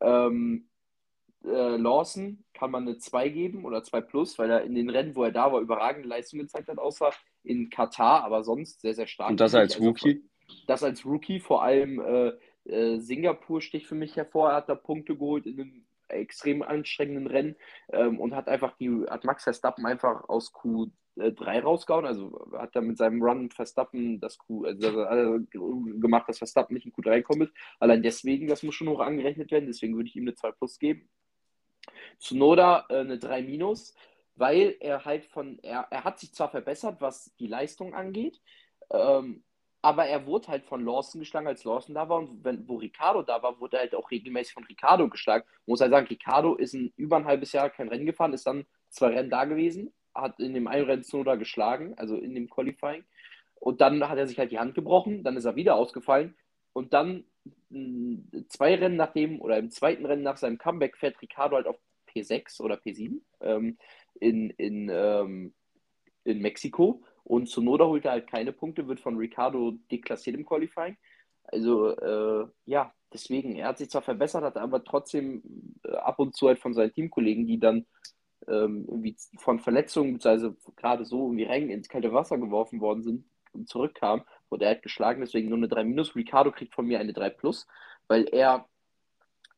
[0.00, 0.68] Ähm,
[1.44, 5.14] äh, Lawson kann man eine 2 geben oder 2 plus, weil er in den Rennen,
[5.14, 7.10] wo er da war, überragende Leistung gezeigt hat, außer
[7.44, 9.30] in Katar, aber sonst sehr, sehr stark.
[9.30, 10.24] Und das als also, Rookie?
[10.66, 12.32] Das als Rookie, vor allem äh,
[12.68, 14.50] äh, Singapur sticht für mich hervor.
[14.50, 17.56] Er hat da Punkte geholt in einem extrem anstrengenden Rennen
[17.92, 22.82] ähm, und hat einfach die, hat Max Verstappen einfach aus Q3 rausgehauen, also hat er
[22.82, 27.50] mit seinem Run Verstappen das Q, also, also gemacht, dass Verstappen nicht in Q3 kommt.
[27.78, 30.78] Allein deswegen, das muss schon hoch angerechnet werden, deswegen würde ich ihm eine 2 Plus
[30.78, 31.08] geben.
[32.18, 33.94] Zunoda äh, eine 3 Minus,
[34.36, 38.40] weil er halt von, er, er hat sich zwar verbessert, was die Leistung angeht,
[38.90, 39.42] ähm,
[39.80, 42.18] aber er wurde halt von Lawson geschlagen, als Lawson da war.
[42.18, 45.44] Und wenn, wo Ricardo da war, wurde er halt auch regelmäßig von Ricardo geschlagen.
[45.66, 48.66] Muss halt sagen, Ricardo ist ein, über ein halbes Jahr kein Rennen gefahren, ist dann
[48.88, 53.04] zwei Rennen da gewesen, hat in dem einen Rennen Sonoda geschlagen, also in dem Qualifying.
[53.54, 56.36] Und dann hat er sich halt die Hand gebrochen, dann ist er wieder ausgefallen.
[56.72, 57.24] Und dann
[58.48, 61.78] zwei Rennen nachdem, oder im zweiten Rennen nach seinem Comeback fährt Ricardo halt auf
[62.08, 63.78] P6 oder P7 ähm,
[64.20, 65.54] in, in, ähm,
[66.24, 70.96] in Mexiko und Sonoda holt er halt keine Punkte, wird von Ricardo deklassiert im Qualifying.
[71.44, 75.42] Also, äh, ja, deswegen, er hat sich zwar verbessert, hat aber trotzdem
[75.84, 77.86] äh, ab und zu halt von seinen Teamkollegen, die dann
[78.46, 83.24] ähm, irgendwie von Verletzungen, beziehungsweise gerade so irgendwie rein ins kalte Wasser geworfen worden sind
[83.52, 86.14] und zurückkam, wurde er halt geschlagen, deswegen nur eine 3 minus.
[86.16, 87.66] Ricardo kriegt von mir eine 3 plus,
[88.08, 88.68] weil er,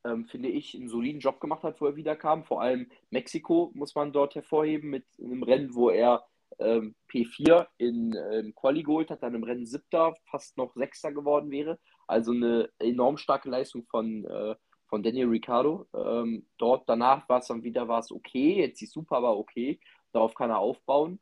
[0.05, 2.45] ähm, finde ich, einen soliden Job gemacht hat, wo er wiederkam.
[2.45, 6.25] Vor allem Mexiko muss man dort hervorheben mit einem Rennen, wo er
[6.59, 11.51] ähm, P4 in ähm, Quali geholt hat, dann im Rennen siebter, fast noch sechster geworden
[11.51, 14.55] wäre, Also eine enorm starke Leistung von, äh,
[14.89, 15.87] von Daniel Ricciardo.
[15.95, 19.81] Ähm, dort danach war es dann wieder was okay, jetzt ist super, aber okay.
[20.13, 21.21] Darauf kann er aufbauen.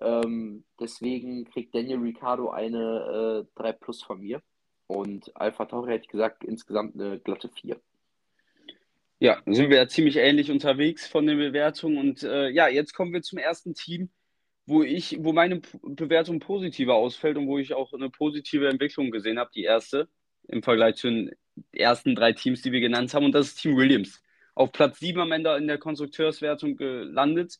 [0.00, 4.42] Ähm, deswegen kriegt Daniel Ricciardo eine äh, 3 Plus von mir.
[4.86, 7.80] Und Alpha Tauri hätte ich gesagt, insgesamt eine glatte 4.
[9.18, 11.98] Ja, sind wir ja ziemlich ähnlich unterwegs von den Bewertungen.
[11.98, 14.10] Und äh, ja, jetzt kommen wir zum ersten Team,
[14.66, 19.38] wo ich, wo meine Bewertung positiver ausfällt und wo ich auch eine positive Entwicklung gesehen
[19.38, 20.08] habe, die erste,
[20.48, 21.30] im Vergleich zu den
[21.72, 23.24] ersten drei Teams, die wir genannt haben.
[23.24, 24.22] Und das ist Team Williams.
[24.54, 27.58] Auf Platz 7 am Ende in der Konstrukteurswertung gelandet.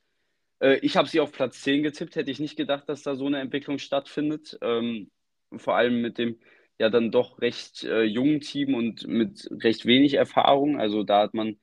[0.61, 3.27] Äh, ich habe sie auf Platz 10 getippt, hätte ich nicht gedacht, dass da so
[3.27, 4.59] eine Entwicklung stattfindet.
[4.63, 5.11] Ähm,
[5.57, 6.39] vor allem mit dem
[6.79, 10.79] ja dann doch recht äh, jungen Team und mit recht wenig Erfahrung.
[10.79, 11.59] Also da hat man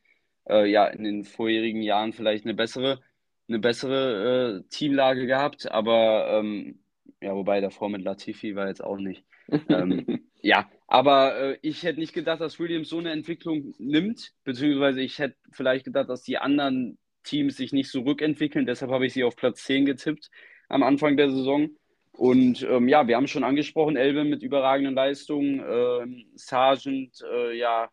[0.49, 3.01] äh, ja in den vorherigen Jahren vielleicht eine bessere,
[3.47, 6.79] eine bessere äh, Teamlage gehabt, aber ähm,
[7.21, 9.23] ja, wobei davor mit Latifi war jetzt auch nicht.
[9.69, 10.05] ähm,
[10.41, 15.19] ja, aber äh, ich hätte nicht gedacht, dass Williams so eine Entwicklung nimmt, beziehungsweise ich
[15.19, 18.65] hätte vielleicht gedacht, dass die anderen Teams sich nicht so rückentwickeln.
[18.65, 20.29] Deshalb habe ich sie auf Platz 10 getippt
[20.69, 21.69] am Anfang der Saison.
[22.11, 27.89] Und ähm, ja, wir haben schon angesprochen, Elbe mit überragenden Leistungen, äh, Sargent, äh, ja,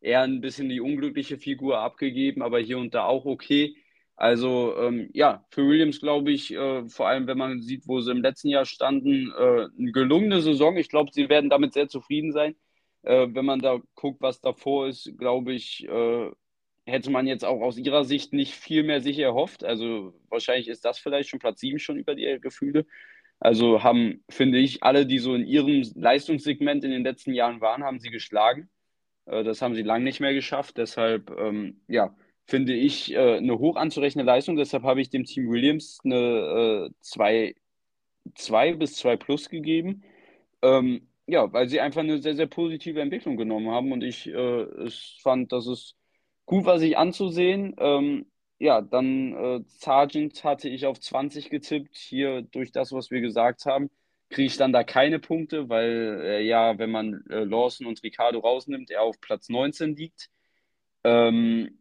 [0.00, 3.76] eher ein bisschen die unglückliche Figur abgegeben, aber hier und da auch okay.
[4.16, 8.12] Also ähm, ja, für Williams glaube ich, äh, vor allem wenn man sieht, wo sie
[8.12, 10.76] im letzten Jahr standen, äh, eine gelungene Saison.
[10.76, 12.54] Ich glaube, sie werden damit sehr zufrieden sein.
[13.02, 16.30] Äh, wenn man da guckt, was davor ist, glaube ich, äh,
[16.86, 19.64] hätte man jetzt auch aus ihrer Sicht nicht viel mehr sich erhofft.
[19.64, 22.86] Also wahrscheinlich ist das vielleicht schon Platz 7 schon über die Gefühle.
[23.40, 27.84] Also haben, finde ich, alle, die so in ihrem Leistungssegment in den letzten Jahren waren,
[27.84, 28.70] haben sie geschlagen.
[29.26, 30.78] Äh, das haben sie lange nicht mehr geschafft.
[30.78, 32.14] Deshalb, ähm, ja,
[32.46, 34.56] finde ich äh, eine hoch anzurechnende Leistung.
[34.56, 37.54] Deshalb habe ich dem Team Williams eine 2
[38.48, 40.04] äh, bis 2 plus gegeben.
[40.62, 44.66] Ähm, ja, weil sie einfach eine sehr, sehr positive Entwicklung genommen haben und ich äh,
[45.22, 45.96] fand, dass es
[46.46, 47.74] gut war, sich anzusehen.
[47.78, 48.26] Ähm,
[48.58, 51.96] ja, dann äh, Sargent hatte ich auf 20 getippt.
[51.96, 53.90] Hier durch das, was wir gesagt haben,
[54.30, 58.40] kriege ich dann da keine Punkte, weil äh, ja, wenn man äh, Lawson und Ricardo
[58.40, 60.30] rausnimmt, er auf Platz 19 liegt.
[61.04, 61.78] Ähm,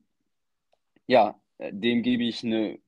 [1.08, 2.80] ja, dem gebe ich eine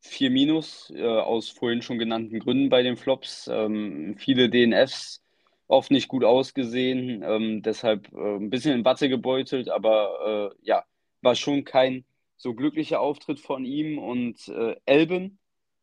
[0.00, 3.48] 4 minus äh, aus vorhin schon genannten Gründen bei den Flops.
[3.52, 5.22] Ähm, viele DNFs
[5.68, 10.84] oft nicht gut ausgesehen, ähm, deshalb äh, ein bisschen in Watte gebeutelt, aber äh, ja,
[11.22, 12.04] war schon kein
[12.36, 13.98] so glücklicher Auftritt von ihm.
[13.98, 15.38] Und äh, Elben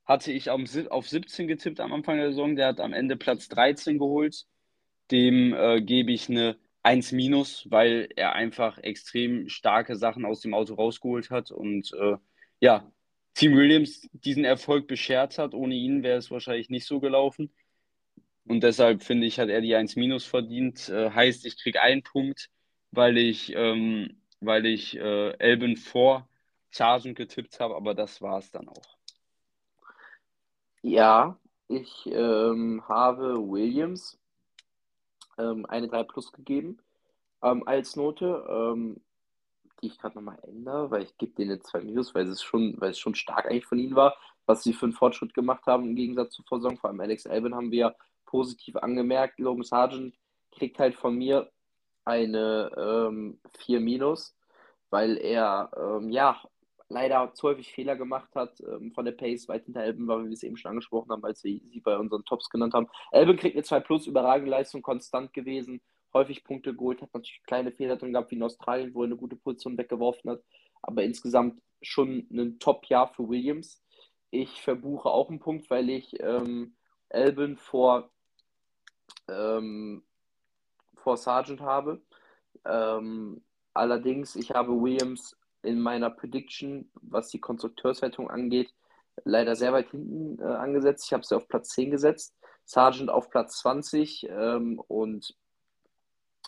[0.05, 3.47] hatte ich auf, auf 17 getippt am Anfang der Saison, der hat am Ende Platz
[3.49, 4.45] 13 geholt.
[5.11, 10.53] Dem äh, gebe ich eine 1 minus, weil er einfach extrem starke Sachen aus dem
[10.53, 12.17] Auto rausgeholt hat und äh,
[12.59, 12.91] ja,
[13.35, 15.53] Team Williams diesen Erfolg beschert hat.
[15.53, 17.51] Ohne ihn wäre es wahrscheinlich nicht so gelaufen.
[18.47, 20.89] Und deshalb finde ich, hat er die 1 minus verdient.
[20.89, 22.49] Äh, heißt, ich kriege einen Punkt,
[22.91, 26.27] weil ich, ähm, weil ich äh, Elben vor
[26.69, 28.97] Sargent getippt habe, aber das war es dann auch.
[30.81, 34.19] Ja, ich ähm, habe Williams
[35.38, 36.77] ähm, eine 3 Plus gegeben
[37.41, 39.01] ähm, als Note, ähm,
[39.81, 42.91] die ich gerade nochmal ändere, weil ich gebe denen 2 Minus, weil es schon, weil
[42.91, 44.15] es schon stark eigentlich von ihnen war,
[44.45, 46.77] was sie für einen Fortschritt gemacht haben im Gegensatz zur Vorsaison.
[46.77, 47.95] Vor allem Alex Alban haben wir ja
[48.35, 49.39] positiv angemerkt.
[49.39, 50.13] Logan Sargent
[50.51, 51.49] kriegt halt von mir
[52.03, 54.35] eine ähm, 4 Minus,
[54.89, 56.41] weil er ähm, ja
[56.89, 60.31] leider zu häufig Fehler gemacht hat ähm, von der Pace weit hinter Elben, weil wir
[60.31, 62.89] es eben schon angesprochen haben, als wir sie bei unseren Tops genannt haben.
[63.11, 65.81] Elben kriegt eine 2 Plus, überragende Leistung, konstant gewesen,
[66.13, 69.17] häufig Punkte geholt, hat natürlich kleine Fehler drin gehabt, wie in Australien, wo er eine
[69.17, 70.43] gute Position weggeworfen hat,
[70.81, 73.81] aber insgesamt schon ein Top-Jahr für Williams.
[74.29, 76.75] Ich verbuche auch einen Punkt, weil ich ähm,
[77.09, 78.11] Elben vor,
[79.27, 80.03] ähm,
[80.95, 82.02] vor Sargent habe.
[82.65, 83.43] Ähm,
[83.73, 88.73] allerdings, ich habe Williams in meiner Prediction, was die Konstrukteurswertung angeht,
[89.23, 91.06] leider sehr weit hinten äh, angesetzt.
[91.06, 92.35] Ich habe sie auf Platz 10 gesetzt,
[92.65, 95.35] Sargent auf Platz 20 ähm, und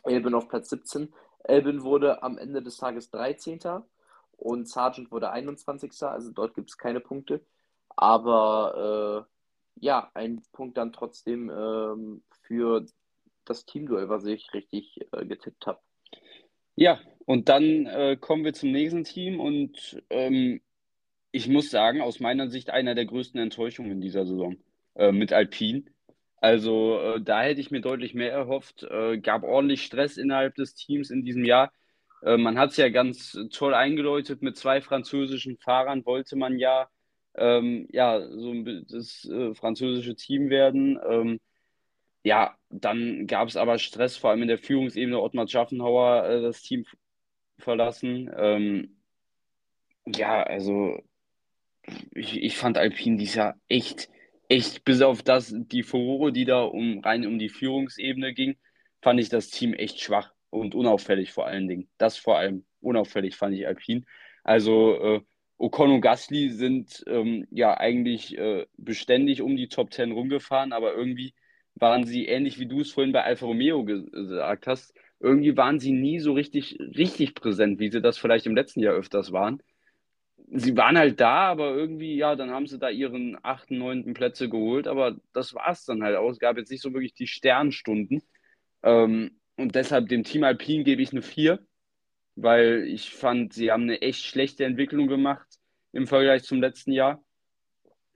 [0.03, 1.13] Elbin auf Platz 17.
[1.43, 3.59] Elbin wurde am Ende des Tages 13.
[4.37, 5.91] und Sargent wurde 21.
[6.03, 7.41] Also dort gibt es keine Punkte.
[7.95, 9.36] Aber äh,
[9.79, 12.85] ja, ein Punkt dann trotzdem ähm, für
[13.45, 15.79] das Teamduell, was ich richtig äh, getippt habe.
[16.75, 20.61] Ja, und dann äh, kommen wir zum nächsten Team und ähm,
[21.31, 24.57] ich muss sagen, aus meiner Sicht einer der größten Enttäuschungen in dieser Saison
[24.95, 25.83] äh, mit Alpine.
[26.39, 28.83] Also äh, da hätte ich mir deutlich mehr erhofft.
[28.83, 31.71] Äh, gab ordentlich Stress innerhalb des Teams in diesem Jahr.
[32.21, 36.89] Äh, man hat es ja ganz toll eingeläutet mit zwei französischen Fahrern, wollte man ja,
[37.37, 38.53] ähm, ja so
[38.89, 40.99] das äh, französische Team werden.
[41.07, 41.39] Ähm,
[42.23, 45.21] ja, dann gab es aber Stress, vor allem in der Führungsebene.
[45.21, 46.85] Ottmar Schaffenhauer äh, das Team
[47.59, 48.29] verlassen.
[48.35, 48.97] Ähm,
[50.05, 50.99] ja, also
[52.13, 54.09] ich, ich fand Alpine dieses Jahr echt,
[54.49, 58.57] echt, bis auf das, die Furore, die da um, rein um die Führungsebene ging,
[59.01, 61.89] fand ich das Team echt schwach und unauffällig vor allen Dingen.
[61.97, 64.03] Das vor allem unauffällig fand ich Alpine.
[64.43, 65.21] Also äh,
[65.57, 70.93] Ocon und Gasly sind ähm, ja eigentlich äh, beständig um die Top 10 rumgefahren, aber
[70.93, 71.33] irgendwie
[71.75, 75.91] waren sie ähnlich wie du es vorhin bei Alfa Romeo gesagt hast, irgendwie waren sie
[75.91, 79.61] nie so richtig, richtig präsent, wie sie das vielleicht im letzten Jahr öfters waren.
[80.49, 84.47] Sie waren halt da, aber irgendwie, ja, dann haben sie da ihren achten, neunten Plätze
[84.49, 86.29] geholt, aber das war es dann halt auch.
[86.29, 88.21] Es gab jetzt nicht so wirklich die Sternstunden.
[88.83, 91.59] Ähm, und deshalb dem Team Alpine gebe ich eine 4,
[92.37, 95.47] weil ich fand, sie haben eine echt schlechte Entwicklung gemacht
[95.91, 97.23] im Vergleich zum letzten Jahr.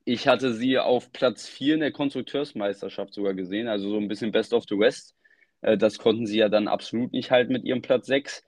[0.05, 4.31] Ich hatte sie auf Platz 4 in der Konstrukteursmeisterschaft sogar gesehen, also so ein bisschen
[4.31, 5.15] Best of the West.
[5.61, 8.43] Äh, das konnten sie ja dann absolut nicht halten mit ihrem Platz 6.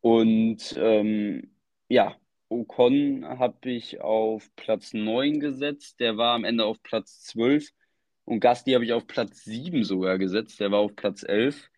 [0.00, 1.50] Und ähm,
[1.88, 2.16] ja,
[2.48, 5.98] Ocon habe ich auf Platz 9 gesetzt.
[5.98, 7.70] Der war am Ende auf Platz 12.
[8.24, 10.60] Und Gasly habe ich auf Platz 7 sogar gesetzt.
[10.60, 11.68] Der war auf Platz 11.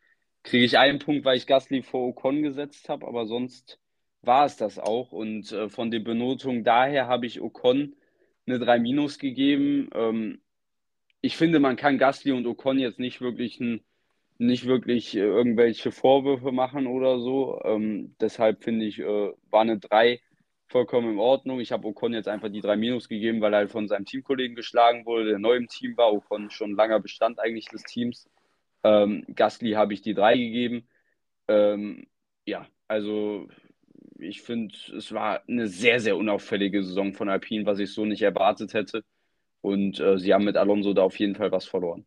[0.42, 3.78] Kriege ich einen Punkt, weil ich Gasly vor Ocon gesetzt habe, aber sonst
[4.22, 5.12] war es das auch.
[5.12, 7.94] Und äh, von den Benotungen daher habe ich Ocon
[8.46, 9.90] eine 3 Minus gegeben.
[9.94, 10.40] Ähm,
[11.20, 13.82] ich finde, man kann Gasly und Ocon jetzt nicht wirklich, ein,
[14.38, 17.60] nicht wirklich äh, irgendwelche Vorwürfe machen oder so.
[17.64, 20.20] Ähm, deshalb finde ich, äh, war eine 3
[20.68, 21.60] vollkommen in Ordnung.
[21.60, 24.56] Ich habe Ocon jetzt einfach die 3 Minus gegeben, weil er halt von seinem Teamkollegen
[24.56, 26.12] geschlagen wurde, der neu im Team war.
[26.12, 28.28] Ocon schon langer Bestand eigentlich des Teams.
[28.82, 30.88] Ähm, Gasly habe ich die 3 gegeben.
[31.48, 32.06] Ähm,
[32.46, 33.48] ja, also
[34.18, 38.22] ich finde, es war eine sehr, sehr unauffällige Saison von Alpine, was ich so nicht
[38.22, 39.04] erwartet hätte.
[39.62, 42.06] Und äh, sie haben mit Alonso da auf jeden Fall was verloren.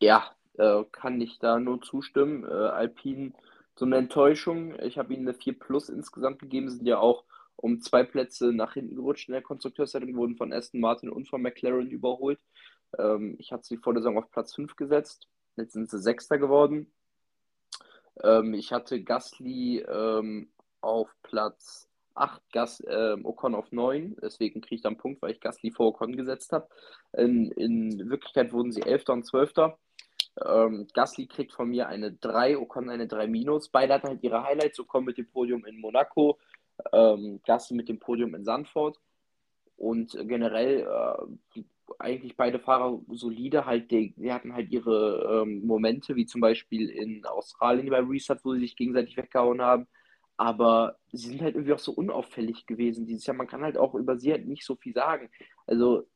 [0.00, 2.44] Ja, äh, kann ich da nur zustimmen.
[2.44, 3.32] Äh, Alpine
[3.74, 4.78] so eine Enttäuschung.
[4.80, 7.24] Ich habe ihnen eine 4 Plus insgesamt gegeben, sind ja auch
[7.56, 11.40] um zwei Plätze nach hinten gerutscht in der Konstrukteurswertung, wurden von Aston Martin und von
[11.42, 12.38] McLaren überholt.
[12.98, 15.28] Ähm, ich hatte sie vor der Saison auf Platz 5 gesetzt.
[15.56, 16.92] Jetzt sind sie Sechster geworden.
[18.22, 20.50] Ähm, ich hatte Gasly ähm,
[20.80, 24.16] auf Platz 8, Gas, äh, Ocon auf 9.
[24.22, 26.68] Deswegen kriege ich dann einen Punkt, weil ich Gasly vor Ocon gesetzt habe.
[27.12, 29.08] In, in, Wirklichkeit wurden sie 11.
[29.08, 29.52] und 12.
[30.44, 33.68] Ähm, Gasly kriegt von mir eine 3, Ocon eine 3 minus.
[33.68, 34.80] Beide hatten halt ihre Highlights.
[34.80, 36.38] Ocon mit dem Podium in Monaco,
[36.92, 38.98] ähm, Gasly mit dem Podium in Sandford.
[39.76, 41.62] Und generell äh,
[41.98, 46.90] eigentlich beide Fahrer solide, halt, die, die hatten halt ihre ähm, Momente, wie zum Beispiel
[46.90, 49.86] in Australien bei Restart, wo sie sich gegenseitig weggehauen haben.
[50.36, 53.36] Aber sie sind halt irgendwie auch so unauffällig gewesen dieses Jahr.
[53.36, 55.30] Man kann halt auch über sie halt nicht so viel sagen.
[55.66, 56.06] Also,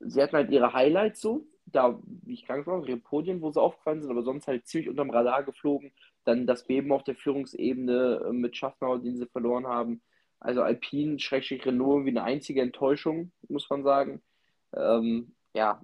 [0.00, 3.60] sie hatten halt ihre Highlights so, da, wie ich krank war, ihre Podien, wo sie
[3.60, 5.92] aufgefallen sind, aber sonst halt ziemlich unterm Radar geflogen.
[6.24, 10.02] Dann das Beben auf der Führungsebene äh, mit Schaffner, den sie verloren haben.
[10.38, 14.22] Also Alpine, Schrägstrich Renault, wie eine einzige Enttäuschung, muss man sagen.
[14.74, 15.80] Ähm, ja,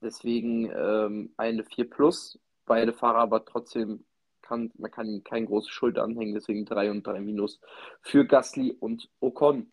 [0.00, 2.38] deswegen ähm, eine 4 plus.
[2.66, 4.04] Beide Fahrer aber trotzdem
[4.42, 7.60] kann, man kann ihnen keine große Schuld anhängen, deswegen 3 und 3 minus
[8.00, 9.72] für Gasly und Ocon.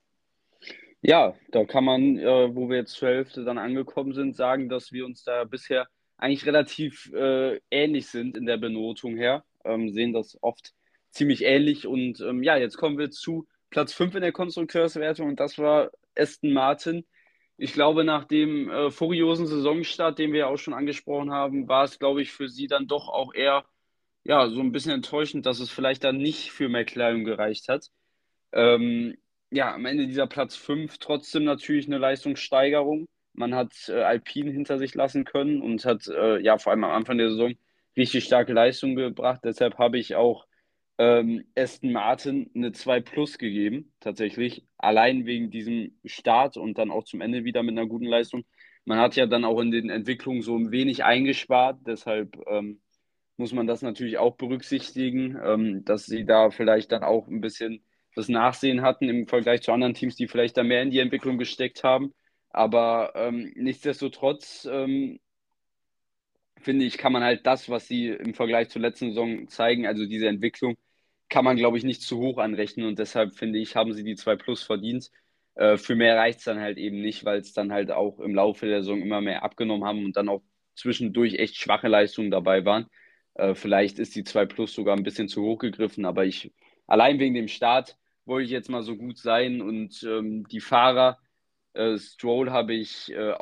[1.02, 4.92] Ja, da kann man, äh, wo wir jetzt zur Hälfte dann angekommen sind, sagen, dass
[4.92, 5.88] wir uns da bisher
[6.18, 9.44] eigentlich relativ äh, ähnlich sind in der Benotung her.
[9.64, 10.74] Ähm, sehen das oft
[11.12, 11.86] ziemlich ähnlich.
[11.86, 15.92] Und ähm, ja, jetzt kommen wir zu Platz 5 in der Konstrukteurswertung und das war
[16.16, 17.06] Aston Martin
[17.58, 21.84] ich glaube, nach dem äh, furiosen Saisonstart, den wir ja auch schon angesprochen haben, war
[21.84, 23.66] es, glaube ich, für sie dann doch auch eher
[24.24, 27.90] ja, so ein bisschen enttäuschend, dass es vielleicht dann nicht für McLaren gereicht hat.
[28.54, 29.18] Ähm,
[29.52, 33.08] ja, am Ende dieser Platz 5 trotzdem natürlich eine Leistungssteigerung.
[33.34, 36.92] Man hat äh, Alpine hinter sich lassen können und hat äh, ja vor allem am
[36.92, 37.54] Anfang der Saison
[37.96, 39.42] richtig starke Leistung gebracht.
[39.44, 40.47] Deshalb habe ich auch
[40.98, 44.66] ähm, Aston Martin eine 2 Plus gegeben, tatsächlich.
[44.78, 48.46] Allein wegen diesem Start und dann auch zum Ende wieder mit einer guten Leistung.
[48.86, 52.82] Man hat ja dann auch in den Entwicklungen so ein wenig eingespart, deshalb ähm,
[53.38, 57.84] muss man das natürlich auch berücksichtigen, ähm, dass sie da vielleicht dann auch ein bisschen
[58.16, 61.38] das Nachsehen hatten im Vergleich zu anderen Teams, die vielleicht da mehr in die Entwicklung
[61.38, 62.14] gesteckt haben.
[62.50, 65.20] Aber ähm, nichtsdestotrotz ähm,
[66.62, 70.06] finde ich, kann man halt das, was sie im Vergleich zur letzten Saison zeigen, also
[70.06, 70.76] diese Entwicklung,
[71.30, 72.88] kann man, glaube ich, nicht zu hoch anrechnen.
[72.88, 75.12] Und deshalb finde ich, haben sie die 2 Plus verdient.
[75.56, 78.36] Äh, für mehr reicht es dann halt eben nicht, weil es dann halt auch im
[78.36, 80.44] Laufe der Saison immer mehr abgenommen haben und dann auch
[80.76, 82.88] zwischendurch echt schwache Leistungen dabei waren.
[83.36, 86.54] Äh, vielleicht ist die 2 Plus sogar ein bisschen zu hoch gegriffen, aber ich,
[86.88, 91.18] allein wegen dem Start, wollte ich jetzt mal so gut sein und ähm, die Fahrer,
[91.74, 93.34] äh, Stroll habe ich, äh,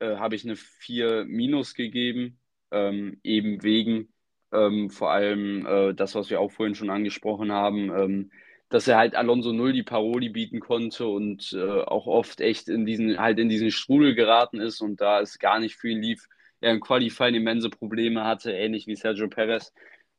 [0.00, 2.38] äh habe ich eine 4 Minus gegeben,
[2.70, 4.12] ähm, eben wegen
[4.52, 8.30] ähm, vor allem äh, das, was wir auch vorhin schon angesprochen haben, ähm,
[8.68, 12.84] dass er halt Alonso Null die Paroli bieten konnte und äh, auch oft echt in
[12.86, 16.28] diesen, halt in diesen Strudel geraten ist und da es gar nicht ihn lief,
[16.60, 19.72] er im Qualifying immense Probleme hatte, ähnlich wie Sergio Perez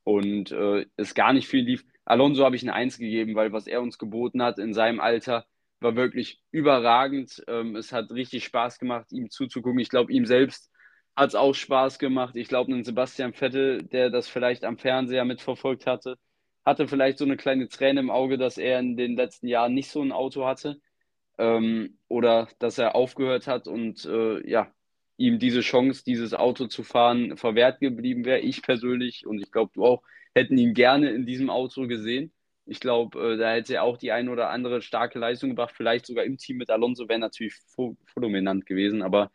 [0.04, 1.86] und äh, es gar nicht viel lief.
[2.06, 5.46] Alonso habe ich eine Eins gegeben, weil was er uns geboten hat in seinem Alter,
[5.80, 7.44] war wirklich überragend.
[7.48, 9.80] Ähm, es hat richtig Spaß gemacht, ihm zuzugucken.
[9.80, 10.72] Ich glaube, ihm selbst
[11.20, 12.36] hat es auch Spaß gemacht.
[12.38, 16.18] Ich glaube, ein Sebastian Vettel, der das vielleicht am Fernseher mitverfolgt hatte,
[16.66, 19.90] hatte vielleicht so eine kleine Träne im Auge, dass er in den letzten Jahren nicht
[19.92, 20.80] so ein Auto hatte
[21.38, 24.72] ähm, oder dass er aufgehört hat und äh, ja,
[25.18, 28.40] ihm diese Chance, dieses Auto zu fahren, verwehrt geblieben wäre.
[28.40, 30.04] Ich persönlich und ich glaube, du auch,
[30.36, 32.32] hätten ihn gerne in diesem Auto gesehen.
[32.66, 35.74] Ich glaube, äh, da hätte er auch die eine oder andere starke Leistung gebracht.
[35.76, 37.56] Vielleicht sogar im Team mit Alonso wäre natürlich
[38.06, 39.02] fulminant gewesen.
[39.02, 39.32] Aber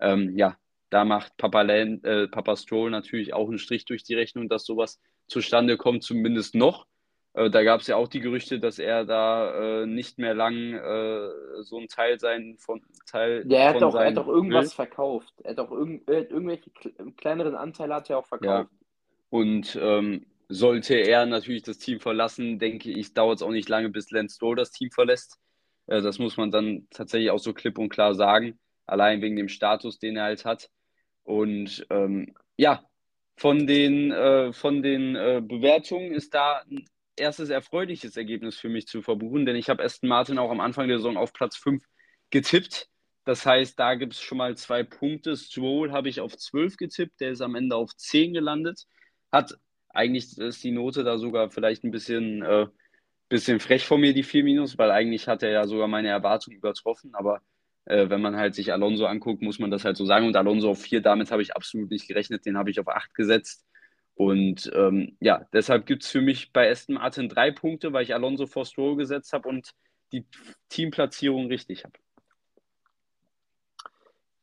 [0.00, 0.58] ähm, ja,
[0.90, 4.64] da macht Papa, Land, äh, Papa Stroll natürlich auch einen Strich durch die Rechnung, dass
[4.64, 6.86] sowas zustande kommt, zumindest noch.
[7.34, 10.74] Äh, da gab es ja auch die Gerüchte, dass er da äh, nicht mehr lang
[10.74, 13.44] äh, so ein Teil sein von Teil.
[13.48, 14.86] Ja, er hat doch, er hat irgendwas will.
[14.86, 15.32] verkauft.
[15.44, 16.70] Er hat doch irg irgendwelche
[17.16, 18.70] kleineren Anteile hat er auch verkauft.
[18.70, 18.78] Ja.
[19.30, 23.90] Und ähm, sollte er natürlich das Team verlassen, denke ich, dauert es auch nicht lange,
[23.90, 25.38] bis Lance Stroll das Team verlässt.
[25.86, 29.48] Äh, das muss man dann tatsächlich auch so klipp und klar sagen, allein wegen dem
[29.48, 30.70] Status, den er halt hat.
[31.28, 32.82] Und ähm, ja,
[33.36, 38.86] von den, äh, von den äh, Bewertungen ist da ein erstes erfreuliches Ergebnis für mich
[38.86, 41.84] zu verbuchen, denn ich habe Aston Martin auch am Anfang der Saison auf Platz 5
[42.30, 42.88] getippt.
[43.26, 45.36] Das heißt, da gibt es schon mal zwei Punkte.
[45.36, 48.86] Stroll habe ich auf 12 getippt, der ist am Ende auf 10 gelandet.
[49.30, 49.54] Hat
[49.90, 52.66] eigentlich ist die Note da sogar vielleicht ein bisschen, äh,
[53.28, 56.54] bisschen frech von mir, die 4 Minus, weil eigentlich hat er ja sogar meine Erwartung
[56.54, 57.14] übertroffen.
[57.14, 57.42] Aber
[57.88, 60.26] äh, wenn man halt sich Alonso anguckt, muss man das halt so sagen.
[60.26, 62.44] Und Alonso auf 4, damit habe ich absolut nicht gerechnet.
[62.44, 63.66] Den habe ich auf 8 gesetzt.
[64.14, 68.14] Und ähm, ja, deshalb gibt es für mich bei Aston Martin drei Punkte, weil ich
[68.14, 69.70] Alonso vor Stroll gesetzt habe und
[70.12, 70.26] die
[70.68, 71.94] Teamplatzierung richtig habe.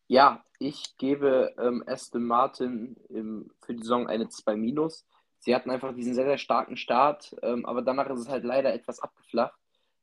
[0.07, 5.05] Ja, ich gebe ähm, Aston Martin im, für die Saison eine 2 Minus.
[5.39, 8.73] Sie hatten einfach diesen sehr, sehr starken Start, ähm, aber danach ist es halt leider
[8.73, 9.59] etwas abgeflacht.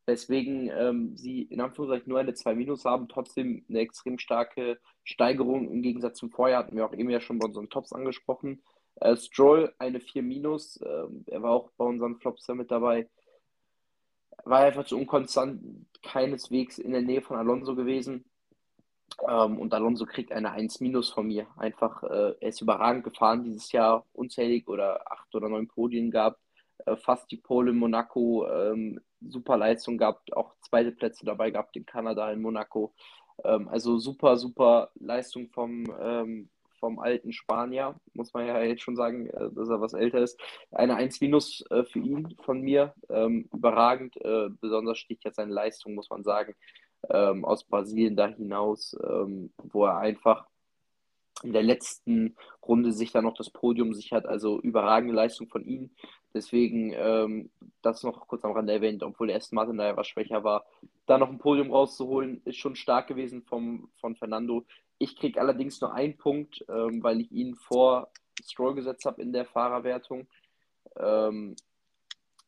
[0.06, 5.70] Weswegen ähm, sie in Anführungszeichen nur eine 2 Minus haben, trotzdem eine extrem starke Steigerung
[5.70, 8.62] im Gegensatz zum Vorjahr, hatten wir auch eben ja schon bei unseren Tops angesprochen.
[8.96, 13.08] Äh, Stroll eine 4 Minus, äh, er war auch bei unseren Flops ja mit dabei.
[14.44, 18.24] War einfach zu unkonstant, keineswegs in der Nähe von Alonso gewesen.
[19.28, 21.46] Ähm, und Alonso kriegt eine 1 minus von mir.
[21.56, 26.40] Einfach, äh, er ist überragend gefahren dieses Jahr, unzählig oder acht oder neun Podien gehabt,
[26.86, 31.76] äh, fast die Pole in Monaco, ähm, super Leistung gehabt, auch zweite Plätze dabei gehabt
[31.76, 32.92] in Kanada, in Monaco.
[33.44, 38.96] Ähm, also super, super Leistung vom, ähm, vom alten Spanier, muss man ja jetzt schon
[38.96, 40.40] sagen, äh, dass er was älter ist.
[40.70, 45.52] Eine 1 minus äh, für ihn von mir, ähm, überragend, äh, besonders sticht jetzt seine
[45.52, 46.54] Leistung, muss man sagen
[47.10, 50.46] ähm, aus Brasilien da hinaus, ähm, wo er einfach
[51.42, 52.36] in der letzten
[52.66, 54.26] Runde sich dann noch das Podium sichert.
[54.26, 55.90] Also überragende Leistung von ihm.
[56.34, 57.50] Deswegen ähm,
[57.82, 60.64] das noch kurz am Rande erwähnt, obwohl der Aston Martin da ja was schwächer war.
[61.06, 64.64] Da noch ein Podium rauszuholen, ist schon stark gewesen vom, von Fernando.
[64.98, 68.10] Ich kriege allerdings nur einen Punkt, ähm, weil ich ihn vor
[68.42, 70.26] Stroll gesetzt habe in der Fahrerwertung.
[70.96, 71.56] Ähm,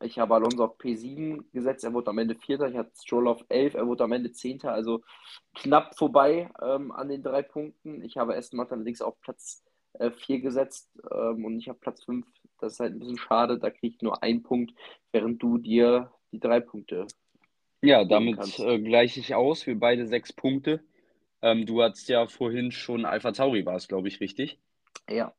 [0.00, 2.68] ich habe Alonso auf P7 gesetzt, er wurde am Ende Vierter.
[2.68, 4.72] Ich hatte Stroll auf 11, er wurde am Ende Zehnter.
[4.72, 5.02] Also
[5.54, 8.02] knapp vorbei ähm, an den drei Punkten.
[8.02, 9.62] Ich habe Aston Martin allerdings auf Platz
[9.94, 12.26] äh, 4 gesetzt ähm, und nicht auf Platz 5.
[12.64, 13.58] Das ist halt ein bisschen schade.
[13.58, 14.72] Da kriege ich nur einen Punkt,
[15.12, 17.06] während du dir die drei Punkte.
[17.82, 19.66] Ja, damit äh, gleiche ich aus.
[19.66, 20.82] Wir beide sechs Punkte.
[21.42, 24.58] Ähm, du hattest ja vorhin schon Alpha Tauri, war es, glaube ich, richtig?
[25.10, 25.34] Ja.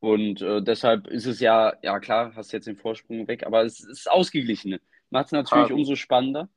[0.00, 3.78] Und äh, deshalb ist es ja, ja klar, hast jetzt den Vorsprung weg, aber es
[3.78, 4.80] ist ausgeglichen.
[5.10, 6.48] Macht es natürlich ah, umso spannender.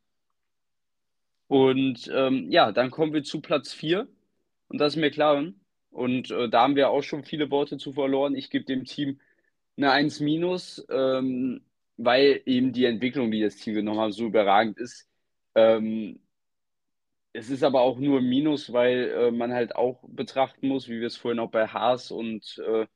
[1.47, 4.07] Und ähm, ja, dann kommen wir zu Platz 4
[4.69, 5.43] und das ist mir klar.
[5.91, 8.35] Und äh, da haben wir auch schon viele Worte zu verloren.
[8.35, 9.19] Ich gebe dem Team
[9.79, 11.61] eine 1 minus, ähm,
[11.97, 15.07] weil eben die Entwicklung, die das Team genommen hat, so überragend ist.
[15.55, 16.19] Ähm,
[17.33, 20.99] es ist aber auch nur ein Minus, weil äh, man halt auch betrachten muss, wie
[20.99, 22.87] wir es vorhin auch bei Haas und äh,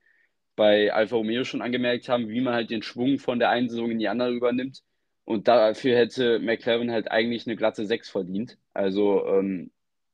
[0.55, 3.91] bei Alfa Romeo schon angemerkt haben, wie man halt den Schwung von der einen Saison
[3.91, 4.84] in die andere übernimmt.
[5.26, 8.57] Und dafür hätte McLaren halt eigentlich eine glatte 6 verdient.
[8.73, 9.72] Also ähm,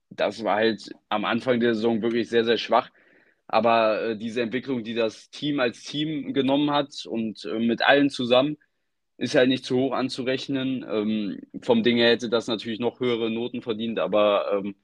[0.09, 2.91] das war halt am Anfang der Saison wirklich sehr, sehr schwach.
[3.51, 8.11] Aber äh, diese Entwicklung, die das Team als Team genommen hat und äh, mit allen
[8.11, 8.57] zusammen,
[9.17, 10.85] ist halt nicht zu hoch anzurechnen.
[10.87, 14.75] Ähm, vom Ding her hätte das natürlich noch höhere Noten verdient, aber ähm,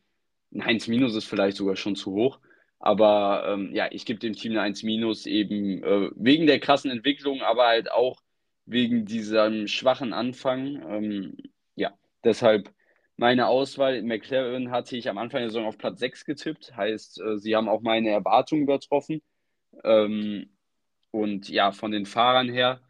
[0.51, 2.39] ein 1 Minus ist vielleicht sogar schon zu hoch.
[2.79, 4.83] Aber ähm, ja, ich gebe dem Team eine 1
[5.27, 8.23] eben äh, wegen der krassen Entwicklung, aber halt auch
[8.65, 10.81] wegen diesem schwachen Anfang.
[10.89, 11.37] Ähm,
[11.75, 11.93] ja,
[12.23, 12.73] deshalb
[13.17, 14.01] meine Auswahl.
[14.01, 17.69] McLaren hatte ich am Anfang der Saison auf Platz 6 getippt, heißt, äh, sie haben
[17.69, 19.21] auch meine Erwartungen übertroffen.
[19.83, 20.49] Ähm,
[21.11, 22.81] und ja, von den Fahrern her,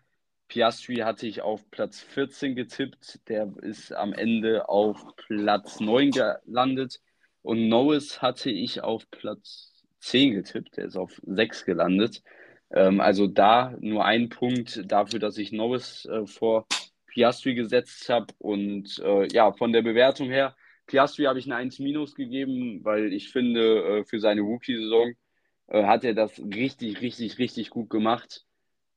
[0.48, 7.02] Piastri hatte ich auf Platz 14 getippt, der ist am Ende auf Platz 9 gelandet.
[7.42, 12.24] Und Norris hatte ich auf Platz 10 getippt, der ist auf 6 gelandet.
[12.72, 16.68] Ähm, also da nur ein Punkt dafür, dass ich Norris äh, vor
[17.16, 18.28] Piastri gesetzt habe.
[18.40, 20.56] Und äh, ja, von der Bewertung her,
[20.86, 25.14] Piastri habe ich eine 1 minus gegeben, weil ich finde, äh, für seine Rookie-Saison
[25.68, 28.46] äh, hat er das richtig, richtig, richtig gut gemacht.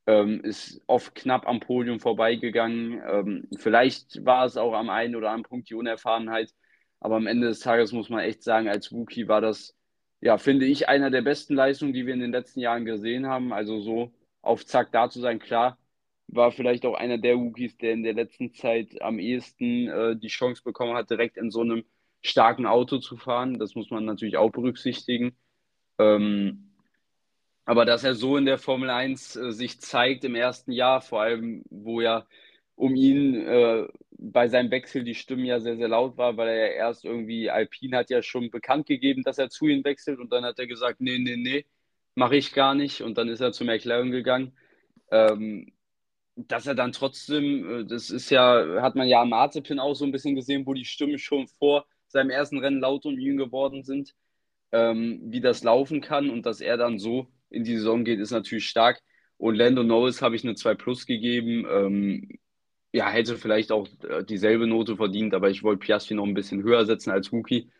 [0.07, 3.01] Ähm, ist oft knapp am Podium vorbeigegangen.
[3.07, 6.53] Ähm, vielleicht war es auch am einen oder anderen Punkt die Unerfahrenheit.
[7.01, 9.77] Aber am Ende des Tages muss man echt sagen, als Rookie war das,
[10.21, 13.53] ja, finde ich, einer der besten Leistungen, die wir in den letzten Jahren gesehen haben.
[13.53, 14.13] Also so
[14.43, 15.79] auf Zack da zu sein, klar,
[16.29, 20.29] war vielleicht auch einer der Rookies, der in der letzten Zeit am ehesten äh, die
[20.29, 21.85] Chance bekommen hat, direkt in so einem
[22.23, 23.59] starken Auto zu fahren.
[23.59, 25.37] Das muss man natürlich auch berücksichtigen.
[25.99, 26.75] Ähm,
[27.65, 31.23] aber dass er so in der Formel 1 äh, sich zeigt im ersten Jahr, vor
[31.23, 32.27] allem, wo ja
[32.77, 36.57] um ihn äh, bei seinem Wechsel die Stimmen ja sehr, sehr laut war, weil er
[36.57, 40.33] ja erst irgendwie, Alpine hat ja schon bekannt gegeben, dass er zu ihm wechselt und
[40.33, 41.67] dann hat er gesagt, nee, nee, nee,
[42.15, 44.53] mache ich gar nicht und dann ist er zu McLaren gegangen.
[45.11, 45.73] Ähm,
[46.47, 50.05] dass er dann trotzdem, äh, das ist ja, hat man ja am Mazepin auch so
[50.05, 53.83] ein bisschen gesehen, wo die Stimmen schon vor seinem ersten Rennen laut um ihn geworden
[53.83, 54.15] sind,
[54.73, 58.31] ähm, wie das laufen kann und dass er dann so in die Saison geht, ist
[58.31, 59.03] natürlich stark.
[59.37, 61.67] Und Lando Norris habe ich eine 2 Plus gegeben.
[61.71, 62.39] Ähm,
[62.93, 66.63] ja, hätte vielleicht auch äh, dieselbe Note verdient, aber ich wollte Piastri noch ein bisschen
[66.63, 67.71] höher setzen als Rookie.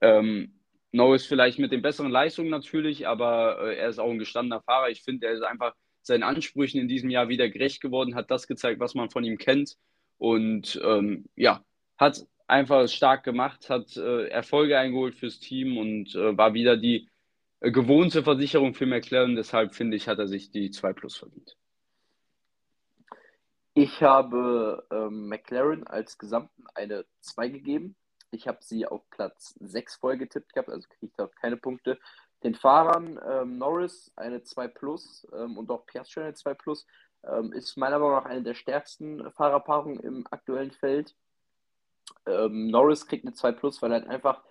[0.00, 0.60] Ähm,
[0.92, 4.90] Norris vielleicht mit den besseren Leistungen natürlich, aber äh, er ist auch ein gestandener Fahrer.
[4.90, 5.74] Ich finde, er ist einfach
[6.06, 9.38] seinen Ansprüchen in diesem Jahr wieder gerecht geworden, hat das gezeigt, was man von ihm
[9.38, 9.76] kennt
[10.18, 11.64] und ähm, ja,
[11.98, 17.08] hat einfach stark gemacht, hat äh, Erfolge eingeholt fürs Team und äh, war wieder die
[17.60, 19.36] äh, gewohnte Versicherung für McLaren.
[19.36, 21.56] Deshalb finde ich, hat er sich die 2 Plus verdient.
[23.74, 27.96] Ich habe ähm, McLaren als Gesamten eine 2 gegeben.
[28.30, 31.98] Ich habe sie auf Platz 6 voll getippt gehabt, also kriege ich da keine Punkte.
[32.42, 36.86] Den Fahrern ähm, Norris eine 2 Plus ähm, und auch Piastri eine 2 Plus
[37.24, 41.14] ähm, ist meiner Meinung nach eine der stärksten Fahrerpaarungen im aktuellen Feld.
[42.26, 44.42] Ähm, Norris kriegt eine 2 Plus, weil er halt einfach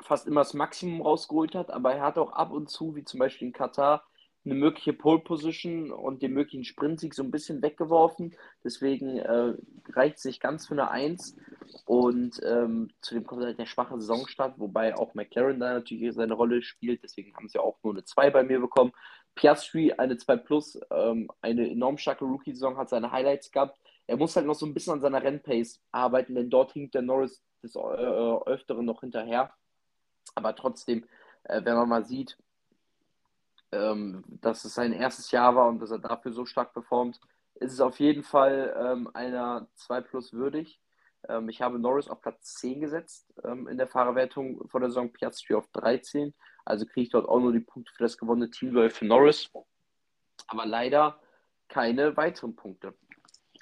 [0.00, 3.20] fast immer das Maximum rausgeholt hat, aber er hat auch ab und zu, wie zum
[3.20, 4.04] Beispiel in Katar,
[4.46, 8.34] eine mögliche Pole Position und den möglichen Sprintsieg so ein bisschen weggeworfen.
[8.64, 9.54] Deswegen äh,
[9.92, 11.36] reicht sich ganz für eine 1.
[11.84, 16.62] Und ähm, zudem kommt halt der schwache Saisonstart, wobei auch McLaren da natürlich seine Rolle
[16.62, 17.02] spielt.
[17.02, 18.92] Deswegen haben sie auch nur eine 2 bei mir bekommen.
[19.34, 23.78] Piastri eine 2 Plus, ähm, eine enorm starke Rookie-Saison, hat seine Highlights gehabt.
[24.06, 27.02] Er muss halt noch so ein bisschen an seiner Rennpace arbeiten, denn dort hinkt der
[27.02, 29.52] Norris des äh, Öfteren noch hinterher.
[30.34, 31.04] Aber trotzdem,
[31.44, 32.38] äh, wenn man mal sieht,
[33.76, 37.20] ähm, dass es sein erstes Jahr war und dass er dafür so stark performt,
[37.54, 40.80] ist es auf jeden Fall ähm, einer 2 Plus würdig.
[41.28, 45.12] Ähm, ich habe Norris auf Platz 10 gesetzt ähm, in der Fahrerwertung vor der Saison,
[45.12, 46.34] Piastri auf 13.
[46.64, 49.50] Also kriege ich dort auch nur die Punkte für das gewonnene Teamduell für Norris.
[50.48, 51.20] Aber leider
[51.68, 52.94] keine weiteren Punkte.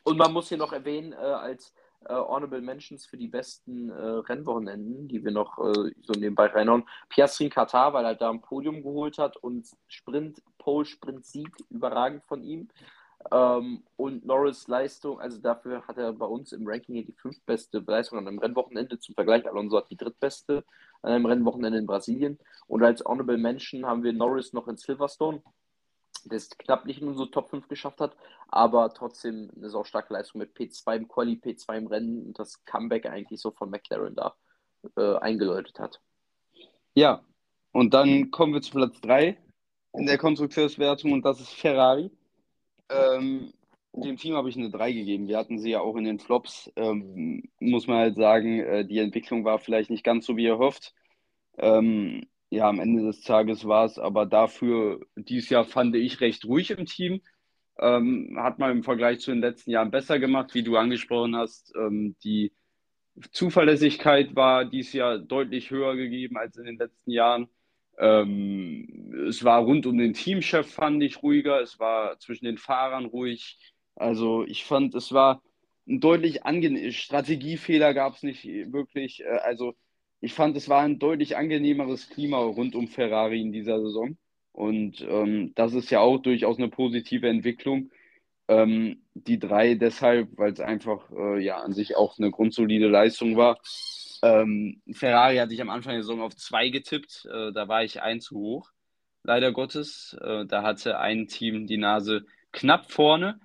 [0.03, 1.75] Und man muss hier noch erwähnen, äh, als
[2.09, 6.85] äh, Honorable Mentions für die besten äh, Rennwochenenden, die wir noch äh, so nebenbei reinhauen.
[7.09, 11.51] Piastri in Katar, weil er da ein Podium geholt hat und Sprint, Pole, Sprint, Sieg,
[11.71, 12.69] überragend von ihm.
[13.33, 17.79] Ähm, und Norris Leistung, also dafür hat er bei uns im Ranking hier die fünftbeste
[17.79, 18.99] Leistung an einem Rennwochenende.
[18.99, 20.65] Zum Vergleich, Alonso hat die drittbeste
[21.03, 22.39] an einem Rennwochenende in Brasilien.
[22.67, 25.43] Und als Honorable Mention haben wir Norris noch in Silverstone
[26.33, 28.17] es knapp nicht in unsere Top 5 geschafft hat,
[28.49, 32.65] aber trotzdem eine sau starke Leistung mit P2 im Quali, P2 im Rennen und das
[32.65, 34.35] Comeback eigentlich so von McLaren da
[34.97, 36.01] äh, eingeläutet hat.
[36.95, 37.25] Ja,
[37.73, 39.37] und dann kommen wir zu Platz 3
[39.95, 42.11] in der Konstrukteurswertung und das ist Ferrari.
[42.89, 43.53] Ähm,
[43.93, 45.29] dem Team habe ich eine 3 gegeben.
[45.29, 46.71] Wir hatten sie ja auch in den Flops.
[46.77, 50.59] Ähm, muss man halt sagen, äh, die Entwicklung war vielleicht nicht ganz so, wie ihr
[50.59, 50.95] hofft.
[51.59, 56.45] Ähm, ja, am Ende des Tages war es aber dafür dieses Jahr fand ich recht
[56.45, 57.21] ruhig im Team.
[57.79, 61.75] Ähm, hat man im Vergleich zu den letzten Jahren besser gemacht, wie du angesprochen hast.
[61.77, 62.53] Ähm, die
[63.33, 67.49] Zuverlässigkeit war dieses Jahr deutlich höher gegeben als in den letzten Jahren.
[67.99, 71.61] Ähm, es war rund um den Teamchef, fand ich ruhiger.
[71.61, 73.59] Es war zwischen den Fahrern ruhig.
[73.97, 75.43] Also ich fand, es war
[75.89, 76.93] ein deutlich angenehm.
[76.93, 79.23] Strategiefehler gab es nicht wirklich.
[79.25, 79.75] Äh, also
[80.21, 84.17] ich fand, es war ein deutlich angenehmeres Klima rund um Ferrari in dieser Saison.
[84.53, 87.91] Und ähm, das ist ja auch durchaus eine positive Entwicklung.
[88.47, 93.37] Ähm, die drei deshalb, weil es einfach äh, ja an sich auch eine grundsolide Leistung
[93.37, 93.59] war.
[94.23, 97.27] Ähm, Ferrari hatte ich am Anfang der Saison auf zwei getippt.
[97.27, 98.71] Äh, da war ich ein zu hoch,
[99.23, 100.17] leider Gottes.
[100.21, 103.41] Äh, da hatte ein Team die Nase knapp vorne.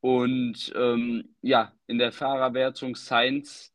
[0.00, 3.74] Und ähm, ja, in der Fahrerwertung Sainz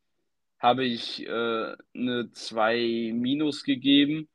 [0.62, 4.30] habe ich äh, eine 2 minus gegeben.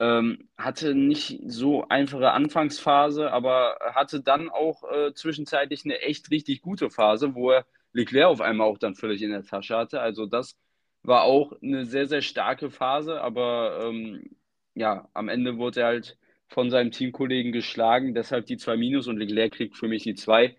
[0.00, 6.62] Ähm, hatte nicht so einfache Anfangsphase, aber hatte dann auch äh, zwischenzeitlich eine echt richtig
[6.62, 10.00] gute Phase, wo er Leclerc auf einmal auch dann völlig in der Tasche hatte.
[10.00, 10.56] Also das
[11.02, 14.30] war auch eine sehr, sehr starke Phase, aber ähm,
[14.74, 16.18] ja, am Ende wurde er halt
[16.48, 20.56] von seinem Teamkollegen geschlagen, deshalb die 2 Minus und Leclerc kriegt für mich die 2.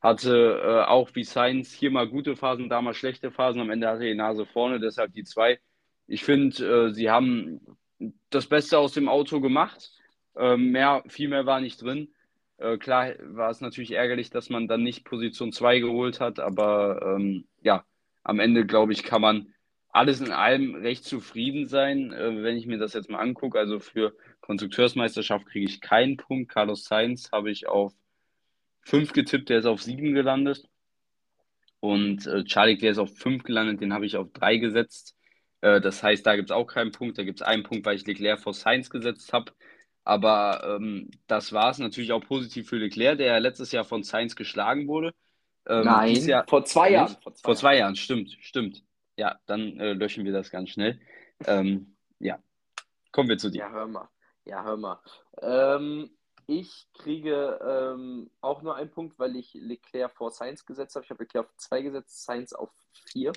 [0.00, 3.60] Hatte äh, auch wie Sainz hier mal gute Phasen, da mal schlechte Phasen.
[3.60, 5.58] Am Ende hatte er die Nase vorne, deshalb die 2.
[6.06, 7.60] Ich finde, äh, sie haben
[8.30, 9.92] das Beste aus dem Auto gemacht.
[10.36, 12.08] Ähm, mehr, viel mehr war nicht drin.
[12.58, 17.16] Äh, klar war es natürlich ärgerlich, dass man dann nicht Position 2 geholt hat, aber
[17.16, 17.84] ähm, ja,
[18.22, 19.54] am Ende, glaube ich, kann man
[19.92, 23.58] alles in allem recht zufrieden sein, äh, wenn ich mir das jetzt mal angucke.
[23.58, 26.50] Also für Konstrukteursmeisterschaft kriege ich keinen Punkt.
[26.52, 27.92] Carlos Sainz habe ich auf
[28.82, 30.68] 5 getippt, der ist auf 7 gelandet.
[31.80, 35.16] Und äh, Charlie, der ist auf 5 gelandet, den habe ich auf 3 gesetzt.
[35.60, 37.18] Äh, das heißt, da gibt es auch keinen Punkt.
[37.18, 39.52] Da gibt es einen Punkt, weil ich Leclerc vor Sainz gesetzt habe.
[40.04, 44.02] Aber ähm, das war es natürlich auch positiv für Leclerc, der ja letztes Jahr von
[44.02, 45.14] Sainz geschlagen wurde.
[45.66, 47.16] Ähm, Nein, Jahr, vor zwei Jahren.
[47.22, 47.80] Vor zwei, vor zwei Jahren.
[47.80, 47.96] Jahren.
[47.96, 48.82] stimmt, stimmt.
[49.16, 50.98] Ja, dann äh, löschen wir das ganz schnell.
[51.46, 52.38] Ähm, ja,
[53.12, 53.58] kommen wir zu dir.
[53.58, 54.08] Ja, hör mal.
[54.46, 54.98] Ja, hör mal.
[55.42, 56.10] Ähm,
[56.46, 61.04] ich kriege ähm, auch nur einen Punkt, weil ich Leclerc vor Sainz gesetzt habe.
[61.04, 62.70] Ich habe Leclerc auf zwei gesetzt, Sainz auf
[63.06, 63.32] vier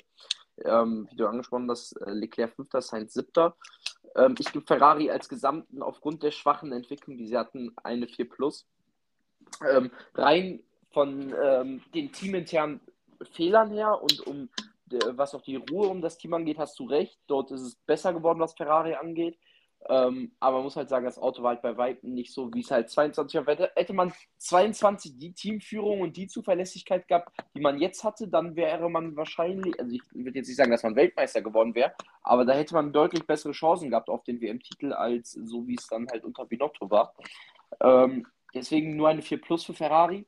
[0.65, 3.53] ähm, wie du angesprochen hast, äh, Leclerc 5., Sainz 7.
[4.15, 8.29] Ähm, ich gebe Ferrari als Gesamten aufgrund der schwachen Entwicklung, die sie hatten, eine 4
[8.29, 8.67] Plus.
[9.67, 10.61] Ähm, rein
[10.91, 12.81] von ähm, den teaminternen
[13.31, 14.49] Fehlern her und um
[15.15, 17.17] was auch die Ruhe um das Team angeht, hast du recht.
[17.25, 19.39] Dort ist es besser geworden, was Ferrari angeht.
[19.89, 22.61] Ähm, aber man muss halt sagen, das Auto war halt bei Weitem nicht so, wie
[22.61, 23.57] es halt 22 war.
[23.75, 28.89] Hätte, man 22 die Teamführung und die Zuverlässigkeit gehabt, die man jetzt hatte, dann wäre
[28.89, 32.53] man wahrscheinlich, also ich würde jetzt nicht sagen, dass man Weltmeister geworden wäre, aber da
[32.53, 36.23] hätte man deutlich bessere Chancen gehabt auf den WM-Titel, als so wie es dann halt
[36.23, 37.13] unter Binotto war.
[37.81, 40.25] Ähm, deswegen nur eine 4 Plus für Ferrari.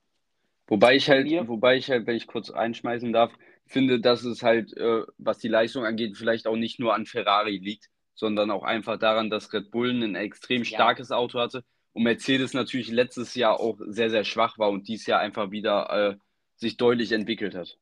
[0.67, 3.31] Wobei ich halt, wobei ich halt, wenn ich kurz einschmeißen darf,
[3.67, 7.57] finde, dass es halt, äh, was die Leistung angeht, vielleicht auch nicht nur an Ferrari
[7.57, 11.17] liegt, sondern auch einfach daran, dass Red Bull ein extrem starkes ja.
[11.17, 11.63] Auto hatte
[11.93, 15.89] und Mercedes natürlich letztes Jahr auch sehr, sehr schwach war und dieses Jahr einfach wieder
[15.89, 16.17] äh,
[16.55, 17.77] sich deutlich entwickelt hat.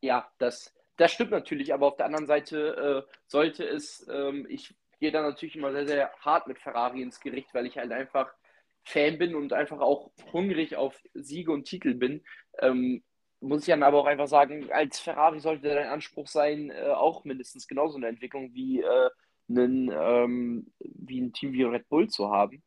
[0.00, 4.74] Ja, das, das stimmt natürlich, aber auf der anderen Seite äh, sollte es, ähm, ich
[5.00, 8.32] gehe da natürlich immer sehr, sehr hart mit Ferrari ins Gericht, weil ich halt einfach
[8.84, 12.24] Fan bin und einfach auch hungrig auf Siege und Titel bin.
[12.60, 13.02] Ähm,
[13.40, 17.24] muss ich dann aber auch einfach sagen, als Ferrari sollte dein Anspruch sein, äh, auch
[17.24, 19.10] mindestens genauso eine Entwicklung wie äh,
[19.48, 22.62] einen, ähm, wie ein Team wie Red Bull zu haben.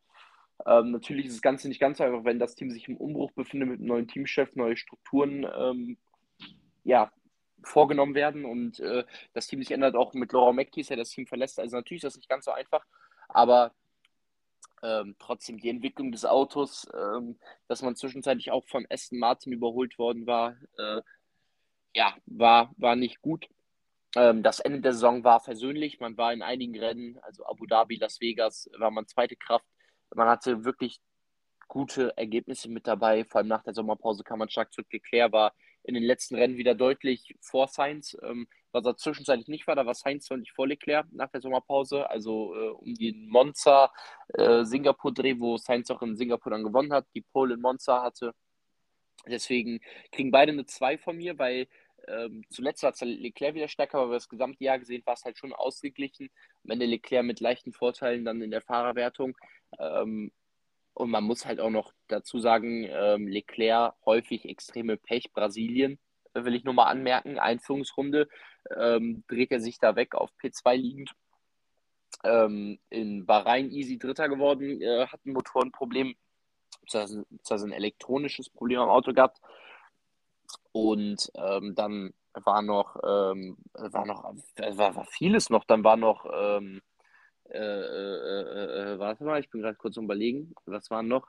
[0.64, 3.68] Ähm, natürlich ist das Ganze nicht ganz einfach, wenn das Team sich im Umbruch befindet
[3.68, 5.98] mit einem neuen Teamchef, neue Strukturen ähm,
[6.84, 7.12] ja,
[7.62, 11.26] vorgenommen werden und äh, das Team sich ändert, auch mit Laura McKees, der das Team
[11.26, 11.58] verlässt.
[11.58, 12.84] Also natürlich ist das nicht ganz so einfach,
[13.28, 13.74] aber
[14.82, 19.98] ähm, trotzdem die Entwicklung des Autos, ähm, dass man zwischenzeitlich auch von Aston Martin überholt
[19.98, 21.02] worden war, äh,
[21.94, 23.48] ja, war, war nicht gut.
[24.16, 26.00] Ähm, das Ende der Saison war versöhnlich.
[26.00, 29.66] Man war in einigen Rennen, also Abu Dhabi, Las Vegas, war man zweite Kraft.
[30.14, 31.00] Man hatte wirklich
[31.68, 33.24] gute Ergebnisse mit dabei.
[33.24, 34.88] Vor allem nach der Sommerpause kann man stark zurück.
[34.90, 35.52] Leclerc war
[35.82, 39.76] in den letzten Rennen wieder deutlich vor Sainz, ähm, was er zwischenzeitlich nicht war.
[39.76, 42.08] Da war Sainz deutlich vor Leclerc nach der Sommerpause.
[42.08, 43.92] Also äh, um den Monza
[44.34, 48.32] äh, wo Sainz auch in Singapur dann gewonnen hat, die Pole in Monza hatte.
[49.28, 49.80] Deswegen
[50.12, 51.68] kriegen beide eine 2 von mir, weil
[52.08, 55.38] ähm, zuletzt war es Leclerc wieder stärker, aber das gesamte Jahr gesehen war es halt
[55.38, 56.30] schon ausgeglichen.
[56.64, 59.36] Am Ende Leclerc mit leichten Vorteilen dann in der Fahrerwertung.
[59.78, 60.32] Ähm,
[60.94, 65.32] und man muss halt auch noch dazu sagen, ähm, Leclerc häufig extreme Pech.
[65.32, 65.98] Brasilien
[66.32, 67.38] äh, will ich nur mal anmerken.
[67.38, 68.28] Einführungsrunde
[68.74, 71.12] ähm, dreht er sich da weg auf P2 liegend.
[72.24, 76.14] Ähm, in Bahrain easy Dritter geworden, äh, hat ein Motorenproblem,
[76.80, 79.40] beziehungsweise ein elektronisches Problem am Auto gehabt.
[80.72, 82.12] Und ähm, dann
[82.44, 86.80] war noch, ähm, war noch, war, war vieles noch, dann war noch, ähm,
[87.48, 91.28] äh, äh, äh, äh warte mal, ich bin gerade kurz überlegen, was war noch?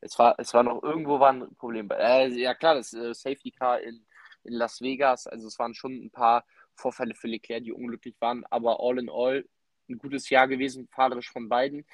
[0.00, 1.90] Es war, es war noch, irgendwo war ein Problem.
[1.90, 4.06] Äh, ja klar, das äh, Safety Car in,
[4.44, 6.44] in Las Vegas, also es waren schon ein paar
[6.74, 9.44] Vorfälle für Leclerc, die unglücklich waren, aber all in all
[9.88, 11.86] ein gutes Jahr gewesen, fahrerisch von beiden.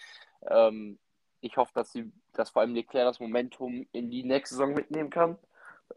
[0.49, 0.99] Ähm,
[1.41, 5.11] ich hoffe, dass sie, dass vor allem Leclerc das Momentum in die nächste Saison mitnehmen
[5.11, 5.39] kann.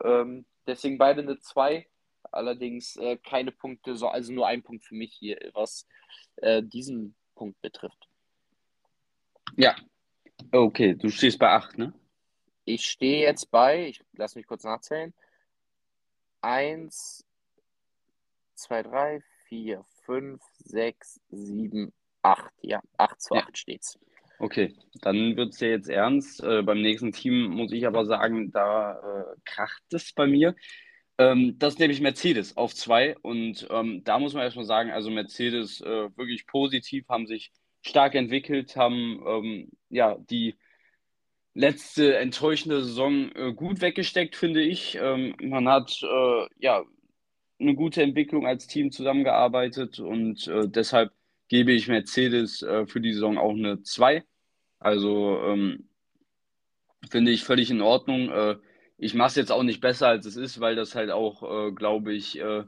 [0.03, 1.87] Ähm, deswegen beide eine 2.
[2.31, 5.87] Allerdings äh, keine Punkte, also nur ein Punkt für mich hier, was
[6.37, 8.09] äh, diesen Punkt betrifft.
[9.55, 9.75] Ja.
[10.51, 11.93] Okay, du stehst bei 8, ne?
[12.65, 15.13] Ich stehe jetzt bei, ich lass mich kurz nachzählen.
[16.41, 17.25] 1,
[18.55, 22.53] 2, 3, 4, 5, 6, 7, 8.
[22.61, 23.55] Ja, 8 zu 8 ja.
[23.55, 23.99] steht's.
[24.38, 26.44] Okay, dann wird es ja jetzt ernst.
[26.44, 30.56] Äh, beim nächsten Team muss ich aber sagen, da äh, kracht es bei mir.
[31.18, 33.18] Ähm, das nehme ich Mercedes auf zwei.
[33.20, 37.52] Und ähm, da muss man erstmal sagen, also Mercedes äh, wirklich positiv, haben sich
[37.82, 40.56] stark entwickelt, haben ähm, ja die
[41.53, 44.98] letzte enttäuschende Saison äh, gut weggesteckt, finde ich.
[45.02, 46.84] Ähm, man hat äh, ja
[47.60, 51.14] eine gute Entwicklung als Team zusammengearbeitet und äh, deshalb
[51.47, 54.23] gebe ich Mercedes äh, für die Saison auch eine 2.
[54.80, 55.89] Also ähm,
[57.09, 58.30] finde ich völlig in Ordnung.
[58.30, 58.57] Äh,
[58.97, 61.72] ich mache es jetzt auch nicht besser, als es ist, weil das halt auch, äh,
[61.72, 62.63] glaube ich, äh,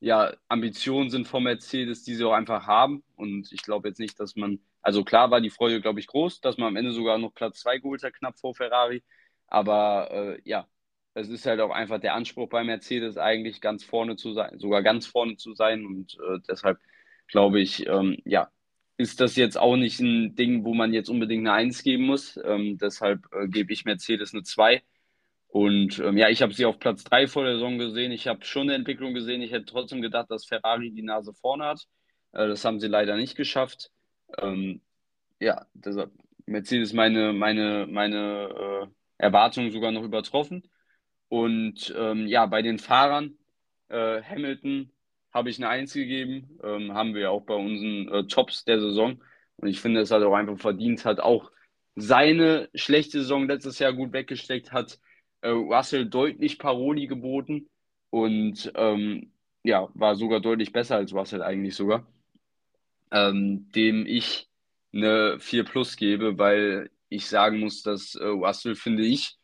[0.00, 3.02] ja, Ambitionen sind von Mercedes, die sie auch einfach haben.
[3.16, 6.40] Und ich glaube jetzt nicht, dass man, also klar war die Freude, glaube ich, groß,
[6.40, 9.02] dass man am Ende sogar noch Platz 2 geholt hat, knapp vor Ferrari.
[9.48, 10.68] Aber äh, ja,
[11.14, 14.82] es ist halt auch einfach der Anspruch bei Mercedes eigentlich ganz vorne zu sein, sogar
[14.82, 15.84] ganz vorne zu sein.
[15.84, 16.78] Und äh, deshalb
[17.28, 18.50] glaube ich, ähm, ja,
[18.96, 22.38] ist das jetzt auch nicht ein Ding, wo man jetzt unbedingt eine 1 geben muss.
[22.44, 24.82] Ähm, deshalb äh, gebe ich Mercedes eine 2.
[25.48, 28.12] Und ähm, ja, ich habe sie auf Platz 3 vor der Saison gesehen.
[28.12, 29.40] Ich habe schon eine Entwicklung gesehen.
[29.42, 31.86] Ich hätte trotzdem gedacht, dass Ferrari die Nase vorne hat.
[32.32, 33.90] Äh, das haben sie leider nicht geschafft.
[34.38, 34.82] Ähm,
[35.40, 36.12] ja, deshalb
[36.46, 38.86] Mercedes meine, meine, meine äh,
[39.18, 40.68] Erwartungen sogar noch übertroffen.
[41.28, 43.38] Und ähm, ja, bei den Fahrern,
[43.88, 44.90] äh, Hamilton
[45.32, 49.22] habe ich eine Eins gegeben, ähm, haben wir auch bei unseren äh, Tops der Saison.
[49.56, 51.50] Und ich finde, es hat auch einfach verdient, hat auch
[51.96, 54.98] seine schlechte Saison letztes Jahr gut weggesteckt, hat
[55.42, 57.68] äh, Russell deutlich Paroli geboten
[58.10, 59.32] und ähm,
[59.64, 62.06] ja, war sogar deutlich besser als Russell eigentlich sogar,
[63.10, 64.48] ähm, dem ich
[64.92, 69.36] eine 4 Plus gebe, weil ich sagen muss, dass äh, Russell, finde ich,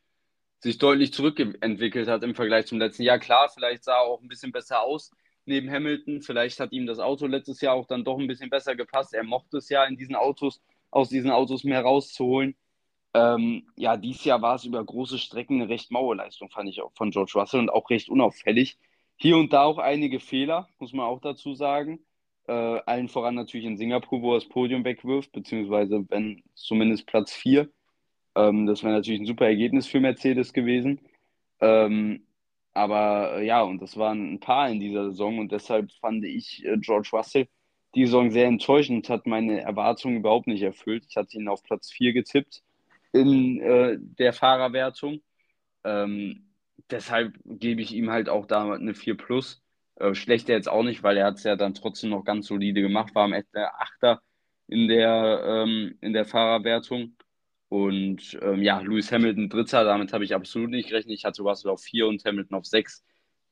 [0.60, 3.18] sich deutlich zurückentwickelt hat im Vergleich zum letzten Jahr.
[3.18, 5.10] Klar, vielleicht sah er auch ein bisschen besser aus
[5.46, 6.22] neben Hamilton.
[6.22, 9.14] Vielleicht hat ihm das Auto letztes Jahr auch dann doch ein bisschen besser gepasst.
[9.14, 12.56] Er mochte es ja in diesen Autos, aus diesen Autos mehr rauszuholen.
[13.14, 16.82] Ähm, ja, dieses Jahr war es über große Strecken eine recht maue Leistung, fand ich
[16.82, 18.76] auch von George Russell und auch recht unauffällig.
[19.16, 22.00] Hier und da auch einige Fehler, muss man auch dazu sagen.
[22.46, 27.32] Äh, allen voran natürlich in Singapur, wo er das Podium wegwirft, beziehungsweise wenn zumindest Platz
[27.32, 27.70] 4.
[28.34, 31.00] Ähm, das wäre natürlich ein super Ergebnis für Mercedes gewesen.
[31.60, 32.26] Ähm,
[32.74, 36.64] aber äh, ja, und das waren ein paar in dieser Saison und deshalb fand ich
[36.64, 37.48] äh, George Russell
[37.94, 41.04] die Saison sehr enttäuschend, hat meine Erwartungen überhaupt nicht erfüllt.
[41.08, 42.62] Ich hatte ihn auf Platz 4 getippt
[43.12, 45.20] in äh, der Fahrerwertung.
[45.84, 46.48] Ähm,
[46.90, 49.62] deshalb gebe ich ihm halt auch da eine 4 Plus.
[49.96, 52.82] Äh, schlechter jetzt auch nicht, weil er hat es ja dann trotzdem noch ganz solide
[52.82, 54.20] gemacht, war am Ende Achter
[54.66, 57.16] in der, ähm, in der Fahrerwertung.
[57.74, 61.12] Und ähm, ja, Lewis Hamilton Dritter, damit habe ich absolut nicht gerechnet.
[61.12, 63.02] Ich hatte Russell auf 4 und Hamilton auf 6.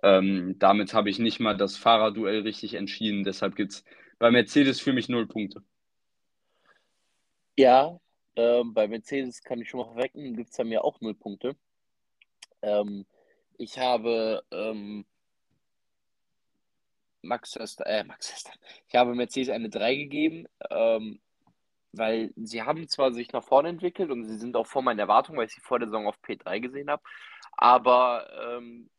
[0.05, 3.24] Ähm, damit habe ich nicht mal das Fahrerduell richtig entschieden.
[3.24, 3.85] Deshalb gibt es
[4.20, 5.65] bei Mercedes für mich null Punkte.
[7.59, 7.99] Ja,
[8.36, 11.57] ähm, bei Mercedes kann ich schon mal verwecken, gibt es bei mir auch null Punkte.
[12.62, 13.05] Ähm,
[13.59, 15.05] ich habe ähm,
[17.23, 18.61] Max Verstappen, äh, Max Verstappen.
[18.86, 21.20] Ich habe Mercedes eine 3 gegeben, ähm,
[21.93, 25.39] weil sie haben zwar sich nach vorne entwickelt und sie sind auch vor meinen Erwartungen,
[25.39, 27.02] weil ich sie vor der Saison auf P3 gesehen habe,
[27.56, 28.28] aber
[28.59, 28.90] ähm,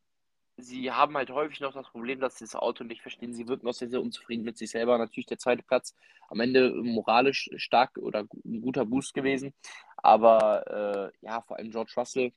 [0.58, 3.34] sie haben halt häufig noch das Problem, dass sie das Auto nicht verstehen.
[3.34, 4.98] Sie wirken auch sehr, sehr unzufrieden mit sich selber.
[4.98, 5.96] Natürlich der zweite Platz
[6.30, 9.54] am Ende moralisch stark oder ein guter Boost gewesen.
[9.98, 12.34] Aber äh, ja, vor allem George Russell,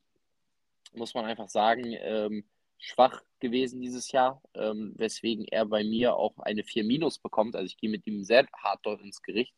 [0.95, 2.45] muss man einfach sagen, ähm,
[2.79, 7.55] schwach gewesen dieses Jahr, ähm, weswegen er bei mir auch eine 4 Minus bekommt.
[7.57, 9.55] Also ich gehe mit ihm sehr hart dort ins Gericht.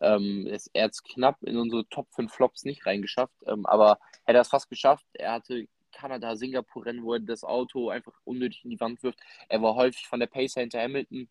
[0.00, 4.38] Ähm, er hat es knapp in unsere Top 5 Flops nicht reingeschafft, ähm, aber hätte
[4.38, 5.06] er es fast geschafft.
[5.14, 9.20] Er hatte Kanada-Singapur-Rennen, wo er das Auto einfach unnötig in die Wand wirft.
[9.48, 11.28] Er war häufig von der Pacer hinter Hamilton.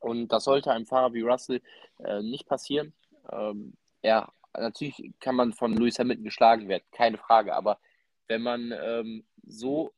[0.00, 1.62] Und das sollte einem Fahrer wie Russell
[1.98, 2.92] äh, nicht passieren.
[3.32, 7.54] Ähm, ja, natürlich kann man von Lewis Hamilton geschlagen werden, keine Frage.
[7.54, 7.78] Aber
[8.26, 9.92] wenn man ähm, so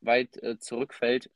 [0.00, 1.30] weit äh, zurückfällt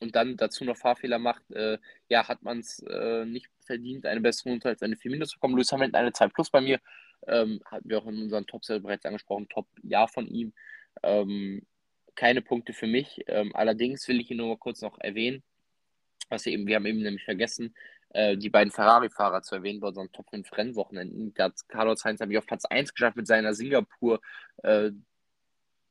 [0.00, 1.78] und dann dazu noch Fahrfehler macht, äh,
[2.08, 5.36] ja, hat man es äh, nicht verdient, eine bessere Note als eine 4 Minus zu
[5.36, 5.54] bekommen.
[5.54, 6.80] Lewis Hamilton eine 2 Plus bei mir.
[7.26, 10.52] Ähm, hatten wir auch in unseren Top bereits angesprochen, Top-Jahr von ihm.
[11.02, 11.62] Ähm,
[12.14, 13.22] keine Punkte für mich.
[13.26, 15.42] Ähm, allerdings will ich hier nur mal kurz noch erwähnen,
[16.28, 17.74] was wir eben, wir haben eben nämlich vergessen,
[18.10, 21.32] äh, die beiden Ferrari-Fahrer zu erwähnen bei unseren Top 5 Rennwochenenden.
[21.34, 24.20] Da hat Carlos Sainz nämlich auf Platz 1 geschafft mit seiner Singapur,
[24.62, 24.90] äh,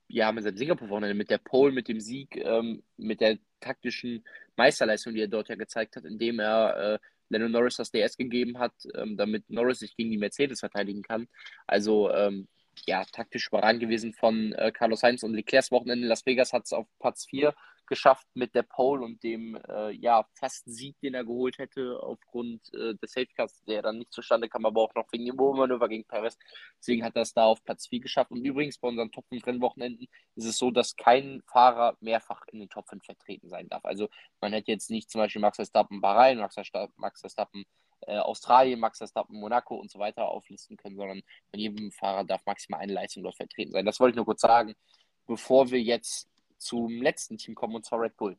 [0.09, 4.25] ja, mit seinem Singapur-Wochenende, mit der Pole, mit dem Sieg, ähm, mit der taktischen
[4.57, 6.99] Meisterleistung, die er dort ja gezeigt hat, indem er äh,
[7.29, 11.27] Lennon Norris das DS gegeben hat, ähm, damit Norris sich gegen die Mercedes verteidigen kann.
[11.67, 12.47] Also ähm,
[12.87, 16.73] ja, taktisch überragend gewesen von äh, Carlos Sainz und Leclercs Wochenende Las Vegas hat es
[16.73, 17.53] auf Platz 4
[17.89, 22.73] geschafft mit der Pole und dem äh, ja, fast Sieg, den er geholt hätte aufgrund
[22.73, 26.05] äh, des Safecasts, der dann nicht zustande kam, aber auch noch wegen dem Manöver gegen
[26.05, 26.37] Perez.
[26.77, 28.31] Deswegen hat er es da auf Platz 4 geschafft.
[28.31, 32.59] Und übrigens bei unseren Top 5 Rennwochenenden ist es so, dass kein Fahrer mehrfach in
[32.59, 33.83] den Top 5 vertreten sein darf.
[33.83, 34.07] Also
[34.39, 37.65] man hätte jetzt nicht zum Beispiel Max Verstappen Bahrain, Max Verstappen
[38.07, 42.45] äh, Australien, Max Verstappen, Monaco und so weiter auflisten können, sondern von jedem Fahrer darf
[42.45, 43.85] maximal eine Leistung dort vertreten sein.
[43.85, 44.75] Das wollte ich nur kurz sagen,
[45.27, 48.37] bevor wir jetzt zum letzten Team kommen, und zwar Red Bull.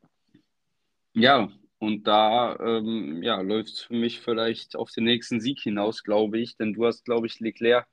[1.15, 6.03] Ja, und da ähm, ja, läuft es für mich vielleicht auf den nächsten Sieg hinaus,
[6.03, 7.87] glaube ich, denn du hast, glaube ich, Leclerc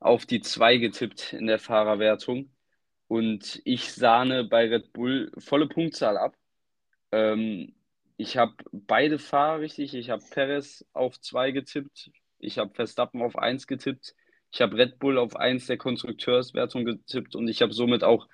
[0.00, 2.50] auf die 2 getippt in der Fahrerwertung.
[3.08, 6.36] Und ich sahne bei Red Bull volle Punktzahl ab.
[7.10, 7.74] Ähm,
[8.16, 9.94] ich habe beide Fahrer richtig.
[9.94, 12.10] Ich habe Perez auf 2 getippt.
[12.38, 14.14] Ich habe Verstappen auf 1 getippt.
[14.52, 18.28] Ich habe Red Bull auf 1 der Konstrukteurswertung getippt und ich habe somit auch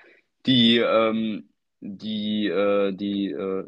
[0.46, 1.48] die, ähm,
[1.80, 3.64] die, äh, die, äh,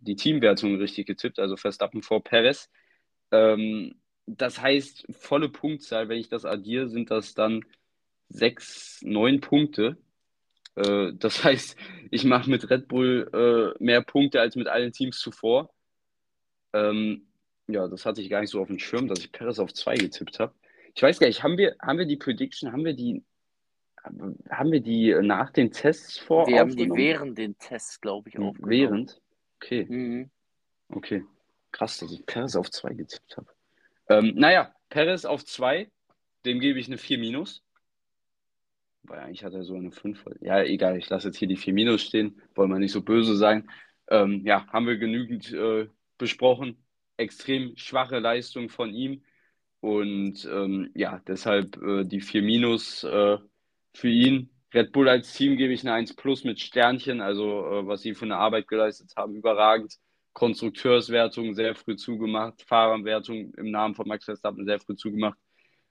[0.00, 2.68] die Teamwertung richtig getippt, also Verstappen vor Perez.
[3.32, 3.94] Ähm,
[4.26, 7.64] das heißt, volle Punktzahl, wenn ich das addiere, sind das dann
[8.28, 9.96] sechs, neun Punkte.
[10.76, 11.76] Äh, das heißt,
[12.10, 15.70] ich mache mit Red Bull äh, mehr Punkte als mit allen Teams zuvor.
[16.72, 17.26] Ähm,
[17.68, 19.96] ja, das hatte ich gar nicht so auf dem Schirm, dass ich Perez auf zwei
[19.96, 20.54] getippt habe.
[20.94, 23.24] Ich weiß gar nicht, haben wir, haben wir die Prediction, haben wir die
[24.50, 26.46] haben wir die nach den Tests vor?
[26.46, 28.70] Wir haben die während den Tests, glaube ich, aufgenommen.
[28.70, 29.20] Während?
[29.56, 29.84] Okay.
[29.88, 30.30] Mhm.
[30.88, 31.24] Okay.
[31.72, 33.48] Krass, dass ich Perez auf 2 getippt habe.
[34.08, 35.90] Ähm, naja, Perez auf 2,
[36.44, 37.62] dem gebe ich eine 4 minus.
[39.08, 40.24] Weil eigentlich hat er so eine 5.
[40.40, 43.36] Ja, egal, ich lasse jetzt hier die 4 minus stehen, wollen wir nicht so böse
[43.36, 43.68] sein.
[44.08, 45.88] Ähm, ja, haben wir genügend äh,
[46.18, 46.84] besprochen.
[47.16, 49.22] Extrem schwache Leistung von ihm.
[49.80, 53.04] Und ähm, ja, deshalb äh, die 4 minus.
[53.04, 53.38] Äh,
[53.96, 54.50] für ihn.
[54.74, 58.14] Red Bull als Team gebe ich eine 1 Plus mit Sternchen, also äh, was sie
[58.14, 59.96] für eine Arbeit geleistet haben, überragend.
[60.34, 65.38] Konstrukteurswertung sehr früh zugemacht, Fahrerwertung im Namen von Max Verstappen sehr früh zugemacht.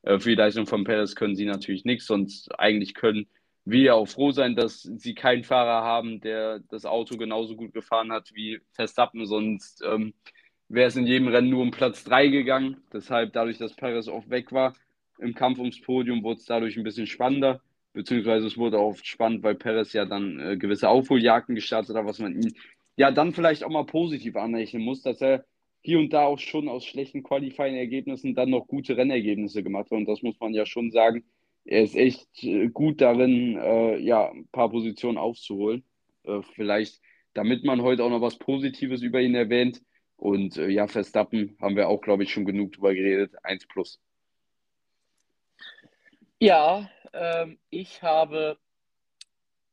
[0.06, 3.28] Äh, für die Leistung von Perez können sie natürlich nichts, sonst eigentlich können
[3.66, 8.12] wir auch froh sein, dass sie keinen Fahrer haben, der das Auto genauso gut gefahren
[8.12, 10.14] hat wie Verstappen, sonst ähm,
[10.70, 12.78] wäre es in jedem Rennen nur um Platz 3 gegangen.
[12.94, 14.76] Deshalb, dadurch, dass Perez auch weg war
[15.20, 17.62] im Kampf ums Podium, wurde es dadurch ein bisschen spannender
[17.96, 22.20] beziehungsweise es wurde auch spannend, weil Perez ja dann äh, gewisse Aufholjagden gestartet hat, was
[22.20, 22.54] man ihm
[22.98, 25.46] ja dann vielleicht auch mal positiv anrechnen muss, dass er
[25.86, 30.00] hier und da auch schon aus schlechten Qualifying-Ergebnissen dann noch gute Rennergebnisse gemacht hat.
[30.00, 31.24] Und das muss man ja schon sagen.
[31.64, 35.84] Er ist echt äh, gut darin, äh, ja, ein paar Positionen aufzuholen.
[36.24, 37.02] Äh, vielleicht,
[37.36, 39.84] damit man heute auch noch was Positives über ihn erwähnt.
[40.18, 43.36] Und äh, ja, Verstappen haben wir auch, glaube ich, schon genug drüber geredet.
[43.44, 44.02] 1 plus.
[46.40, 48.58] Ja, ähm, ich habe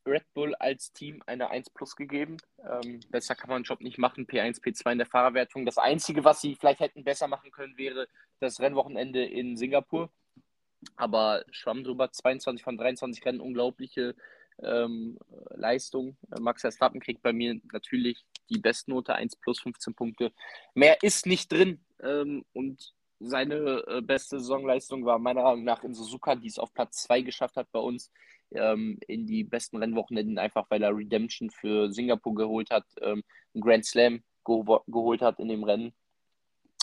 [0.07, 2.37] Red Bull als Team eine 1 Plus gegeben.
[2.59, 4.27] Ähm, besser kann man den Job nicht machen.
[4.27, 5.65] P1, P2 in der Fahrerwertung.
[5.65, 8.09] Das Einzige, was sie vielleicht hätten besser machen können, wäre
[8.41, 10.11] das Rennwochenende in Singapur.
[10.97, 14.17] Aber schwamm drüber, 22 von 23 Rennen, unglaubliche
[14.63, 15.19] ähm,
[15.51, 16.17] Leistung.
[16.41, 20.33] Max Verstappen kriegt bei mir natürlich die Bestnote, 1 plus 15 Punkte.
[20.75, 21.85] Mehr ist nicht drin.
[22.03, 26.75] Ähm, und seine äh, beste Saisonleistung war meiner Meinung nach in Suzuka, die es auf
[26.75, 28.11] Platz 2 geschafft hat bei uns
[28.55, 33.23] ähm, in die besten Rennwochenenden, einfach weil er Redemption für Singapur geholt hat, ähm,
[33.55, 35.93] einen Grand Slam ge geholt hat in dem Rennen,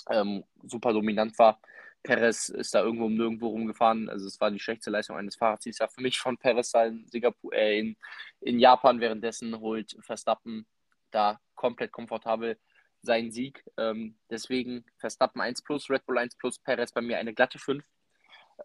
[0.10, 1.60] ähm, super dominant war.
[2.04, 4.10] Perez ist da irgendwo um nirgendwo rumgefahren.
[4.10, 7.06] Also es war die schlechteste Leistung eines Fahrers dieses Jahr für mich von Perez in
[7.08, 7.98] Singapur, äh, in,
[8.42, 9.02] in Japan.
[9.02, 10.66] Währenddessen holt Verstappen
[11.12, 12.58] da komplett komfortabel
[13.02, 13.64] seinen Sieg.
[13.78, 17.86] Ähm, deswegen Verstappen 1 plus, Red Bull 1 plus, Perez bei mir eine glatte 5.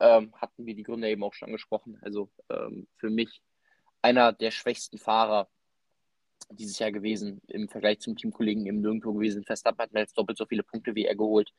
[0.01, 1.99] Ähm, hatten wir die Gründe eben auch schon angesprochen.
[2.03, 3.43] Also ähm, für mich
[4.03, 5.49] einer der schwächsten Fahrer
[6.51, 9.45] dieses Jahr gewesen im Vergleich zum Teamkollegen im Nirgendwo gewesen.
[9.45, 11.53] Verstappen hat mir jetzt doppelt so viele Punkte wie er geholt.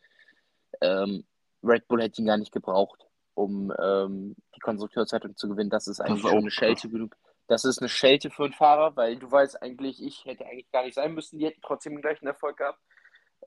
[0.82, 1.26] Ähm,
[1.64, 5.70] Red Bull hätte ihn gar nicht gebraucht, um ähm, die Konstrukteurzeitung zu gewinnen.
[5.70, 7.18] Das ist eigentlich das ist eine Schelte genug
[7.48, 10.84] das ist eine Schelte für einen Fahrer, weil du weißt eigentlich, ich hätte eigentlich gar
[10.84, 12.80] nicht sein müssen, die hätten trotzdem den gleichen Erfolg gehabt.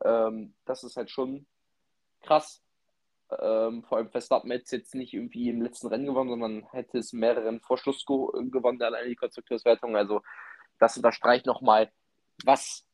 [0.04, 1.46] Ähm, das ist halt schon
[2.22, 2.62] krass.
[3.40, 6.98] Ähm, vor allem Verstappen hätte es jetzt nicht irgendwie im letzten Rennen gewonnen, sondern hätte
[6.98, 9.96] es mehreren Vorschluss gewonnen, alleine die Konstrukteurswertung.
[9.96, 10.22] Also
[10.78, 11.90] das unterstreicht nochmal,
[12.44, 12.86] was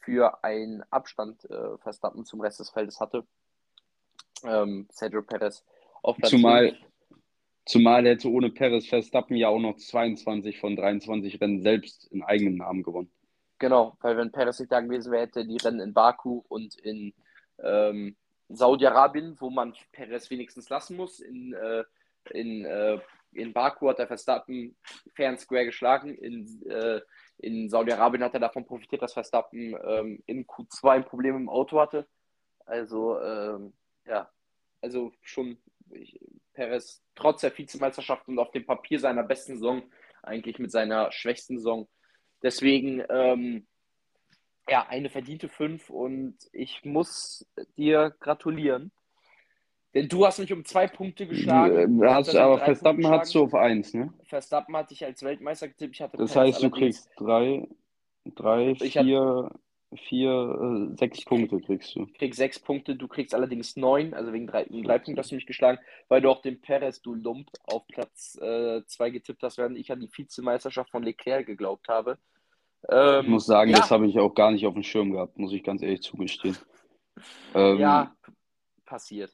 [0.00, 3.26] für einen Abstand äh, Verstappen zum Rest des Feldes hatte.
[4.44, 5.64] Ähm, Sergio Perez
[6.02, 7.20] auf Platz Zumal, 5.
[7.64, 12.56] zumal hätte ohne Perez Verstappen ja auch noch 22 von 23 Rennen selbst in eigenen
[12.56, 13.10] Namen gewonnen.
[13.58, 17.12] Genau, weil wenn Perez nicht da gewesen wäre, hätte die Rennen in Baku und in
[17.62, 18.16] ähm,
[18.48, 21.84] Saudi-Arabien, wo man Perez wenigstens lassen muss, in, äh,
[22.30, 22.98] in, äh,
[23.32, 24.76] in Baku hat er Verstappen
[25.14, 27.00] fair and square geschlagen, in, äh,
[27.38, 31.78] in Saudi-Arabien hat er davon profitiert, dass Verstappen ähm, in Q2 ein Problem im Auto
[31.78, 32.06] hatte.
[32.66, 33.72] Also, ähm,
[34.06, 34.28] ja,
[34.80, 35.58] also schon
[35.92, 36.18] ich,
[36.52, 39.82] Perez trotz der Vizemeisterschaft und auf dem Papier seiner besten Saison
[40.22, 41.88] eigentlich mit seiner schwächsten Saison.
[42.42, 43.66] Deswegen, ähm,
[44.68, 47.46] ja, eine verdiente 5 und ich muss
[47.76, 48.90] dir gratulieren.
[49.94, 51.98] Denn du hast mich um zwei Punkte geschlagen.
[51.98, 54.12] Du hast, aber Verstappen hast du auf 1, ne?
[54.24, 55.94] Verstappen hatte ich als Weltmeister getippt.
[55.94, 57.66] Ich hatte das heißt, du kriegst 3,
[58.34, 59.50] 3, 4,
[59.96, 62.06] 4, 6 Punkte kriegst du.
[62.12, 65.30] Ich krieg 6 Punkte, du kriegst allerdings 9, also wegen 3, wegen drei Punkten hast
[65.30, 65.78] du mich geschlagen,
[66.08, 69.90] weil du auch den Perez, du Lump, auf Platz 2 äh, getippt hast, während ich
[69.90, 72.18] an die Vizemeisterschaft von Leclerc geglaubt habe.
[72.88, 73.78] Ähm, ich muss sagen, ja.
[73.78, 76.56] das habe ich auch gar nicht auf dem Schirm gehabt, muss ich ganz ehrlich zugestehen.
[77.54, 78.14] Ähm, ja,
[78.84, 79.32] passiert.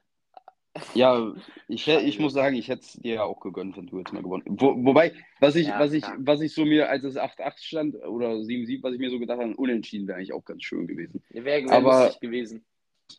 [0.94, 1.32] Ja,
[1.68, 4.22] ich, ich muss sagen, ich hätte es dir ja auch gegönnt, wenn du jetzt mal
[4.22, 7.58] gewonnen Wo, Wobei, was ich, ja, was, ich, was ich so mir, als es 8-8
[7.58, 10.86] stand oder 7-7, was ich mir so gedacht habe, unentschieden wäre eigentlich auch ganz schön
[10.86, 11.22] gewesen.
[11.30, 12.64] Wäre wär lustig gewesen.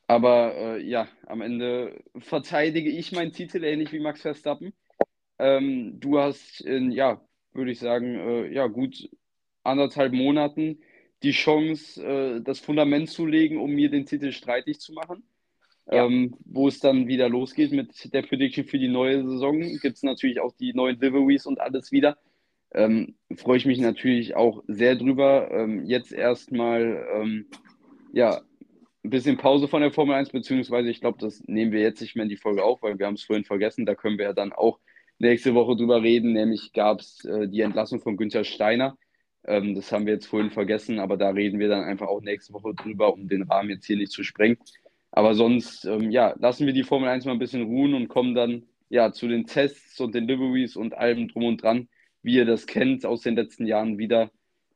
[0.08, 4.74] Aber äh, ja, am Ende verteidige ich meinen Titel ähnlich wie Max Verstappen.
[5.38, 7.22] Ähm, du hast, in, ja,
[7.54, 9.10] würde ich sagen, äh, ja, gut
[9.66, 10.80] anderthalb Monaten
[11.24, 15.24] die Chance, äh, das Fundament zu legen, um mir den Titel streitig zu machen.
[15.92, 16.06] Ja.
[16.06, 20.02] Ähm, wo es dann wieder losgeht mit der Prediction für die neue Saison, gibt es
[20.02, 22.18] natürlich auch die neuen Deliveries und alles wieder.
[22.74, 25.50] Ähm, Freue ich mich natürlich auch sehr drüber.
[25.52, 27.46] Ähm, jetzt erstmal ähm,
[28.14, 28.42] ja,
[29.04, 32.16] ein bisschen Pause von der Formel 1, beziehungsweise ich glaube, das nehmen wir jetzt nicht
[32.16, 33.86] mehr in die Folge auf, weil wir haben es vorhin vergessen.
[33.86, 34.80] Da können wir ja dann auch
[35.20, 36.34] nächste Woche drüber reden.
[36.34, 38.98] Nämlich gab es äh, die Entlassung von Günther Steiner.
[39.48, 42.54] Ähm, das haben wir jetzt vorhin vergessen, aber da reden wir dann einfach auch nächste
[42.54, 44.58] Woche drüber, um den Rahmen jetzt hier nicht zu sprengen.
[45.12, 48.36] Aber sonst, ähm, ja, lassen wir die Formel 1 mal ein bisschen ruhen und kommen
[48.36, 51.88] dann ja zu den Tests und den Liveries und allem drum und dran,
[52.22, 54.32] wie ihr das kennt aus den letzten Jahren wieder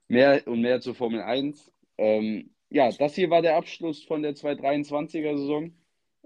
[0.07, 1.71] mehr und mehr zur Formel 1.
[1.97, 5.73] Ähm, ja, das hier war der Abschluss von der 223er Saison.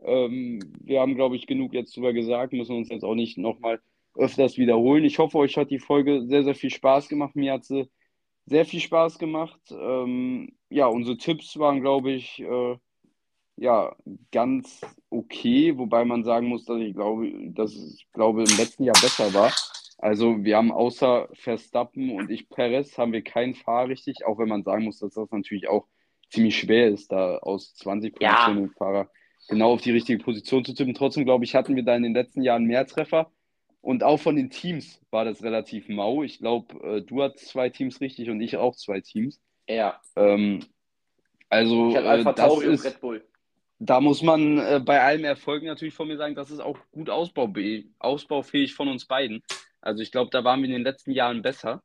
[0.02, 3.80] Ähm, wir haben, glaube ich, genug jetzt drüber gesagt, müssen uns jetzt auch nicht nochmal
[4.16, 5.06] öfters wiederholen.
[5.06, 7.36] Ich hoffe, euch hat die Folge sehr, sehr viel Spaß gemacht.
[7.36, 7.90] Mir hat sie
[8.46, 9.60] sehr viel Spaß gemacht.
[9.72, 12.78] Ähm, ja, unsere Tipps waren, glaube ich, äh,
[13.56, 13.96] ja,
[14.32, 19.00] ganz okay, wobei man sagen muss, dass ich glaube, dass ich glaube, im letzten Jahr
[19.00, 19.52] besser war.
[20.00, 24.50] Also wir haben außer Verstappen und ich Perez haben wir keinen Fahrer richtig, auch wenn
[24.50, 25.88] man sagen muss, dass das natürlich auch
[26.30, 28.72] ziemlich schwer ist, da aus 20 Positionen ja.
[28.78, 29.10] Fahrer
[29.48, 30.94] genau auf die richtige Position zu tippen.
[30.94, 33.32] Trotzdem glaube ich, hatten wir da in den letzten Jahren mehr Treffer.
[33.84, 36.24] Und auch von den Teams war das relativ mau.
[36.24, 39.42] Ich glaube, äh, du hast zwei Teams richtig und ich auch zwei Teams.
[39.68, 40.00] Ja.
[40.16, 40.64] Ähm,
[41.50, 43.28] also, ich Alpha äh, das ist, Red Bull.
[43.80, 47.10] Da muss man äh, bei allem Erfolg natürlich von mir sagen, das ist auch gut
[47.10, 49.44] ausbaufähig von uns beiden.
[49.82, 51.84] Also ich glaube, da waren wir in den letzten Jahren besser.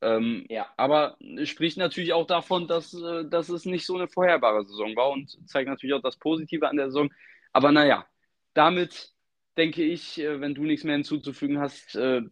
[0.00, 0.66] Ähm, ja.
[0.78, 5.10] Aber spricht natürlich auch davon, dass, äh, dass es nicht so eine vorherbare Saison war
[5.10, 7.12] und zeigt natürlich auch das Positive an der Saison.
[7.52, 8.06] Aber naja,
[8.54, 9.13] damit
[9.56, 12.22] denke ich, äh, wenn du nichts mehr hinzuzufügen hast, äh,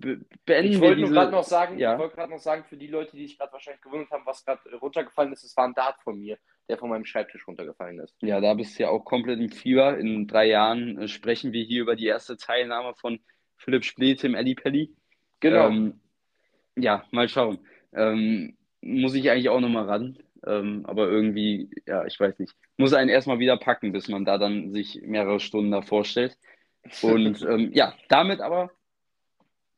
[0.44, 1.12] beenden ich wollte diese...
[1.12, 1.94] gerade noch sagen, ja.
[1.94, 4.44] Ich wollte gerade noch sagen, für die Leute, die sich gerade wahrscheinlich gewundert haben, was
[4.44, 6.38] gerade runtergefallen ist, es war ein Dart von mir,
[6.68, 8.16] der von meinem Schreibtisch runtergefallen ist.
[8.22, 9.98] Ja, da bist du ja auch komplett im Fieber.
[9.98, 13.20] In drei Jahren äh, sprechen wir hier über die erste Teilnahme von
[13.56, 14.94] Philipp Splete im Ali Pelli.
[15.40, 15.68] Genau.
[15.68, 16.00] Ähm,
[16.76, 17.58] ja, mal schauen.
[17.92, 20.18] Ähm, muss ich eigentlich auch nochmal ran.
[20.44, 22.54] Ähm, aber irgendwie, ja, ich weiß nicht.
[22.76, 26.36] Muss einen erstmal wieder packen, bis man da dann sich mehrere Stunden da vorstellt.
[27.02, 28.70] Und ähm, ja, damit aber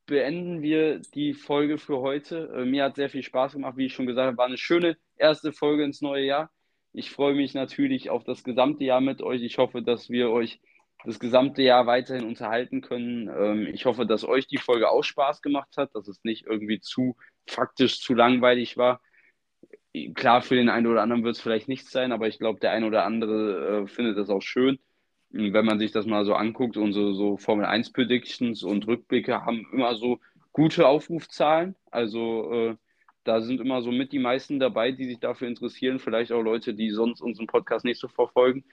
[0.07, 2.53] beenden wir die Folge für heute.
[2.57, 4.37] Äh, mir hat sehr viel Spaß gemacht, wie ich schon gesagt habe.
[4.37, 6.51] War eine schöne erste Folge ins neue Jahr.
[6.93, 9.43] Ich freue mich natürlich auf das gesamte Jahr mit euch.
[9.43, 10.61] Ich hoffe, dass wir euch
[11.05, 13.29] das gesamte Jahr weiterhin unterhalten können.
[13.29, 16.81] Ähm, ich hoffe, dass euch die Folge auch Spaß gemacht hat, dass es nicht irgendwie
[16.81, 17.17] zu
[17.47, 19.01] faktisch zu langweilig war.
[20.15, 22.73] Klar, für den einen oder anderen wird es vielleicht nichts sein, aber ich glaube, der
[22.73, 24.79] ein oder andere äh, findet das auch schön
[25.35, 29.67] wenn man sich das mal so anguckt, unsere so Formel 1 Predictions und Rückblicke haben
[29.73, 30.21] immer so
[30.53, 31.75] gute Aufrufzahlen.
[31.91, 32.77] Also äh,
[33.25, 35.99] da sind immer so mit die meisten dabei, die sich dafür interessieren.
[35.99, 38.65] Vielleicht auch Leute, die sonst unseren Podcast nicht so verfolgen.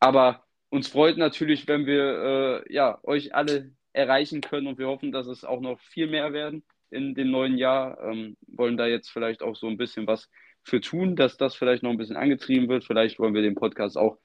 [0.00, 5.12] Aber uns freut natürlich, wenn wir äh, ja, euch alle erreichen können und wir hoffen,
[5.12, 7.98] dass es auch noch viel mehr werden in dem neuen Jahr.
[8.02, 10.28] Ähm, wollen da jetzt vielleicht auch so ein bisschen was
[10.62, 12.84] für tun, dass das vielleicht noch ein bisschen angetrieben wird.
[12.84, 14.18] Vielleicht wollen wir den Podcast auch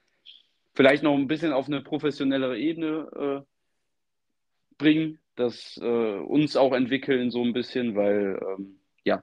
[0.78, 5.84] vielleicht noch ein bisschen auf eine professionellere Ebene äh, bringen, das äh,
[6.20, 9.20] uns auch entwickeln so ein bisschen, weil ähm, ja,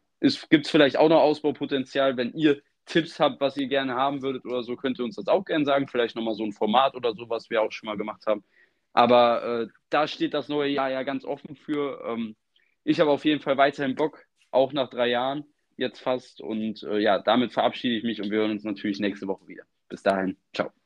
[0.50, 4.44] gibt es vielleicht auch noch Ausbaupotenzial, wenn ihr Tipps habt, was ihr gerne haben würdet
[4.44, 5.88] oder so, könnt ihr uns das auch gerne sagen.
[5.88, 8.44] Vielleicht nochmal so ein Format oder so, was wir auch schon mal gemacht haben.
[8.92, 12.04] Aber äh, da steht das neue Jahr ja ganz offen für.
[12.06, 12.36] Ähm,
[12.84, 15.46] ich habe auf jeden Fall weiterhin Bock, auch nach drei Jahren
[15.78, 16.42] jetzt fast.
[16.42, 19.64] Und äh, ja, damit verabschiede ich mich und wir hören uns natürlich nächste Woche wieder.
[19.88, 20.85] Bis dahin, ciao.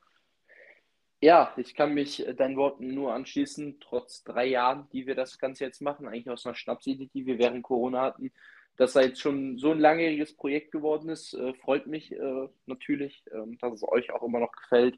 [1.22, 5.38] Ja, ich kann mich äh, deinen Worten nur anschließen, trotz drei Jahren, die wir das
[5.38, 8.32] Ganze jetzt machen, eigentlich aus einer Schnapsidee, die wir während Corona hatten,
[8.78, 13.22] dass da jetzt schon so ein langjähriges Projekt geworden ist, äh, freut mich äh, natürlich,
[13.32, 14.98] äh, dass es euch auch immer noch gefällt.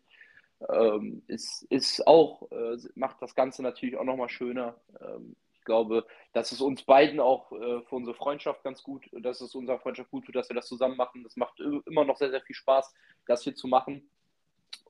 [0.70, 2.48] Ähm, ist, ist auch,
[2.94, 4.80] macht das Ganze natürlich auch nochmal schöner.
[5.02, 9.54] Ähm, ich glaube, dass es uns beiden auch für unsere Freundschaft ganz gut, dass es
[9.54, 11.24] unserer Freundschaft gut tut, dass wir das zusammen machen.
[11.24, 12.92] Das macht immer noch sehr, sehr viel Spaß,
[13.28, 14.10] das hier zu machen.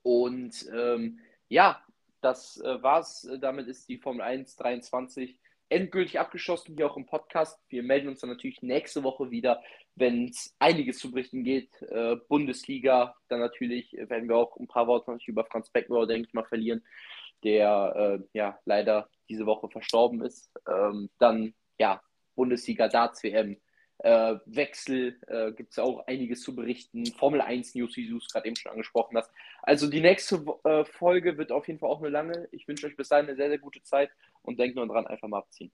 [0.03, 1.19] Und ähm,
[1.49, 1.81] ja,
[2.21, 3.27] das äh, war's.
[3.39, 5.37] Damit ist die Formel 1 23
[5.69, 7.59] endgültig abgeschlossen, hier auch im Podcast.
[7.69, 9.63] Wir melden uns dann natürlich nächste Woche wieder,
[9.95, 11.81] wenn es einiges zu berichten geht.
[11.83, 16.33] Äh, Bundesliga, dann natürlich werden wir auch ein paar Worte über Franz Beckenbauer, denke ich
[16.33, 16.83] mal, verlieren,
[17.43, 20.51] der äh, ja leider diese Woche verstorben ist.
[20.67, 22.01] Ähm, dann ja,
[22.35, 23.57] Bundesliga, Darts WM,
[24.03, 27.05] äh, Wechsel äh, gibt es auch einiges zu berichten.
[27.13, 29.31] Formel 1 News, wie du es gerade eben schon angesprochen hast.
[29.61, 32.47] Also die nächste äh, Folge wird auf jeden Fall auch eine lange.
[32.51, 34.09] Ich wünsche euch bis dahin eine sehr, sehr gute Zeit
[34.41, 35.71] und denkt nur dran, einfach mal abziehen.